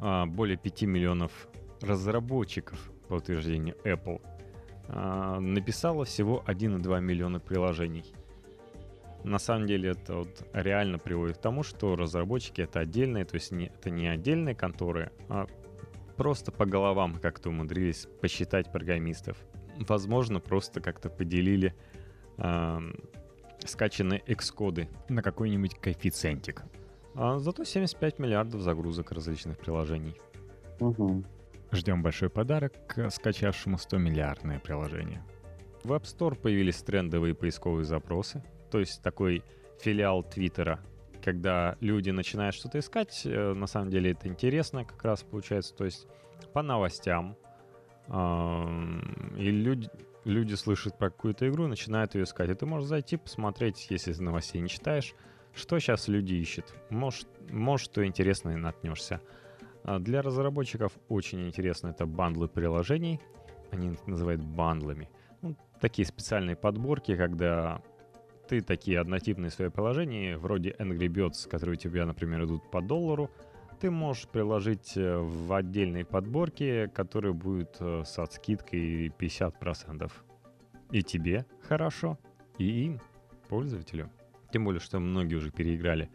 а, 0.00 0.26
более 0.26 0.56
5 0.56 0.82
миллионов 0.82 1.48
разработчиков, 1.80 2.90
по 3.08 3.14
утверждению 3.14 3.76
Apple, 3.84 4.20
написало 4.88 6.04
всего 6.04 6.42
1,2 6.46 7.00
миллиона 7.00 7.40
приложений. 7.40 8.14
На 9.24 9.38
самом 9.38 9.66
деле 9.66 9.90
это 9.90 10.16
вот 10.16 10.48
реально 10.52 10.98
приводит 10.98 11.38
к 11.38 11.40
тому, 11.40 11.62
что 11.62 11.96
разработчики 11.96 12.62
это 12.62 12.80
отдельные, 12.80 13.24
то 13.24 13.34
есть 13.34 13.50
не, 13.50 13.66
это 13.66 13.90
не 13.90 14.06
отдельные 14.06 14.54
конторы, 14.54 15.10
а 15.28 15.46
просто 16.16 16.52
по 16.52 16.64
головам 16.66 17.16
как-то 17.16 17.50
умудрились 17.50 18.06
посчитать 18.20 18.72
программистов. 18.72 19.36
Возможно, 19.88 20.40
просто 20.40 20.80
как-то 20.80 21.10
поделили 21.10 21.74
э, 22.38 22.78
скачанные 23.64 24.22
экскоды 24.26 24.88
на 25.08 25.22
какой-нибудь 25.22 25.74
коэффициентик. 25.74 26.62
А 27.14 27.38
зато 27.38 27.64
75 27.64 28.18
миллиардов 28.18 28.60
загрузок 28.62 29.12
различных 29.12 29.58
приложений. 29.58 30.14
Угу. 30.80 31.24
Ждем 31.72 32.02
большой 32.02 32.30
подарок 32.30 32.72
скачавшему 33.10 33.76
100-миллиардное 33.76 34.58
приложение. 34.60 35.22
В 35.84 35.92
App 35.92 36.02
Store 36.02 36.34
появились 36.34 36.82
трендовые 36.82 37.34
поисковые 37.34 37.84
запросы, 37.84 38.42
то 38.70 38.78
есть 38.78 39.02
такой 39.02 39.44
филиал 39.80 40.22
Твиттера, 40.22 40.80
когда 41.22 41.76
люди 41.80 42.10
начинают 42.10 42.54
что-то 42.54 42.78
искать, 42.78 43.22
э, 43.24 43.52
на 43.52 43.66
самом 43.66 43.90
деле 43.90 44.12
это 44.12 44.28
интересно 44.28 44.84
как 44.84 45.04
раз 45.04 45.22
получается, 45.22 45.74
то 45.74 45.84
есть 45.84 46.06
по 46.52 46.62
новостям, 46.62 47.36
и 48.08 49.50
люди, 49.50 49.90
люди 50.24 50.54
слышат 50.54 50.96
про 50.96 51.10
какую-то 51.10 51.46
игру, 51.48 51.66
начинают 51.66 52.14
ее 52.14 52.24
искать. 52.24 52.48
И 52.48 52.54
ты 52.54 52.64
можешь 52.64 52.88
зайти, 52.88 53.18
посмотреть, 53.18 53.88
если 53.90 54.14
новостей 54.14 54.62
не 54.62 54.68
читаешь, 54.68 55.14
что 55.54 55.78
сейчас 55.78 56.08
люди 56.08 56.34
ищут. 56.34 56.74
Может, 56.88 57.28
может 57.50 57.90
что 57.90 58.06
интересное 58.06 58.56
наткнешься. 58.56 59.20
А 59.88 59.98
для 59.98 60.20
разработчиков 60.20 60.92
очень 61.08 61.46
интересно 61.46 61.88
это 61.88 62.04
бандлы 62.04 62.46
приложений. 62.46 63.20
Они 63.70 63.94
их 63.94 64.06
называют 64.06 64.42
бандлами. 64.42 65.08
Ну, 65.40 65.56
такие 65.80 66.04
специальные 66.04 66.56
подборки, 66.56 67.16
когда 67.16 67.80
ты 68.50 68.60
такие 68.60 69.00
однотипные 69.00 69.50
свои 69.50 69.70
приложения, 69.70 70.36
вроде 70.36 70.76
Angry 70.78 71.08
Birds, 71.08 71.48
которые 71.48 71.76
у 71.76 71.78
тебя, 71.78 72.04
например, 72.04 72.44
идут 72.44 72.70
по 72.70 72.82
доллару, 72.82 73.30
ты 73.80 73.90
можешь 73.90 74.28
приложить 74.28 74.94
э, 74.94 75.16
в 75.16 75.54
отдельной 75.54 76.04
подборке, 76.04 76.88
которые 76.88 77.32
будут 77.32 77.76
э, 77.80 78.02
с 78.04 78.18
отскидкой 78.18 79.08
50%. 79.08 80.12
И 80.90 81.02
тебе 81.02 81.46
хорошо, 81.66 82.18
и 82.58 82.84
им, 82.84 83.00
пользователю. 83.48 84.10
Тем 84.52 84.66
более, 84.66 84.80
что 84.80 84.98
многие 84.98 85.36
уже 85.36 85.50
переиграли. 85.50 86.10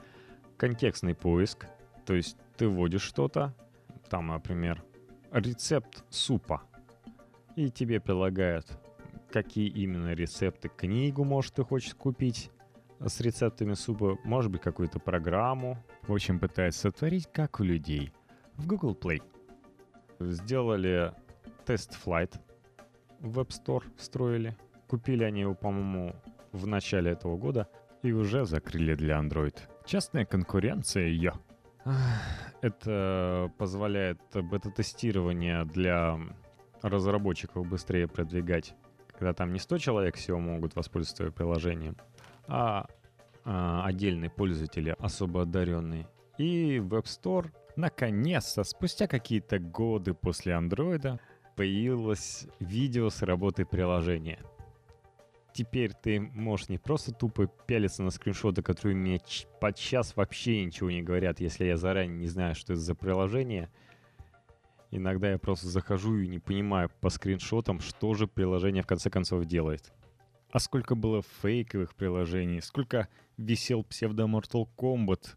Контекстный 0.58 1.16
поиск, 1.16 1.66
то 2.06 2.14
есть 2.14 2.38
ты 2.56 2.68
вводишь 2.68 3.02
что-то, 3.02 3.56
там, 4.14 4.28
например, 4.28 4.84
рецепт 5.32 6.06
супа, 6.12 6.62
и 7.56 7.72
тебе 7.72 8.00
прилагают, 8.00 8.68
какие 9.32 9.68
именно 9.68 10.14
рецепты, 10.14 10.70
книгу, 10.70 11.24
может, 11.24 11.56
ты 11.56 11.64
хочешь 11.64 11.96
купить 11.96 12.52
с 13.00 13.20
рецептами 13.22 13.74
супа, 13.74 14.20
может 14.24 14.52
быть, 14.52 14.62
какую-то 14.62 15.00
программу. 15.00 15.84
В 16.04 16.14
общем, 16.14 16.40
пытается 16.40 16.82
сотворить, 16.82 17.26
как 17.34 17.60
у 17.60 17.64
людей, 17.64 18.14
в 18.54 18.68
Google 18.68 18.94
Play. 18.94 19.24
Сделали 20.20 21.12
тест 21.66 21.98
Flight 22.06 22.40
в 23.20 23.40
App 23.40 23.50
Store, 23.50 23.84
встроили. 23.98 24.56
Купили 24.88 25.24
они 25.24 25.42
его, 25.42 25.56
по-моему, 25.56 26.16
в 26.52 26.68
начале 26.68 27.14
этого 27.14 27.36
года– 27.36 27.68
и 28.04 28.12
уже 28.12 28.46
закрыли 28.46 28.96
для 28.96 29.18
Android. 29.18 29.58
Частная 29.86 30.26
конкуренция 30.26 31.08
ее. 31.08 31.34
Это 32.62 33.52
позволяет 33.58 34.20
бета-тестирование 34.34 35.66
для 35.66 36.20
разработчиков 36.82 37.68
быстрее 37.68 38.08
продвигать. 38.08 38.76
Когда 39.12 39.34
там 39.34 39.54
не 39.54 39.60
100 39.60 39.78
человек 39.78 40.16
всего 40.16 40.40
могут 40.40 40.76
воспользоваться 40.76 41.32
приложением, 41.32 41.98
а, 42.48 42.88
а 43.46 43.86
отдельные 43.86 44.30
пользователи, 44.30 44.96
особо 45.00 45.44
одаренные. 45.44 46.08
И 46.38 46.78
Web 46.78 47.04
Store 47.04 47.52
наконец-то, 47.76 48.64
спустя 48.64 49.08
какие-то 49.08 49.60
годы 49.60 50.14
после 50.14 50.54
андроида, 50.54 51.20
появилось 51.56 52.48
видео 52.60 53.10
с 53.10 53.22
работой 53.22 53.66
приложения— 53.66 54.40
теперь 55.54 55.94
ты 55.94 56.20
можешь 56.20 56.70
не 56.70 56.78
просто 56.78 57.14
тупо 57.14 57.48
пялиться 57.68 58.04
на 58.04 58.10
скриншоты, 58.10 58.62
которые 58.62 58.96
мне 58.96 59.22
подчас 59.62 60.16
вообще 60.16 60.66
ничего 60.66 60.92
не 60.92 61.02
говорят, 61.02 61.40
если 61.40 61.66
я 61.66 61.78
заранее 61.78 62.18
не 62.18 62.28
знаю, 62.28 62.56
что 62.56 62.74
это 62.74 62.82
за 62.82 62.96
приложение. 62.96 63.70
Иногда 64.92 65.32
я 65.32 65.40
просто 65.40 65.68
захожу 65.68 66.18
и 66.18 66.28
не 66.28 66.40
понимаю 66.40 66.92
по 67.02 67.10
скриншотам, 67.10 67.80
что 67.80 68.14
же 68.14 68.28
приложение 68.28 68.84
в 68.84 68.88
конце 68.88 69.10
концов 69.10 69.46
делает. 69.46 69.92
А 70.52 70.60
сколько 70.60 70.94
было 70.94 71.24
фейковых 71.42 71.96
приложений, 71.96 72.62
сколько 72.62 73.08
висел 73.38 73.84
псевдо 73.84 74.24
Mortal 74.26 74.68
Kombat 74.78 75.36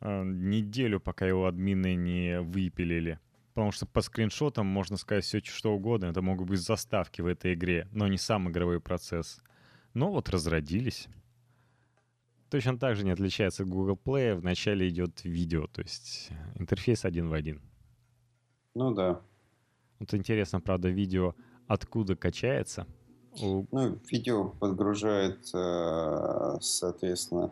э, 0.00 0.24
неделю, 0.24 1.00
пока 1.00 1.26
его 1.26 1.46
админы 1.46 1.94
не 1.94 2.40
выпилили. 2.40 3.18
Потому 3.52 3.72
что 3.72 3.86
по 3.86 4.00
скриншотам 4.00 4.66
можно 4.66 4.96
сказать 4.96 5.24
все 5.24 5.40
что 5.40 5.74
угодно. 5.74 6.06
Это 6.06 6.22
могут 6.22 6.48
быть 6.48 6.60
заставки 6.60 7.20
в 7.20 7.26
этой 7.26 7.52
игре, 7.54 7.88
но 7.92 8.08
не 8.08 8.16
сам 8.16 8.50
игровой 8.50 8.80
процесс. 8.80 9.42
Но 9.94 10.10
вот 10.10 10.28
разродились. 10.28 11.08
Точно 12.50 12.78
так 12.78 12.96
же 12.96 13.04
не 13.04 13.10
отличается 13.10 13.62
от 13.62 13.68
Google 13.68 13.98
Play. 14.02 14.34
Вначале 14.34 14.88
идет 14.88 15.24
видео, 15.24 15.66
то 15.66 15.82
есть 15.82 16.30
интерфейс 16.56 17.04
один 17.04 17.28
в 17.28 17.32
один. 17.32 17.62
Ну 18.74 18.92
да. 18.92 19.20
Вот 19.98 20.12
интересно, 20.14 20.60
правда, 20.60 20.88
видео 20.88 21.34
откуда 21.66 22.16
качается. 22.16 22.86
Ну, 23.40 23.98
видео 24.10 24.50
подгружает, 24.60 25.46
соответственно, 26.62 27.50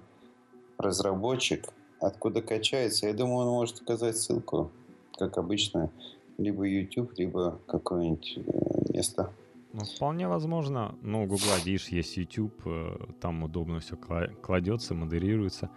разработчик. 0.78 1.66
Откуда 2.00 2.42
качается, 2.42 3.06
я 3.06 3.14
думаю, 3.14 3.46
он 3.46 3.52
может 3.54 3.80
указать 3.80 4.16
ссылку, 4.16 4.70
как 5.16 5.38
обычно, 5.38 5.90
либо 6.38 6.64
YouTube, 6.64 7.12
либо 7.16 7.60
какое-нибудь 7.66 8.38
э, 8.38 8.92
место. 8.92 9.32
Ну, 9.72 9.80
вполне 9.84 10.28
возможно. 10.28 10.96
Ну, 11.02 11.24
у 11.24 11.26
Гугла, 11.26 11.56
видишь, 11.64 11.88
есть 11.88 12.16
YouTube, 12.16 12.60
э, 12.66 12.96
там 13.20 13.42
удобно 13.42 13.80
все 13.80 13.96
кладется, 13.96 14.94
модерируется. 14.94 15.70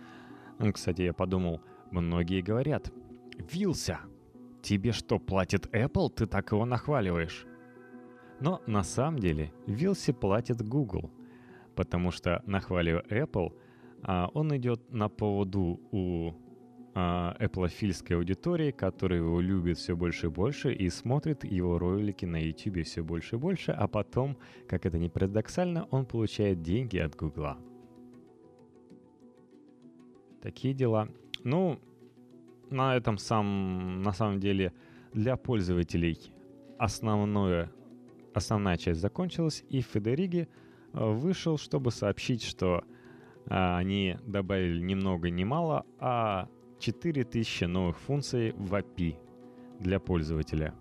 Кстати, 0.73 1.03
я 1.03 1.13
подумал, 1.13 1.61
многие 1.91 2.41
говорят, 2.41 2.91
Вился, 3.37 3.99
тебе 4.61 4.91
что, 4.91 5.19
платит 5.19 5.67
Apple, 5.67 6.09
ты 6.09 6.25
так 6.25 6.51
его 6.51 6.65
нахваливаешь? 6.65 7.45
Но 8.39 8.61
на 8.67 8.83
самом 8.83 9.19
деле 9.19 9.53
Вилсе 9.65 10.13
платит 10.13 10.61
Google, 10.61 11.09
потому 11.75 12.11
что, 12.11 12.41
нахваливая 12.45 13.03
Apple, 13.09 13.53
А, 14.07 14.29
он 14.33 14.55
идет 14.55 14.91
на 14.91 15.09
поводу 15.09 15.79
у 15.91 16.33
а, 16.97 17.35
Apple 17.39 18.15
аудитории, 18.15 18.71
которая 18.71 19.19
его 19.19 19.41
любит 19.41 19.77
все 19.77 19.97
больше 19.97 20.27
и 20.27 20.29
больше 20.29 20.73
и 20.73 20.89
смотрит 20.89 21.43
его 21.43 21.77
ролики 21.77 22.25
на 22.25 22.37
YouTube 22.37 22.85
все 22.85 23.03
больше 23.03 23.35
и 23.35 23.39
больше, 23.39 23.73
а 23.73 23.89
потом, 23.89 24.37
как 24.65 24.85
это 24.85 24.97
не 24.97 25.09
парадоксально, 25.09 25.87
он 25.91 26.05
получает 26.05 26.61
деньги 26.61 26.97
от 26.97 27.13
Гугла. 27.17 27.57
Такие 30.41 30.73
дела. 30.73 31.09
Ну, 31.43 31.81
на 32.69 32.95
этом 32.95 33.17
сам, 33.17 34.01
на 34.01 34.13
самом 34.13 34.39
деле, 34.39 34.71
для 35.11 35.35
пользователей 35.35 36.31
основное, 36.77 37.71
основная 38.33 38.77
часть 38.77 39.01
закончилась, 39.01 39.65
и 39.69 39.81
Федериги 39.81 40.47
э, 40.93 41.11
вышел, 41.11 41.57
чтобы 41.57 41.91
сообщить, 41.91 42.43
что 42.43 42.85
а, 43.47 43.77
они 43.77 44.17
добавили 44.25 44.81
ни 44.81 44.95
много 44.95 45.29
ни 45.29 45.43
мало, 45.43 45.85
а 45.99 46.47
4000 46.79 47.65
новых 47.65 47.97
функций 47.97 48.51
в 48.51 48.73
API 48.73 49.17
для 49.79 49.99
пользователя. 49.99 50.73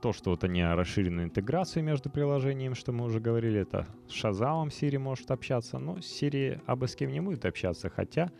То, 0.00 0.12
что 0.12 0.30
вот 0.30 0.44
они 0.44 0.62
расширенную 0.62 1.26
интеграцию 1.26 1.82
между 1.82 2.10
приложениями, 2.10 2.74
что 2.74 2.92
мы 2.92 3.06
уже 3.06 3.18
говорили, 3.18 3.60
это 3.60 3.86
с 4.08 4.12
Shazam 4.12 4.68
Siri 4.68 4.98
может 4.98 5.30
общаться, 5.30 5.78
но 5.78 5.96
Siri 5.96 6.60
абы 6.66 6.86
с 6.86 6.94
кем 6.94 7.10
не 7.10 7.20
будет 7.20 7.44
общаться, 7.44 7.88
хотя 7.88 8.30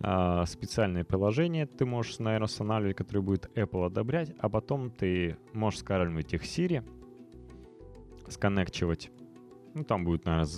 э, 0.00 0.44
специальное 0.46 1.04
приложение 1.04 1.66
ты 1.66 1.86
можешь, 1.86 2.18
наверное, 2.18 2.44
устанавливать, 2.44 2.96
которое 2.96 3.22
будет 3.22 3.50
Apple 3.56 3.86
одобрять, 3.86 4.34
а 4.38 4.48
потом 4.48 4.90
ты 4.90 5.38
можешь 5.52 5.80
скармливать 5.80 6.34
их 6.34 6.42
Siri, 6.42 6.84
сконнекчивать. 8.28 9.10
Ну, 9.74 9.84
там 9.84 10.04
будет, 10.04 10.26
наверное, 10.26 10.50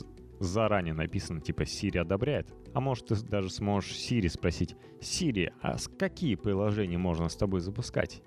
заранее 0.46 0.94
написано, 0.94 1.40
типа 1.40 1.62
Siri 1.62 1.98
одобряет. 1.98 2.52
А 2.72 2.80
может, 2.80 3.06
ты 3.06 3.16
даже 3.16 3.50
сможешь 3.50 3.92
Siri 3.92 4.28
спросить, 4.28 4.76
Siri, 5.00 5.52
а 5.60 5.78
с 5.78 5.88
какие 5.88 6.34
приложения 6.34 6.98
можно 6.98 7.28
с 7.28 7.36
тобой 7.36 7.60
запускать? 7.60 8.22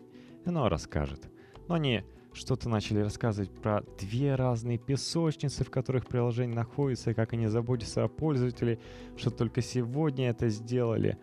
И 0.46 0.50
оно 0.50 0.70
расскажет. 0.70 1.30
Но 1.68 1.76
они 1.76 2.04
что-то 2.34 2.70
начали 2.70 3.00
рассказывать 3.00 3.52
про 3.52 3.84
две 4.00 4.36
разные 4.36 4.78
песочницы, 4.78 5.64
в 5.64 5.72
которых 5.72 6.08
приложение 6.08 6.56
находится, 6.56 7.12
и 7.12 7.14
как 7.14 7.34
они 7.34 7.48
заботятся 7.48 8.04
о 8.04 8.08
пользователе, 8.08 8.80
что 9.18 9.32
только 9.32 9.62
сегодня 9.62 10.30
это 10.30 10.50
сделали, 10.50 11.18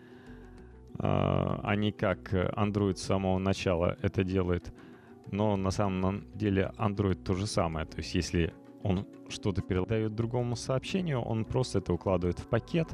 а, 0.99 1.75
не 1.75 1.91
как 1.91 2.33
Android 2.33 2.95
с 2.95 3.03
самого 3.03 3.37
начала 3.39 3.97
это 4.01 4.23
делает. 4.23 4.73
Но 5.31 5.55
на 5.57 5.71
самом 5.71 6.25
деле 6.33 6.71
Android 6.77 7.15
то 7.15 7.33
же 7.33 7.47
самое. 7.47 7.85
То 7.85 7.97
есть 7.97 8.13
если 8.13 8.53
он 8.85 9.07
что-то 9.29 9.63
передает 9.63 10.13
другому 10.13 10.55
сообщению, 10.55 11.19
он 11.19 11.43
просто 11.43 11.79
это 11.79 11.91
укладывает 11.91 12.37
в 12.37 12.47
пакет 12.47 12.87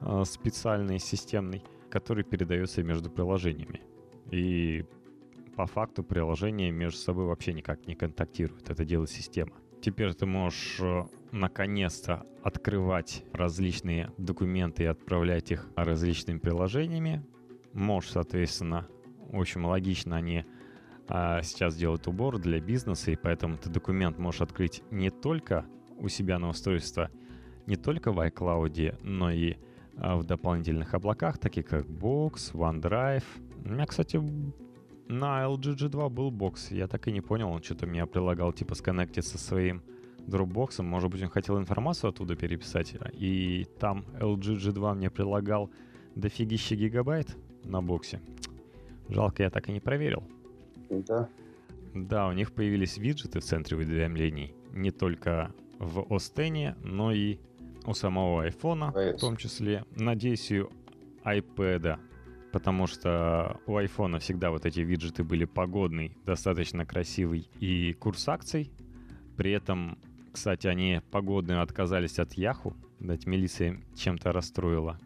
э, 0.00 0.24
специальный, 0.26 0.98
системный, 0.98 1.62
который 1.88 2.24
передается 2.24 2.82
между 2.82 3.10
приложениями. 3.10 3.80
И 4.32 4.84
по 5.54 5.66
факту 5.66 6.02
приложения 6.02 6.72
между 6.72 6.98
собой 6.98 7.26
вообще 7.26 7.52
никак 7.52 7.86
не 7.86 7.94
контактируют. 7.94 8.68
Это 8.70 8.84
делает 8.84 9.10
система. 9.10 9.52
Теперь 9.80 10.14
ты 10.14 10.26
можешь 10.26 10.80
э, 10.80 11.04
наконец-то 11.30 12.26
открывать 12.42 13.22
различные 13.32 14.12
документы 14.18 14.82
и 14.82 14.86
отправлять 14.86 15.52
их 15.52 15.68
различными 15.76 16.38
приложениями. 16.38 17.24
Можешь, 17.72 18.10
соответственно, 18.10 18.88
очень 19.30 19.60
логично 19.60 20.16
они 20.16 20.44
а 21.12 21.42
сейчас 21.42 21.74
делают 21.74 22.06
убор 22.06 22.38
для 22.38 22.60
бизнеса, 22.60 23.10
и 23.10 23.16
поэтому 23.16 23.56
ты 23.56 23.68
документ 23.68 24.16
можешь 24.18 24.42
открыть 24.42 24.84
не 24.92 25.10
только 25.10 25.66
у 25.98 26.08
себя 26.08 26.38
на 26.38 26.48
устройстве, 26.48 27.10
не 27.66 27.74
только 27.74 28.12
в 28.12 28.20
iCloud, 28.20 29.00
но 29.02 29.32
и 29.32 29.56
а, 29.96 30.16
в 30.16 30.24
дополнительных 30.24 30.94
облаках, 30.94 31.38
таких 31.38 31.66
как 31.66 31.84
Box, 31.86 32.52
OneDrive. 32.52 33.24
У 33.64 33.68
меня, 33.70 33.86
кстати, 33.86 34.22
на 35.08 35.42
LG 35.46 35.76
G2 35.76 36.10
был 36.10 36.30
бокс. 36.30 36.70
Я 36.70 36.86
так 36.86 37.08
и 37.08 37.12
не 37.12 37.20
понял, 37.20 37.50
он 37.50 37.60
что-то 37.60 37.86
меня 37.86 38.06
прилагал, 38.06 38.52
типа, 38.52 38.76
сконнектиться 38.76 39.36
со 39.36 39.44
своим 39.44 39.82
Dropbox. 40.28 40.80
Может 40.82 41.10
быть, 41.10 41.22
он 41.24 41.28
хотел 41.28 41.58
информацию 41.58 42.10
оттуда 42.10 42.36
переписать. 42.36 42.94
И 43.14 43.66
там 43.80 44.04
LG 44.20 44.58
G2 44.58 44.94
мне 44.94 45.10
прилагал 45.10 45.70
дофигища 46.14 46.76
гигабайт 46.76 47.36
на 47.64 47.82
боксе. 47.82 48.20
Жалко, 49.08 49.42
я 49.42 49.50
так 49.50 49.68
и 49.68 49.72
не 49.72 49.80
проверил. 49.80 50.22
Да. 50.90 51.28
Да, 51.94 52.28
у 52.28 52.32
них 52.32 52.52
появились 52.52 52.98
виджеты 52.98 53.40
в 53.40 53.44
центре 53.44 53.76
уведомлений 53.76 54.54
не 54.72 54.90
только 54.90 55.52
в 55.78 56.12
Остене, 56.14 56.76
но 56.82 57.12
и 57.12 57.38
у 57.86 57.94
самого 57.94 58.42
айфона, 58.44 58.92
в 58.92 59.16
том 59.18 59.36
числе. 59.36 59.84
Надеюсь, 59.96 60.50
и 60.50 60.60
у 60.60 60.70
iPad, 61.24 61.98
потому 62.52 62.86
что 62.86 63.60
у 63.66 63.76
айфона 63.76 64.18
всегда 64.18 64.50
вот 64.50 64.66
эти 64.66 64.80
виджеты 64.80 65.24
были 65.24 65.44
погодный, 65.44 66.16
достаточно 66.26 66.84
красивый 66.86 67.48
и 67.58 67.92
курс 67.94 68.28
акций. 68.28 68.70
При 69.36 69.52
этом, 69.52 69.98
кстати, 70.32 70.66
они 70.66 71.00
погодные 71.10 71.60
отказались 71.60 72.18
от 72.18 72.34
Яху, 72.34 72.76
дать 73.00 73.26
милиция 73.26 73.80
чем-то 73.96 74.32
расстроила, 74.32 74.98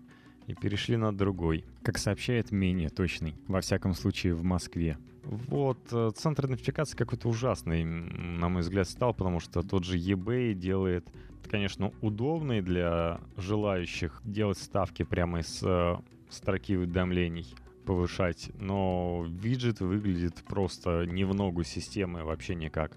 и 0.47 0.55
перешли 0.55 0.97
на 0.97 1.17
другой, 1.17 1.65
как 1.83 1.99
сообщает 1.99 2.53
менее 2.53 2.89
точный, 2.91 3.35
во 3.49 3.61
всяком 3.61 3.95
случае 3.95 4.35
в 4.35 4.43
Москве. 4.45 4.99
Вот, 5.25 5.79
э, 5.91 6.11
центр 6.17 6.47
идентификации 6.47 6.97
какой-то 6.97 7.29
ужасный, 7.29 7.85
на 7.85 8.49
мой 8.49 8.63
взгляд, 8.63 8.89
стал, 8.89 9.15
потому 9.15 9.41
что 9.41 9.63
тот 9.63 9.85
же 9.85 9.99
eBay 9.99 10.53
делает, 10.53 11.09
конечно, 11.51 11.93
удобный 12.03 12.61
для 12.61 13.21
желающих 13.37 14.21
делать 14.25 14.59
ставки 14.59 15.03
прямо 15.03 15.41
из 15.41 15.63
э, 15.63 15.97
строки 16.29 16.77
уведомлений 16.77 17.55
повышать, 17.87 18.51
но 18.59 19.25
виджет 19.29 19.81
выглядит 19.81 20.37
просто 20.47 21.05
не 21.07 21.25
в 21.25 21.35
ногу 21.35 21.65
системы 21.65 22.25
вообще 22.25 22.55
никак. 22.55 22.93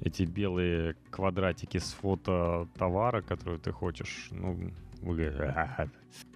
Эти 0.00 0.24
белые 0.24 0.96
квадратики 1.10 1.78
с 1.78 1.92
фото 1.92 2.68
товара, 2.74 3.22
который 3.22 3.58
ты 3.58 3.70
хочешь, 3.70 4.28
ну. 4.30 4.72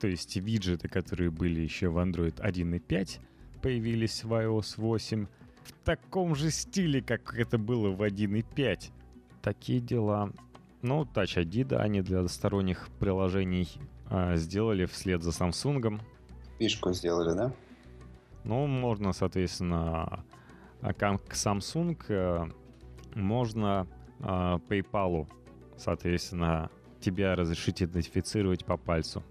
То 0.00 0.08
есть 0.08 0.36
виджеты, 0.36 0.88
которые 0.88 1.30
были 1.30 1.60
еще 1.60 1.88
в 1.88 1.98
Android 1.98 2.40
1.5, 2.40 3.20
появились 3.62 4.24
в 4.24 4.32
iOS 4.32 4.74
8 4.76 5.26
в 5.64 5.72
таком 5.84 6.34
же 6.34 6.50
стиле, 6.50 7.02
как 7.02 7.34
это 7.34 7.58
было 7.58 7.90
в 7.90 8.02
1.5. 8.02 8.90
Такие 9.42 9.80
дела. 9.80 10.32
Ну, 10.82 11.02
Touch 11.02 11.42
ID, 11.42 11.64
да, 11.64 11.80
они 11.80 12.02
для 12.02 12.26
сторонних 12.28 12.88
приложений 12.98 13.68
а, 14.08 14.36
сделали 14.36 14.84
вслед 14.84 15.22
за 15.22 15.30
Samsung. 15.30 16.00
Фишку 16.58 16.92
сделали, 16.92 17.36
да? 17.36 17.52
Ну, 18.44 18.66
можно, 18.66 19.12
соответственно, 19.12 20.24
как 20.80 21.22
Samsung, 21.32 21.96
а, 22.08 22.48
можно 23.14 23.86
а, 24.20 24.58
PayPal, 24.68 25.26
соответственно, 25.76 26.70
тебя 27.06 27.36
разрешить 27.36 27.82
идентифицировать 27.82 28.64
по 28.64 28.76
пальцу. 28.76 29.22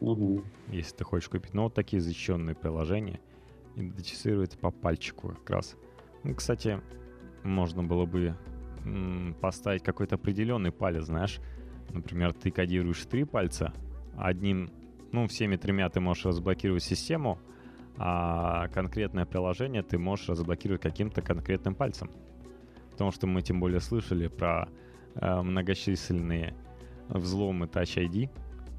Угу. 0.00 0.44
Если 0.68 0.96
ты 0.96 1.04
хочешь 1.04 1.28
купить. 1.30 1.54
Ну, 1.54 1.64
вот 1.64 1.74
такие 1.74 2.02
защищенные 2.02 2.54
приложения 2.54 3.20
идентифицирует 3.74 4.58
по 4.58 4.70
пальчику 4.70 5.28
как 5.28 5.50
раз. 5.50 5.76
Ну, 6.24 6.34
кстати, 6.34 6.80
можно 7.42 7.82
было 7.82 8.04
бы 8.04 8.36
поставить 9.40 9.82
какой-то 9.82 10.16
определенный 10.16 10.72
палец, 10.72 11.04
знаешь. 11.04 11.40
Например, 11.90 12.32
ты 12.34 12.50
кодируешь 12.50 13.04
три 13.06 13.24
пальца, 13.24 13.72
одним, 14.16 14.70
ну, 15.12 15.26
всеми 15.26 15.56
тремя 15.56 15.88
ты 15.88 16.00
можешь 16.00 16.26
разблокировать 16.26 16.82
систему, 16.82 17.38
а 17.96 18.68
конкретное 18.68 19.24
приложение 19.24 19.82
ты 19.82 19.98
можешь 19.98 20.28
разблокировать 20.28 20.82
каким-то 20.82 21.22
конкретным 21.22 21.74
пальцем. 21.74 22.10
Потому 22.90 23.10
что 23.10 23.26
мы 23.26 23.40
тем 23.42 23.60
более 23.60 23.80
слышали 23.80 24.28
про 24.28 24.68
э, 25.14 25.42
многочисленные 25.42 26.54
взломы 27.08 27.66
Touch 27.66 27.96
ID. 27.96 28.30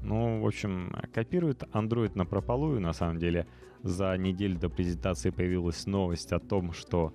Ну, 0.02 0.40
в 0.40 0.46
общем, 0.46 0.94
копирует 1.12 1.64
Android 1.72 2.12
на 2.14 2.24
прополую, 2.24 2.80
на 2.80 2.92
самом 2.92 3.18
деле– 3.18 3.46
за 3.82 4.16
неделю 4.16 4.58
до 4.58 4.68
презентации 4.68 5.30
появилась 5.30 5.86
новость 5.86 6.32
о 6.32 6.38
том, 6.38 6.72
что 6.72 7.12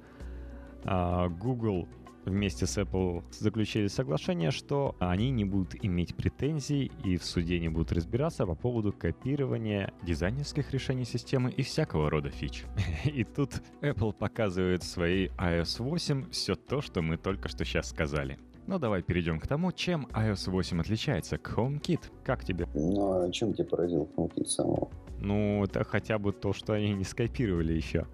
э, 0.84 1.30
Google 1.30 1.88
вместе 2.26 2.66
с 2.66 2.78
Apple 2.78 3.24
заключили 3.32 3.88
соглашение, 3.88 4.52
что 4.52 4.96
они 5.00 5.30
не 5.30 5.44
будут 5.44 5.76
иметь 5.84 6.16
претензий 6.16 6.90
и 7.04 7.18
в 7.18 7.26
суде 7.26 7.60
не 7.60 7.68
будут 7.68 7.92
разбираться 7.92 8.46
по 8.46 8.56
поводу 8.56 8.94
копирования 8.94 9.92
дизайнерских 10.04 10.72
решений 10.72 11.04
системы 11.04 11.52
и 11.52 11.64
всякого 11.64 12.10
рода 12.10 12.30
фич. 12.30 12.64
И 13.04 13.26
тут 13.26 13.62
Apple 13.82 14.14
показывает 14.14 14.84
своей 14.84 15.28
iOS 15.38 15.84
8 15.84 16.30
все 16.32 16.56
то, 16.56 16.82
что 16.82 17.02
мы 17.02 17.18
только 17.18 17.50
что 17.50 17.66
сейчас 17.66 17.90
сказали. 17.90 18.40
Ну 18.66 18.80
давай 18.80 19.02
перейдем 19.02 19.40
к 19.40 19.48
тому, 19.48 19.72
чем 19.72 20.08
iOS 20.12 20.50
8 20.50 20.82
отличается 20.82 21.38
к 21.38 21.54
HomeKit. 21.54 22.12
Как 22.24 22.46
тебе? 22.46 22.68
Ну, 22.74 23.26
а 23.26 23.32
чем 23.32 23.54
тебя 23.54 23.66
поразил 23.66 24.10
HomeKit 24.16 24.46
самого? 24.46 24.90
Ну, 25.20 25.64
это 25.64 25.84
хотя 25.84 26.18
бы 26.18 26.32
то, 26.32 26.54
что 26.54 26.74
они 26.74 26.94
не 26.94 27.04
скопировали 27.04 27.74
еще. 27.74 28.08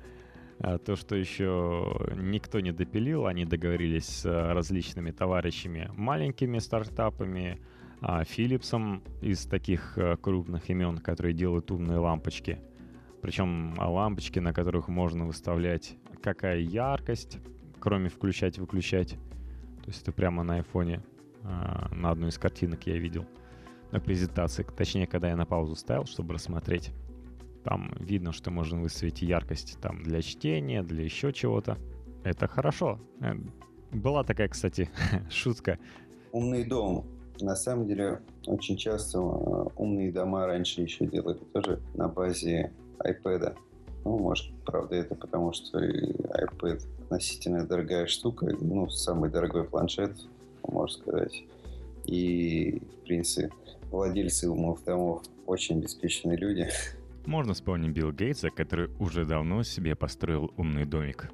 А 0.59 0.77
то, 0.77 0.95
что 0.95 1.15
еще 1.15 2.13
никто 2.17 2.59
не 2.59 2.71
допилил, 2.71 3.27
они 3.27 3.45
договорились 3.45 4.07
с 4.07 4.25
различными 4.25 5.11
товарищами, 5.11 5.89
маленькими 5.95 6.59
стартапами, 6.59 7.59
а 8.01 8.23
Philips 8.23 9.01
из 9.21 9.45
таких 9.45 9.97
э, 9.97 10.17
крупных 10.17 10.69
имен, 10.69 10.97
которые 10.97 11.33
делают 11.33 11.71
умные 11.71 11.99
лампочки. 11.99 12.59
Причем 13.21 13.75
а, 13.77 13.89
лампочки, 13.89 14.39
на 14.39 14.53
которых 14.53 14.87
можно 14.87 15.25
выставлять 15.25 15.95
какая 16.21 16.59
яркость, 16.59 17.39
кроме 17.79 18.09
включать 18.09 18.57
и 18.57 18.61
выключать. 18.61 19.17
То 19.89 19.91
есть 19.91 20.03
это 20.03 20.11
прямо 20.11 20.43
на 20.43 20.57
айфоне 20.57 21.01
а, 21.43 21.89
на 21.91 22.11
одной 22.11 22.29
из 22.29 22.37
картинок 22.37 22.85
я 22.85 22.99
видел 22.99 23.25
на 23.89 23.99
презентации. 23.99 24.61
Точнее, 24.61 25.07
когда 25.07 25.29
я 25.29 25.35
на 25.35 25.47
паузу 25.47 25.75
ставил, 25.75 26.05
чтобы 26.05 26.35
рассмотреть. 26.35 26.91
Там 27.63 27.91
видно, 27.99 28.31
что 28.31 28.51
можно 28.51 28.79
выставить 28.79 29.23
яркость 29.23 29.79
там 29.81 30.03
для 30.03 30.21
чтения, 30.21 30.83
для 30.83 31.03
еще 31.03 31.33
чего-то. 31.33 31.79
Это 32.23 32.47
хорошо. 32.47 32.99
Э, 33.19 33.33
была 33.91 34.23
такая, 34.23 34.47
кстати, 34.47 34.91
шутка. 35.31 35.79
Умный 36.33 36.65
дом. 36.65 37.07
На 37.41 37.55
самом 37.55 37.87
деле, 37.87 38.21
очень 38.45 38.77
часто 38.77 39.17
э, 39.17 39.21
умные 39.75 40.11
дома 40.11 40.45
раньше 40.45 40.83
еще 40.83 41.07
делали 41.07 41.39
тоже 41.51 41.81
на 41.95 42.07
базе 42.07 42.71
iPad. 42.99 43.57
Ну, 44.05 44.17
может, 44.17 44.51
правда, 44.65 44.95
это 44.95 45.15
потому, 45.15 45.53
что 45.53 45.79
iPad 45.83 46.81
относительно 47.03 47.65
дорогая 47.65 48.07
штука, 48.07 48.55
ну, 48.59 48.89
самый 48.89 49.29
дорогой 49.29 49.65
планшет, 49.65 50.15
можно 50.63 50.97
сказать. 50.97 51.43
И, 52.05 52.81
в 53.01 53.05
принципе, 53.05 53.51
владельцы 53.91 54.49
умных 54.49 54.83
домов 54.83 55.23
очень 55.45 55.79
обеспеченные 55.79 56.37
люди. 56.37 56.69
Можно 57.25 57.53
вспомнить 57.53 57.91
Билл 57.91 58.11
Гейтса, 58.11 58.49
который 58.49 58.89
уже 58.99 59.25
давно 59.25 59.63
себе 59.63 59.95
построил 59.95 60.51
умный 60.57 60.85
домик. 60.85 61.29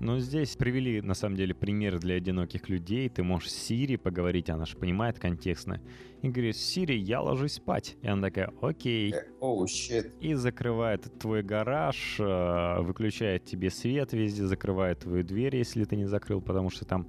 Но 0.00 0.18
здесь 0.20 0.54
привели, 0.56 1.02
на 1.02 1.14
самом 1.14 1.36
деле, 1.36 1.54
пример 1.54 1.98
для 1.98 2.14
одиноких 2.14 2.68
людей. 2.68 3.08
Ты 3.08 3.22
можешь 3.22 3.50
с 3.50 3.66
Сири 3.66 3.96
поговорить, 3.96 4.48
она 4.48 4.64
же 4.64 4.76
понимает 4.76 5.18
контекстно. 5.18 5.80
И 6.22 6.28
говоришь, 6.28 6.56
Сири, 6.56 6.94
я 6.94 7.20
ложусь 7.20 7.54
спать. 7.54 7.96
И 8.02 8.08
она 8.08 8.28
такая, 8.28 8.52
окей. 8.62 9.14
Оу, 9.40 9.64
oh, 9.64 9.66
shit. 9.66 10.12
И 10.20 10.34
закрывает 10.34 11.12
твой 11.18 11.42
гараж, 11.42 12.16
э, 12.20 12.80
выключает 12.80 13.44
тебе 13.44 13.70
свет 13.70 14.12
везде, 14.12 14.46
закрывает 14.46 15.00
твою 15.00 15.24
дверь, 15.24 15.56
если 15.56 15.84
ты 15.84 15.96
не 15.96 16.06
закрыл, 16.06 16.40
потому 16.40 16.70
что 16.70 16.84
там 16.84 17.08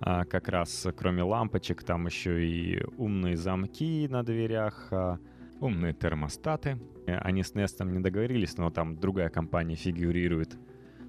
а, 0.00 0.24
как 0.24 0.48
раз 0.48 0.86
кроме 0.96 1.22
лампочек 1.22 1.82
там 1.82 2.06
еще 2.06 2.46
и 2.46 2.82
умные 2.96 3.36
замки 3.36 4.06
на 4.08 4.22
дверях, 4.22 4.88
а, 4.90 5.18
умные 5.60 5.92
термостаты. 5.92 6.78
Э, 7.06 7.18
они 7.18 7.42
с 7.42 7.52
Nest 7.54 7.84
не 7.84 8.00
договорились, 8.00 8.56
но 8.58 8.70
там 8.70 8.96
другая 8.96 9.28
компания 9.28 9.76
фигурирует 9.76 10.56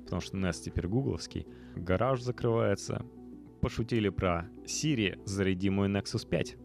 потому 0.10 0.22
что 0.22 0.38
Nest 0.38 0.64
теперь 0.66 0.88
гугловский. 0.88 1.46
Гараж 1.76 2.22
закрывается. 2.22 3.06
Пошутили 3.62 4.10
про 4.10 4.50
Siri, 4.66 5.22
заряди 5.26 5.70
мой 5.70 5.88
Nexus 5.88 6.28
5. 6.28 6.58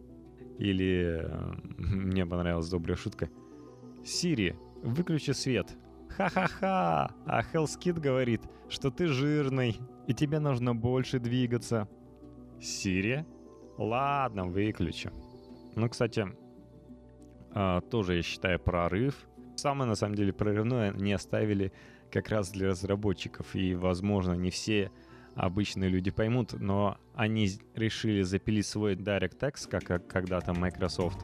Или 0.59 1.20
э, 1.22 1.53
мне 1.78 2.24
понравилась 2.24 2.70
добрая 2.70 2.97
шутка. 2.97 3.28
Siri, 4.03 4.57
выключи 4.82 5.32
свет. 5.32 5.76
Ха-ха-ха! 6.09 7.14
А 7.26 7.42
Hellskid 7.53 8.01
говорит, 8.01 8.40
что 8.70 8.90
ты 8.90 9.09
жирный, 9.09 9.76
и 10.07 10.14
тебе 10.14 10.38
нужно 10.38 10.74
больше 10.74 11.18
двигаться. 11.18 11.86
Siri? 12.61 13.26
Ладно, 13.76 14.47
выключу. 14.47 15.11
Ну, 15.74 15.88
кстати, 15.90 16.28
а, 17.51 17.82
тоже 17.82 18.16
я 18.16 18.22
считаю 18.22 18.59
прорыв. 18.59 19.28
Самое, 19.57 19.88
на 19.88 19.97
самом 19.97 20.14
деле, 20.14 20.32
прорывное 20.32 20.92
не 20.92 21.12
оставили 21.12 21.72
как 22.14 22.28
раз 22.28 22.50
для 22.50 22.68
разработчиков. 22.68 23.56
И, 23.56 23.74
возможно, 23.74 24.34
не 24.34 24.50
все 24.50 24.92
обычные 25.34 25.90
люди 25.90 26.12
поймут, 26.12 26.52
но 26.52 26.96
они 27.16 27.50
решили 27.74 28.22
запилить 28.22 28.66
свой 28.66 28.94
DirectX, 28.94 29.68
как 29.68 30.06
когда-то 30.06 30.54
Microsoft, 30.54 31.18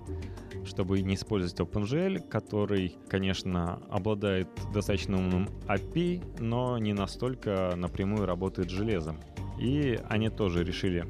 чтобы 0.64 1.00
не 1.02 1.14
использовать 1.14 1.60
OpenGL, 1.60 2.28
который, 2.28 2.96
конечно, 3.08 3.80
обладает 3.88 4.48
достаточно 4.74 5.16
умным 5.16 5.48
API, 5.68 6.24
но 6.40 6.76
не 6.78 6.92
настолько 6.92 7.74
напрямую 7.76 8.26
работает 8.26 8.68
железом. 8.68 9.20
И 9.60 9.96
они 10.08 10.28
тоже 10.28 10.64
решили 10.64 11.06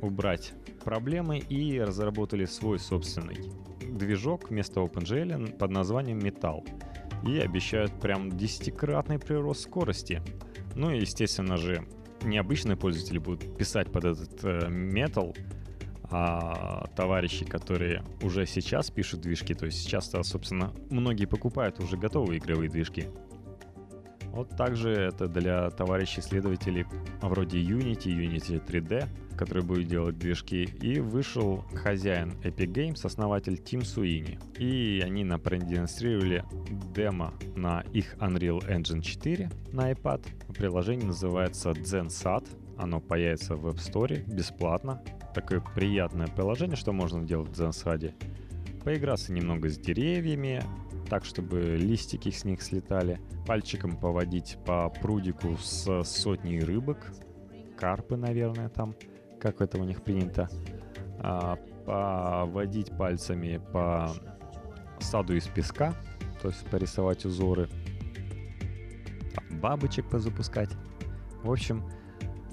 убрать 0.00 0.52
проблемы 0.84 1.38
и 1.38 1.80
разработали 1.80 2.44
свой 2.44 2.78
собственный 2.78 3.38
движок 3.80 4.50
вместо 4.50 4.78
OpenGL 4.78 5.56
под 5.56 5.70
названием 5.72 6.20
Metal 6.20 6.64
и 7.26 7.38
обещают 7.38 7.92
прям 8.00 8.36
десятикратный 8.36 9.18
прирост 9.18 9.62
скорости. 9.62 10.22
Ну 10.74 10.90
и, 10.90 11.00
естественно 11.00 11.56
же, 11.56 11.86
необычные 12.22 12.76
пользователи 12.76 13.18
будут 13.18 13.56
писать 13.56 13.90
под 13.90 14.04
этот 14.04 14.44
э, 14.44 14.68
а 16.10 16.86
товарищи, 16.94 17.44
которые 17.44 18.04
уже 18.22 18.46
сейчас 18.46 18.90
пишут 18.90 19.22
движки, 19.22 19.54
то 19.54 19.66
есть 19.66 19.78
сейчас-то, 19.78 20.22
собственно, 20.22 20.72
многие 20.90 21.24
покупают 21.24 21.80
уже 21.80 21.96
готовые 21.96 22.38
игровые 22.38 22.70
движки. 22.70 23.06
Вот 24.34 24.48
также 24.56 24.90
это 24.90 25.28
для 25.28 25.70
товарищей-исследователей 25.70 26.86
вроде 27.22 27.58
Unity, 27.60 28.08
Unity 28.08 28.60
3D, 28.66 29.06
который 29.36 29.62
будет 29.62 29.86
делать 29.86 30.18
движки, 30.18 30.64
и 30.64 30.98
вышел 30.98 31.64
хозяин 31.72 32.32
Epic 32.42 32.72
Games, 32.72 33.06
основатель 33.06 33.58
Тим 33.58 33.82
Суини. 33.82 34.40
И 34.58 35.00
они 35.04 35.22
нам 35.22 35.40
продемонстрировали 35.40 36.44
демо 36.92 37.32
на 37.54 37.82
их 37.92 38.16
Unreal 38.16 38.68
Engine 38.68 39.02
4 39.02 39.50
на 39.70 39.92
iPad. 39.92 40.26
Приложение 40.52 41.06
называется 41.06 41.70
ZenSat. 41.70 42.44
Оно 42.76 42.98
появится 43.00 43.54
в 43.54 43.68
App 43.68 43.76
Store 43.76 44.24
бесплатно. 44.34 45.00
Такое 45.32 45.62
приятное 45.76 46.26
приложение, 46.26 46.74
что 46.74 46.92
можно 46.92 47.22
делать 47.22 47.50
в 47.50 47.52
ZenSat. 47.52 48.12
Поиграться 48.82 49.32
немного 49.32 49.68
с 49.68 49.78
деревьями, 49.78 50.60
так, 51.08 51.24
чтобы 51.24 51.76
листики 51.76 52.30
с 52.30 52.44
них 52.44 52.62
слетали. 52.62 53.20
Пальчиком 53.46 53.96
поводить 53.96 54.58
по 54.64 54.88
прудику 54.88 55.56
с 55.58 56.02
сотней 56.04 56.60
рыбок. 56.60 57.12
Карпы, 57.76 58.16
наверное, 58.16 58.68
там 58.68 58.94
как 59.44 59.60
это 59.60 59.78
у 59.78 59.84
них 59.84 60.02
принято, 60.02 60.48
а, 61.18 61.56
поводить 61.84 62.96
пальцами 62.96 63.60
по 63.72 64.10
саду 65.00 65.34
из 65.34 65.46
песка, 65.48 65.94
то 66.40 66.48
есть 66.48 66.64
порисовать 66.70 67.26
узоры, 67.26 67.68
бабочек 69.50 70.08
позапускать. 70.08 70.70
В 71.42 71.50
общем, 71.50 71.84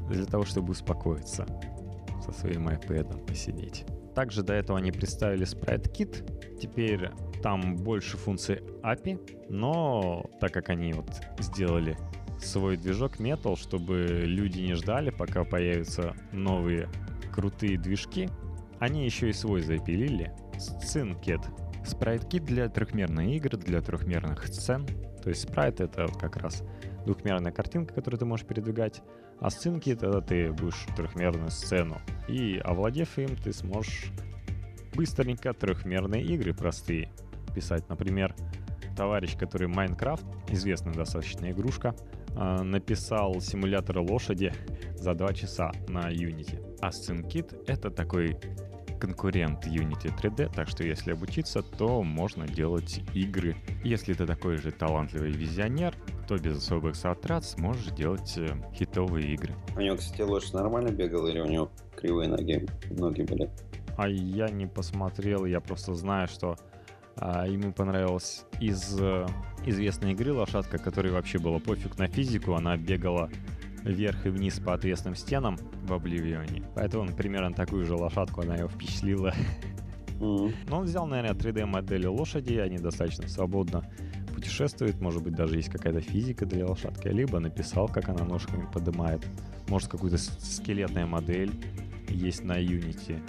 для 0.09 0.25
того, 0.25 0.43
чтобы 0.43 0.71
успокоиться 0.71 1.45
со 2.25 2.33
своим 2.33 2.67
iPad 2.67 3.25
посидеть. 3.25 3.85
Также 4.13 4.43
до 4.43 4.53
этого 4.53 4.77
они 4.77 4.91
представили 4.91 5.45
Kit. 5.45 6.59
Теперь 6.59 7.09
там 7.41 7.75
больше 7.75 8.17
функций 8.17 8.61
API, 8.83 9.47
но 9.49 10.29
так 10.39 10.51
как 10.53 10.69
они 10.69 10.93
вот 10.93 11.09
сделали 11.39 11.97
свой 12.39 12.77
движок 12.77 13.19
Metal, 13.19 13.57
чтобы 13.57 14.05
люди 14.25 14.59
не 14.59 14.73
ждали, 14.73 15.09
пока 15.09 15.43
появятся 15.43 16.15
новые 16.31 16.89
крутые 17.31 17.77
движки. 17.77 18.29
Они 18.79 19.05
еще 19.05 19.29
и 19.29 19.33
свой 19.33 19.61
запилили. 19.61 20.33
Сцинкет. 20.57 21.41
Спрайт-кит 21.85 22.45
для 22.45 22.69
трехмерной 22.69 23.35
игры, 23.35 23.57
для 23.57 23.81
трехмерных 23.81 24.47
сцен. 24.47 24.85
То 25.23 25.29
есть 25.29 25.43
спрайт— 25.43 25.79
это 25.81 26.07
как 26.19 26.37
раз 26.37 26.63
двухмерная 27.05 27.51
картинка, 27.51 27.93
которую 27.93 28.19
ты 28.19 28.25
можешь 28.25 28.45
передвигать, 28.45 29.01
а 29.39 29.49
сценкит— 29.49 30.03
это 30.03 30.21
ты 30.21 30.51
будешь 30.51 30.85
трехмерную 30.95 31.49
сцену. 31.51 31.99
И 32.27 32.57
овладев 32.63 33.17
им, 33.17 33.35
ты 33.35 33.53
сможешь 33.53 34.11
быстренько 34.93 35.53
трехмерные 35.53 36.23
игры 36.23 36.53
простые 36.53 37.11
писать. 37.53 37.87
Например, 37.89 38.35
товарищ, 38.95 39.37
который 39.37 39.67
Майнкрафт, 39.67 40.25
известная 40.49 40.93
достаточно 40.93 41.51
игрушка, 41.51 41.95
а, 42.35 42.63
написал 42.63 43.39
симулятор 43.41 43.99
лошади 43.99 44.53
за 44.95 45.13
2 45.13 45.33
часа 45.33 45.71
на 45.87 46.11
Unity. 46.11 46.77
А 46.81 46.89
SceneKit— 46.89 47.63
это 47.67 47.89
такой 47.89 48.37
конкурент 49.01 49.65
Unity 49.65 50.13
3D, 50.15 50.53
так 50.53 50.67
что 50.67 50.83
если 50.83 51.13
обучиться, 51.13 51.63
то 51.63 52.03
можно 52.03 52.47
делать 52.47 53.01
игры. 53.15 53.55
Если 53.83 54.13
ты 54.13 54.27
такой 54.27 54.57
же 54.57 54.71
талантливый 54.71 55.31
визионер, 55.31 55.95
то 56.27 56.37
без 56.37 56.57
особых 56.57 56.95
затрат 56.95 57.43
сможешь 57.43 57.91
делать 57.93 58.37
э, 58.37 58.47
хитовые 58.75 59.33
игры. 59.33 59.55
У 59.75 59.81
него, 59.81 59.97
кстати, 59.97 60.21
лошадь 60.21 60.53
нормально 60.53 60.89
бегала 60.89 61.27
или 61.27 61.39
у 61.39 61.47
него 61.47 61.71
кривые 61.95 62.29
ноги, 62.29 62.67
ноги 62.91 63.23
были? 63.23 63.49
А 63.97 64.07
я 64.07 64.49
не 64.49 64.67
посмотрел, 64.67 65.45
я 65.45 65.59
просто 65.59 65.95
знаю, 65.95 66.27
что 66.27 66.55
а, 67.15 67.47
ему 67.47 67.73
понравилась 67.73 68.45
из 68.59 68.97
э, 68.99 69.27
известной 69.65 70.13
игры 70.13 70.33
лошадка, 70.33 70.77
которой 70.77 71.11
вообще 71.11 71.39
было 71.39 71.59
пофиг 71.59 71.97
на 71.97 72.07
физику, 72.07 72.53
она 72.53 72.77
бегала 72.77 73.29
вверх 73.83 74.25
и 74.25 74.29
вниз 74.29 74.59
по 74.59 74.73
отвесным 74.73 75.15
стенам 75.15 75.57
в 75.83 75.93
Обливионе. 75.93 76.63
Поэтому 76.75 77.03
он 77.03 77.15
примерно 77.15 77.53
такую 77.53 77.85
же 77.85 77.95
лошадку, 77.95 78.41
она 78.41 78.55
его 78.55 78.69
впечатлила. 78.69 79.33
Mm-hmm. 80.19 80.53
Но 80.69 80.79
он 80.79 80.85
взял, 80.85 81.07
наверное, 81.07 81.35
3D-модели 81.35 82.05
лошади, 82.05 82.53
они 82.55 82.77
достаточно 82.77 83.27
свободно 83.27 83.83
путешествуют, 84.33 84.99
может 84.99 85.21
быть, 85.23 85.35
даже 85.35 85.57
есть 85.57 85.69
какая-то 85.69 86.01
физика 86.01 86.45
для 86.45 86.65
лошадки, 86.65 87.07
либо 87.07 87.39
написал, 87.39 87.87
как 87.87 88.09
она 88.09 88.23
ножками 88.23 88.67
поднимает. 88.71 89.25
Может, 89.67 89.89
какую-то 89.89 90.17
скелетная 90.17 91.05
модель 91.05 91.51
есть 92.07 92.43
на 92.43 92.59
Unity. 92.59 93.21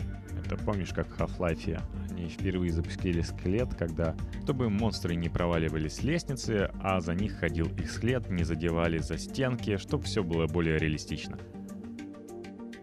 Это 0.45 0.57
помнишь, 0.57 0.93
как 0.95 1.09
в 1.09 1.21
Half-Life 1.21 1.81
они 2.13 2.29
впервые 2.29 2.73
запустили 2.73 3.21
скелет, 3.23 3.75
когда, 3.75 4.15
чтобы 4.43 4.69
монстры 4.69 5.15
не 5.15 5.29
проваливались 5.29 5.97
с 5.97 6.03
лестницы, 6.03 6.71
а 6.83 7.01
за 7.01 7.15
них 7.15 7.39
ходил 7.39 7.67
их 7.79 7.91
след, 7.91 8.31
не 8.31 8.45
задевали 8.45 8.99
за 8.99 9.19
стенки, 9.19 9.77
чтобы 9.77 10.05
все 10.05 10.23
было 10.23 10.47
более 10.47 10.79
реалистично. 10.79 11.39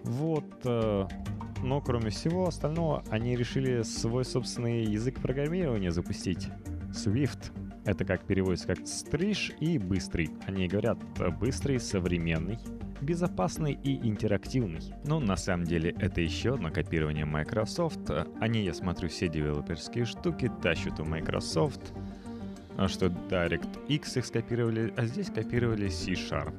Вот, 0.03 0.45
э, 0.65 1.07
но 1.63 1.81
кроме 1.81 2.09
всего 2.09 2.47
остального, 2.47 3.03
они 3.09 3.35
решили 3.35 3.83
свой 3.83 4.25
собственный 4.25 4.83
язык 4.83 5.19
программирования 5.19 5.91
запустить. 5.91 6.49
Swift. 6.91 7.51
Это 7.85 8.05
как 8.05 8.25
переводится 8.25 8.67
как 8.67 8.87
«стриж» 8.87 9.51
и 9.59 9.77
«быстрый». 9.77 10.29
Они 10.45 10.67
говорят 10.67 10.99
«быстрый», 11.39 11.79
«современный», 11.79 12.59
безопасный 13.01 13.73
и 13.73 14.07
интерактивный. 14.07 14.93
Но 15.05 15.19
на 15.19 15.35
самом 15.37 15.65
деле 15.65 15.91
это 15.99 16.21
еще 16.21 16.55
одно 16.55 16.71
копирование 16.71 17.25
Microsoft. 17.25 18.09
Они, 18.39 18.63
я 18.63 18.73
смотрю, 18.73 19.09
все 19.09 19.27
девелоперские 19.27 20.05
штуки 20.05 20.51
тащат 20.61 20.99
у 20.99 21.05
Microsoft. 21.05 21.93
А 22.77 22.87
что 22.87 23.07
DirectX 23.07 24.17
их 24.19 24.25
скопировали, 24.25 24.93
а 24.95 25.05
здесь 25.05 25.29
копировали 25.29 25.89
C-Sharp. 25.89 26.53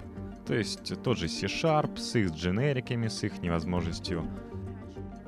То 0.46 0.54
есть 0.54 1.00
тот 1.02 1.18
же 1.18 1.28
C-Sharp 1.28 1.96
с 1.98 2.14
их 2.16 2.32
дженериками, 2.32 3.08
с 3.08 3.22
их 3.22 3.40
невозможностью 3.40 4.26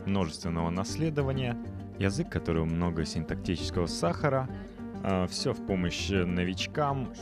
множественного 0.06 0.70
наследования, 0.70 1.56
язык, 1.98 2.28
который 2.28 2.64
много 2.64 3.04
синтактического 3.04 3.86
сахара, 3.86 4.48
а, 5.04 5.26
все 5.26 5.52
в 5.52 5.64
помощь 5.66 6.10
новичкам, 6.10 7.12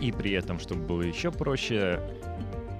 и 0.00 0.12
при 0.12 0.32
этом, 0.32 0.58
чтобы 0.58 0.82
было 0.82 1.02
еще 1.02 1.30
проще, 1.30 2.00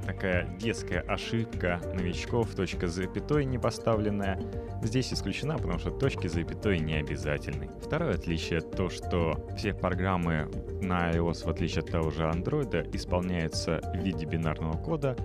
такая 0.07 0.47
детская 0.59 1.01
ошибка 1.01 1.81
новичков, 1.95 2.55
точка 2.55 2.87
запятой 2.87 3.45
не 3.45 3.59
поставленная, 3.59 4.41
здесь 4.83 5.12
исключена, 5.12 5.57
потому 5.59 5.79
что 5.79 5.91
точки 5.91 6.29
запятой 6.29 6.79
не 6.79 6.95
обязательны. 6.95 7.71
Второе 7.83 8.14
отличие 8.14 8.61
то, 8.61 8.89
что 8.89 9.49
все 9.57 9.75
программы 9.75 10.49
на 10.81 11.11
iOS, 11.11 11.45
в 11.45 11.49
отличие 11.49 11.83
от 11.83 11.91
того 11.91 12.11
же 12.11 12.23
Android, 12.23 12.95
исполняются 12.95 13.81
в 13.83 14.05
виде 14.05 14.25
бинарного 14.27 14.77
кода, 14.77 15.17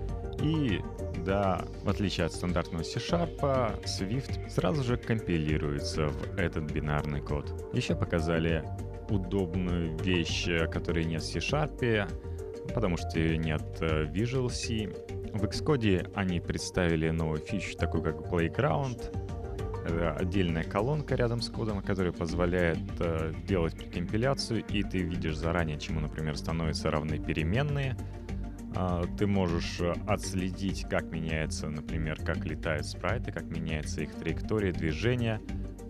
и 0.42 0.80
да, 1.24 1.64
в 1.84 1.88
отличие 1.88 2.26
от 2.26 2.32
стандартного 2.32 2.82
C-Sharp, 2.82 3.84
Swift 3.84 4.50
сразу 4.50 4.82
же 4.82 4.96
компилируется 4.96 6.08
в 6.08 6.36
этот 6.36 6.64
бинарный 6.64 7.20
код. 7.20 7.70
Еще 7.72 7.94
показали 7.94 8.64
удобную 9.10 9.96
вещь, 9.98 10.48
которой 10.70 11.04
нет 11.04 11.22
в 11.22 11.26
C-Sharp, 11.26 12.08
потому 12.74 12.96
что 12.96 13.18
нет 13.18 13.78
э, 13.80 14.04
Visual 14.04 14.50
C. 14.50 14.88
В 15.32 15.44
Xcode 15.44 16.12
они 16.14 16.40
представили 16.40 17.10
новую 17.10 17.40
фичу, 17.40 17.76
такую 17.76 18.02
как 18.02 18.16
Playground. 18.16 19.00
Отдельная 20.16 20.62
колонка 20.62 21.16
рядом 21.16 21.40
с 21.40 21.48
кодом, 21.48 21.82
которая 21.82 22.12
позволяет 22.12 22.78
э, 23.00 23.32
делать 23.48 23.76
прекомпиляцию, 23.76 24.64
и 24.64 24.82
ты 24.84 24.98
видишь 24.98 25.36
заранее, 25.36 25.78
чему, 25.78 25.98
например, 25.98 26.36
становятся 26.36 26.90
равны 26.90 27.18
переменные. 27.18 27.96
Э, 28.76 29.02
ты 29.18 29.26
можешь 29.26 29.80
э, 29.80 29.92
отследить, 30.06 30.86
как 30.88 31.10
меняется, 31.10 31.68
например, 31.68 32.16
как 32.24 32.44
летают 32.44 32.86
спрайты, 32.86 33.32
как 33.32 33.44
меняется 33.44 34.02
их 34.02 34.14
траектория 34.14 34.72
движения, 34.72 35.40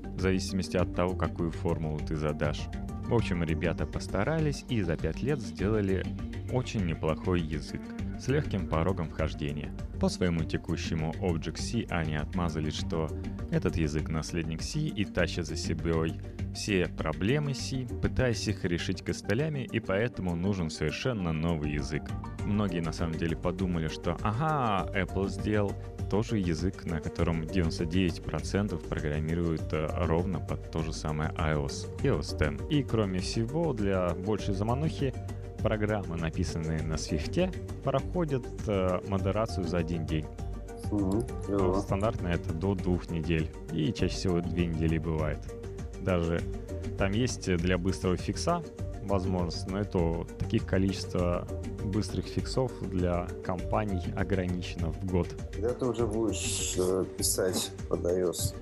в 0.05 0.21
зависимости 0.21 0.79
от 0.79 0.95
того, 0.95 1.15
какую 1.15 1.51
формулу 1.51 1.99
ты 1.99 2.17
задашь. 2.17 2.69
В 3.13 3.15
общем, 3.15 3.45
ребята 3.45 3.85
постарались 3.85 4.65
и 4.71 4.81
за 4.81 4.97
5 4.97 5.23
лет 5.23 5.39
сделали 5.39 6.03
очень 6.51 6.87
неплохой 6.87 7.43
язык 7.43 7.83
с 8.19 8.27
легким 8.29 8.67
порогом 8.67 9.11
вхождения. 9.11 9.71
По 10.01 10.09
своему 10.09 10.45
текущему 10.45 11.13
Object-C 11.21 11.89
они 11.91 12.17
отмазали, 12.17 12.71
что 12.71 13.11
этот 13.51 13.77
язык 13.77 14.09
наследник 14.09 14.63
C 14.63 14.81
и 14.81 15.05
тащит 15.05 15.45
за 15.45 15.59
собой 15.59 16.15
все 16.55 16.87
проблемы 16.87 17.53
C, 17.53 17.87
пытаясь 18.01 18.49
их 18.49 18.65
решить 18.65 19.03
костылями, 19.03 19.69
и 19.71 19.79
поэтому 19.79 20.35
нужен 20.35 20.71
совершенно 20.71 21.33
новый 21.33 21.73
язык. 21.73 22.05
Многие 22.47 22.81
на 22.81 22.93
самом 22.93 23.19
деле 23.19 23.37
подумали, 23.37 23.89
что 23.89 24.17
ага, 24.23 24.91
Apple 24.95 25.29
сделал 25.29 25.75
тоже 26.13 26.37
язык, 26.37 26.85
на 26.85 27.01
котором 27.01 27.41
99% 27.41 28.87
программируют 28.87 29.73
э, 29.73 29.89
ровно 29.97 30.41
под 30.41 30.71
то 30.71 30.83
же 30.83 30.93
самое 30.93 31.31
iOS 31.31 31.89
и 32.03 32.09
OS 32.09 32.35
X. 32.35 32.63
И 32.69 32.83
кроме 32.83 33.21
всего, 33.21 33.73
для 33.73 34.11
большей 34.11 34.53
заманухи, 34.53 35.15
программы, 35.63 36.19
написанные 36.19 36.83
на 36.83 36.97
Swift, 36.97 37.51
проходят 37.83 38.45
э, 38.67 39.01
модерацию 39.09 39.67
за 39.67 39.79
один 39.79 40.05
день. 40.05 40.27
Mm-hmm. 40.91 41.81
Стандартно 41.81 42.29
это 42.29 42.53
до 42.53 42.75
двух 42.75 43.09
недель. 43.09 43.49
И 43.73 43.91
чаще 43.95 44.15
всего 44.15 44.41
две 44.43 44.67
недели 44.67 44.99
бывает. 44.99 45.39
Даже 46.03 46.43
там 46.99 47.13
есть 47.13 47.57
для 47.57 47.79
быстрого 47.79 48.19
фикса 48.19 48.63
возможность, 49.05 49.69
но 49.69 49.81
это 49.81 50.25
таких 50.39 50.67
количество 50.67 51.47
быстрых 51.85 52.27
фиксов 52.27 52.73
для 52.89 53.27
компаний 53.45 54.03
ограничено 54.17 54.93
в 54.93 55.05
год. 55.07 55.29
Когда 55.53 55.75
ты 55.75 55.87
уже 55.87 56.07
будешь 56.07 56.75
э, 56.79 57.05
писать 57.17 57.71
под 57.89 58.01
iOS? 58.01 58.55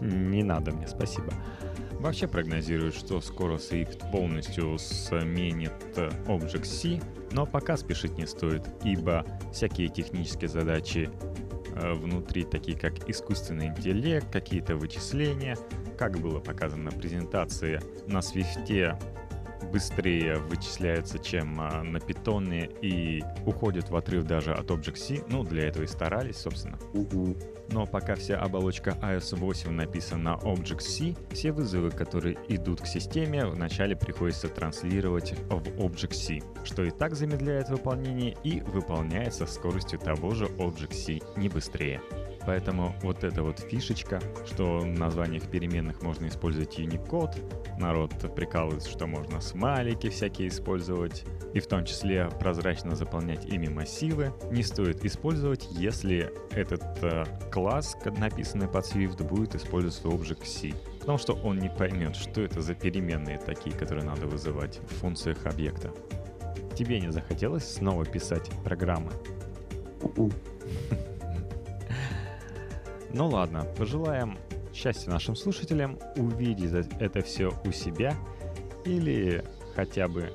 Не, 0.00 0.42
надо 0.42 0.72
мне, 0.72 0.86
спасибо. 0.86 1.32
Вообще 2.00 2.28
прогнозируют, 2.28 2.94
что 2.94 3.20
скоро 3.20 3.56
Swift 3.56 4.10
полностью 4.10 4.78
сменит 4.78 5.72
Object-C, 6.26 7.00
но 7.32 7.46
пока 7.46 7.76
спешить 7.78 8.18
не 8.18 8.26
стоит, 8.26 8.62
ибо 8.84 9.24
всякие 9.52 9.88
технические 9.88 10.48
задачи 10.48 11.08
э, 11.74 11.94
внутри, 11.94 12.44
такие 12.44 12.78
как 12.78 13.08
искусственный 13.08 13.68
интеллект, 13.68 14.30
какие-то 14.30 14.76
вычисления, 14.76 15.56
как 15.96 16.18
было 16.18 16.40
показано 16.40 16.84
на 16.84 16.90
презентации, 16.90 17.80
на 18.06 18.18
Swift 18.18 18.66
быстрее 19.64 20.38
вычисляются, 20.38 21.18
чем 21.18 21.60
а, 21.60 21.82
на 21.82 22.00
питоне 22.00 22.70
и 22.82 23.22
уходят 23.46 23.90
в 23.90 23.96
отрыв 23.96 24.24
даже 24.24 24.52
от 24.52 24.70
Object-C. 24.70 25.24
Ну, 25.28 25.42
для 25.44 25.68
этого 25.68 25.84
и 25.84 25.86
старались, 25.86 26.36
собственно. 26.36 26.78
Но 27.70 27.86
пока 27.86 28.14
вся 28.14 28.38
оболочка 28.38 28.90
iOS 29.02 29.36
8 29.36 29.70
написана 29.70 30.22
на 30.22 30.34
Object-C, 30.36 31.14
все 31.32 31.52
вызовы, 31.52 31.90
которые 31.90 32.36
идут 32.48 32.82
к 32.82 32.86
системе, 32.86 33.46
вначале 33.46 33.96
приходится 33.96 34.48
транслировать 34.48 35.34
в 35.48 35.62
Object-C, 35.80 36.40
что 36.64 36.84
и 36.84 36.90
так 36.90 37.14
замедляет 37.14 37.70
выполнение 37.70 38.36
и 38.44 38.60
выполняется 38.60 39.46
скоростью 39.46 39.98
того 39.98 40.34
же 40.34 40.46
Object-C 40.46 41.20
не 41.36 41.48
быстрее. 41.48 42.00
Поэтому 42.46 42.94
вот 43.02 43.24
эта 43.24 43.42
вот 43.42 43.60
фишечка, 43.60 44.20
что 44.46 44.80
в 44.80 44.86
названиях 44.86 45.44
переменных 45.44 46.02
можно 46.02 46.26
использовать 46.26 46.78
Unicode, 46.78 47.78
народ 47.78 48.12
прикалывается, 48.34 48.90
что 48.90 49.06
можно 49.06 49.40
смайлики 49.40 50.08
всякие 50.08 50.48
использовать, 50.48 51.24
и 51.54 51.60
в 51.60 51.66
том 51.66 51.84
числе 51.84 52.28
прозрачно 52.40 52.94
заполнять 52.94 53.46
ими 53.46 53.68
массивы, 53.68 54.32
не 54.50 54.62
стоит 54.62 55.04
использовать, 55.04 55.66
если 55.70 56.32
этот 56.50 56.82
э, 57.02 57.24
класс, 57.50 57.96
написанный 58.18 58.68
под 58.68 58.84
Swift, 58.84 59.22
будет 59.22 59.54
использоваться 59.54 60.08
в 60.08 60.14
Object-C. 60.14 60.74
Потому 61.00 61.18
что 61.18 61.34
он 61.34 61.58
не 61.58 61.68
поймет, 61.68 62.16
что 62.16 62.40
это 62.40 62.60
за 62.60 62.74
переменные 62.74 63.38
такие, 63.38 63.74
которые 63.76 64.04
надо 64.04 64.26
вызывать 64.26 64.80
в 64.88 65.00
функциях 65.00 65.46
объекта. 65.46 65.92
Тебе 66.76 67.00
не 67.00 67.12
захотелось 67.12 67.74
снова 67.74 68.04
писать 68.04 68.50
программы? 68.64 69.12
Ну 73.16 73.28
ладно, 73.28 73.64
пожелаем 73.78 74.36
счастья 74.72 75.08
нашим 75.08 75.36
слушателям 75.36 76.00
увидеть 76.16 76.72
это 76.98 77.22
все 77.22 77.52
у 77.64 77.70
себя 77.70 78.12
или 78.84 79.44
хотя 79.76 80.08
бы 80.08 80.32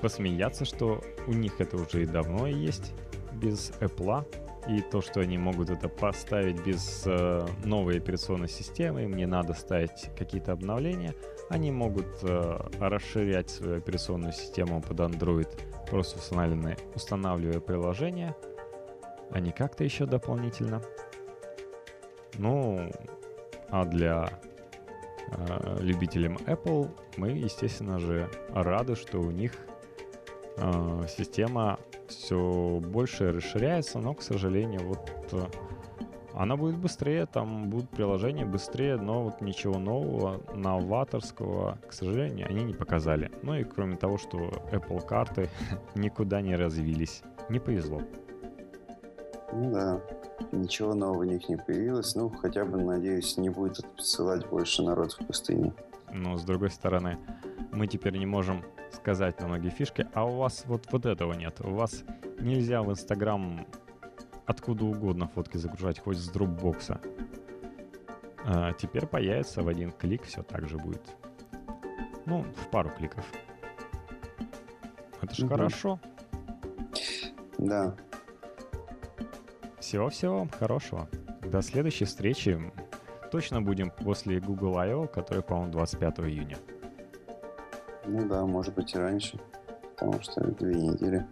посмеяться, 0.00 0.64
что 0.64 1.02
у 1.26 1.32
них 1.32 1.60
это 1.60 1.76
уже 1.76 2.04
и 2.04 2.06
давно 2.06 2.46
есть 2.46 2.94
без 3.34 3.70
Apple, 3.80 4.24
и 4.66 4.80
то, 4.80 5.02
что 5.02 5.20
они 5.20 5.36
могут 5.36 5.68
это 5.68 5.90
поставить 5.90 6.64
без 6.64 7.02
э, 7.04 7.46
новой 7.66 7.98
операционной 7.98 8.48
системы, 8.48 9.02
им 9.02 9.14
не 9.14 9.26
надо 9.26 9.52
ставить 9.52 10.10
какие-то 10.18 10.52
обновления, 10.52 11.14
они 11.50 11.70
могут 11.70 12.06
э, 12.22 12.58
расширять 12.80 13.50
свою 13.50 13.76
операционную 13.76 14.32
систему 14.32 14.80
под 14.80 15.00
Android, 15.00 15.50
просто 15.90 16.18
устанавливая, 16.18 16.78
устанавливая 16.94 17.60
приложение, 17.60 18.34
а 19.30 19.38
не 19.38 19.52
как-то 19.52 19.84
еще 19.84 20.06
дополнительно. 20.06 20.80
Ну, 22.38 22.90
а 23.68 23.84
для 23.84 24.28
э, 25.30 25.76
любителям 25.80 26.36
Apple 26.46 26.88
мы, 27.16 27.30
естественно 27.30 27.98
же, 27.98 28.28
рады, 28.52 28.94
что 28.94 29.18
у 29.20 29.30
них 29.30 29.52
э, 30.56 31.06
система 31.08 31.78
все 32.08 32.80
больше 32.82 33.32
расширяется, 33.32 33.98
но, 33.98 34.14
к 34.14 34.22
сожалению, 34.22 34.82
вот 34.84 35.10
э, 35.32 35.46
она 36.34 36.56
будет 36.56 36.76
быстрее, 36.76 37.26
там 37.26 37.70
будут 37.70 37.88
приложения 37.90 38.44
быстрее, 38.44 38.96
но 38.96 39.24
вот 39.24 39.40
ничего 39.40 39.78
нового, 39.78 40.42
новаторского, 40.54 41.78
к 41.88 41.92
сожалению, 41.92 42.46
они 42.48 42.62
не 42.62 42.74
показали. 42.74 43.30
Ну 43.42 43.54
и 43.54 43.64
кроме 43.64 43.96
того, 43.96 44.18
что 44.18 44.50
Apple 44.70 45.04
карты 45.04 45.48
никуда 45.94 46.42
не 46.42 46.54
развились. 46.54 47.22
Не 47.48 47.58
повезло. 47.58 48.02
Ну 49.52 49.70
да, 49.72 50.00
ничего 50.52 50.94
нового 50.94 51.20
у 51.20 51.24
них 51.24 51.48
не 51.48 51.56
появилось. 51.56 52.14
Ну, 52.14 52.30
хотя 52.30 52.64
бы, 52.64 52.82
надеюсь, 52.82 53.36
не 53.36 53.48
будет 53.48 53.86
ссылать 53.98 54.46
больше 54.48 54.82
народ 54.82 55.12
в 55.12 55.26
пустыне. 55.26 55.72
Но, 56.12 56.36
с 56.36 56.44
другой 56.44 56.70
стороны, 56.70 57.18
мы 57.72 57.86
теперь 57.86 58.16
не 58.16 58.26
можем 58.26 58.64
сказать 58.92 59.40
на 59.40 59.48
многие 59.48 59.70
фишки, 59.70 60.06
а 60.14 60.24
у 60.24 60.36
вас 60.36 60.64
вот, 60.66 60.86
вот 60.90 61.06
этого 61.06 61.32
нет. 61.32 61.60
У 61.60 61.70
вас 61.70 62.04
нельзя 62.40 62.82
в 62.82 62.90
Инстаграм 62.90 63.66
откуда 64.46 64.84
угодно 64.84 65.26
фотки 65.26 65.56
загружать, 65.56 65.98
хоть 65.98 66.18
с 66.18 66.28
дропбокса. 66.28 67.00
А 68.44 68.72
теперь 68.72 69.06
появится 69.06 69.62
в 69.62 69.68
один 69.68 69.90
клик, 69.90 70.22
все 70.22 70.42
так 70.42 70.68
же 70.68 70.78
будет. 70.78 71.02
Ну, 72.26 72.44
в 72.56 72.70
пару 72.70 72.90
кликов. 72.90 73.24
Это 75.20 75.34
же 75.34 75.46
угу. 75.46 75.54
хорошо. 75.54 76.00
Да. 77.58 77.96
Всего-всего 79.86 80.38
вам 80.38 80.48
хорошего. 80.48 81.08
До 81.42 81.62
следующей 81.62 82.06
встречи. 82.06 82.60
Точно 83.30 83.62
будем 83.62 83.92
после 83.92 84.40
Google 84.40 84.78
I.O., 84.78 85.06
который, 85.06 85.44
по-моему, 85.44 85.70
25 85.70 86.18
июня. 86.26 86.58
Ну 88.04 88.26
да, 88.26 88.44
может 88.44 88.74
быть 88.74 88.96
и 88.96 88.98
раньше. 88.98 89.38
Потому 89.94 90.20
что 90.20 90.40
две 90.40 90.74
недели. 90.74 91.24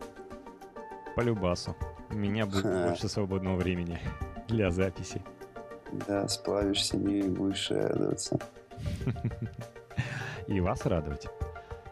По 1.16 1.22
любасу. 1.22 1.74
У 2.11 2.14
меня 2.14 2.46
будет 2.46 2.62
больше 2.62 3.09
свободного 3.09 3.57
времени 3.57 3.98
для 4.46 4.70
записи. 4.70 5.20
Да, 6.07 6.28
сплавишь 6.28 6.86
семью 6.86 7.26
и 7.26 7.28
будешь 7.28 7.72
радоваться. 7.72 8.38
И 10.46 10.61
вас 10.61 10.86
радовать. 10.86 11.26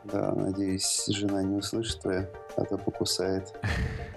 Да, 0.04 0.32
надеюсь, 0.32 1.06
жена 1.08 1.42
не 1.42 1.56
услышит 1.56 2.02
твоя, 2.02 2.30
а 2.56 2.64
то 2.64 2.78
покусает. 2.78 3.52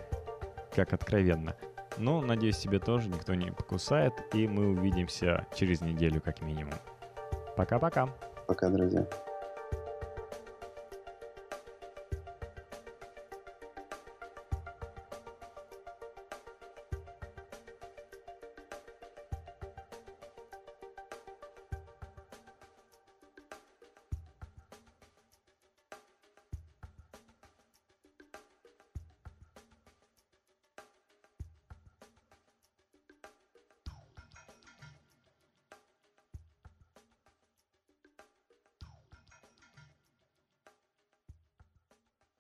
Как 0.76 0.94
откровенно. 0.94 1.56
Ну, 1.98 2.22
надеюсь, 2.22 2.58
тебе 2.58 2.80
тоже 2.80 3.10
никто 3.10 3.36
не 3.36 3.52
покусает, 3.52 4.14
и 4.34 4.48
мы 4.48 4.70
увидимся 4.70 5.48
через 5.56 5.82
неделю 5.82 6.22
как 6.22 6.42
минимум. 6.42 6.74
Пока-пока. 7.56 8.10
Пока, 8.48 8.70
друзья. 8.70 9.08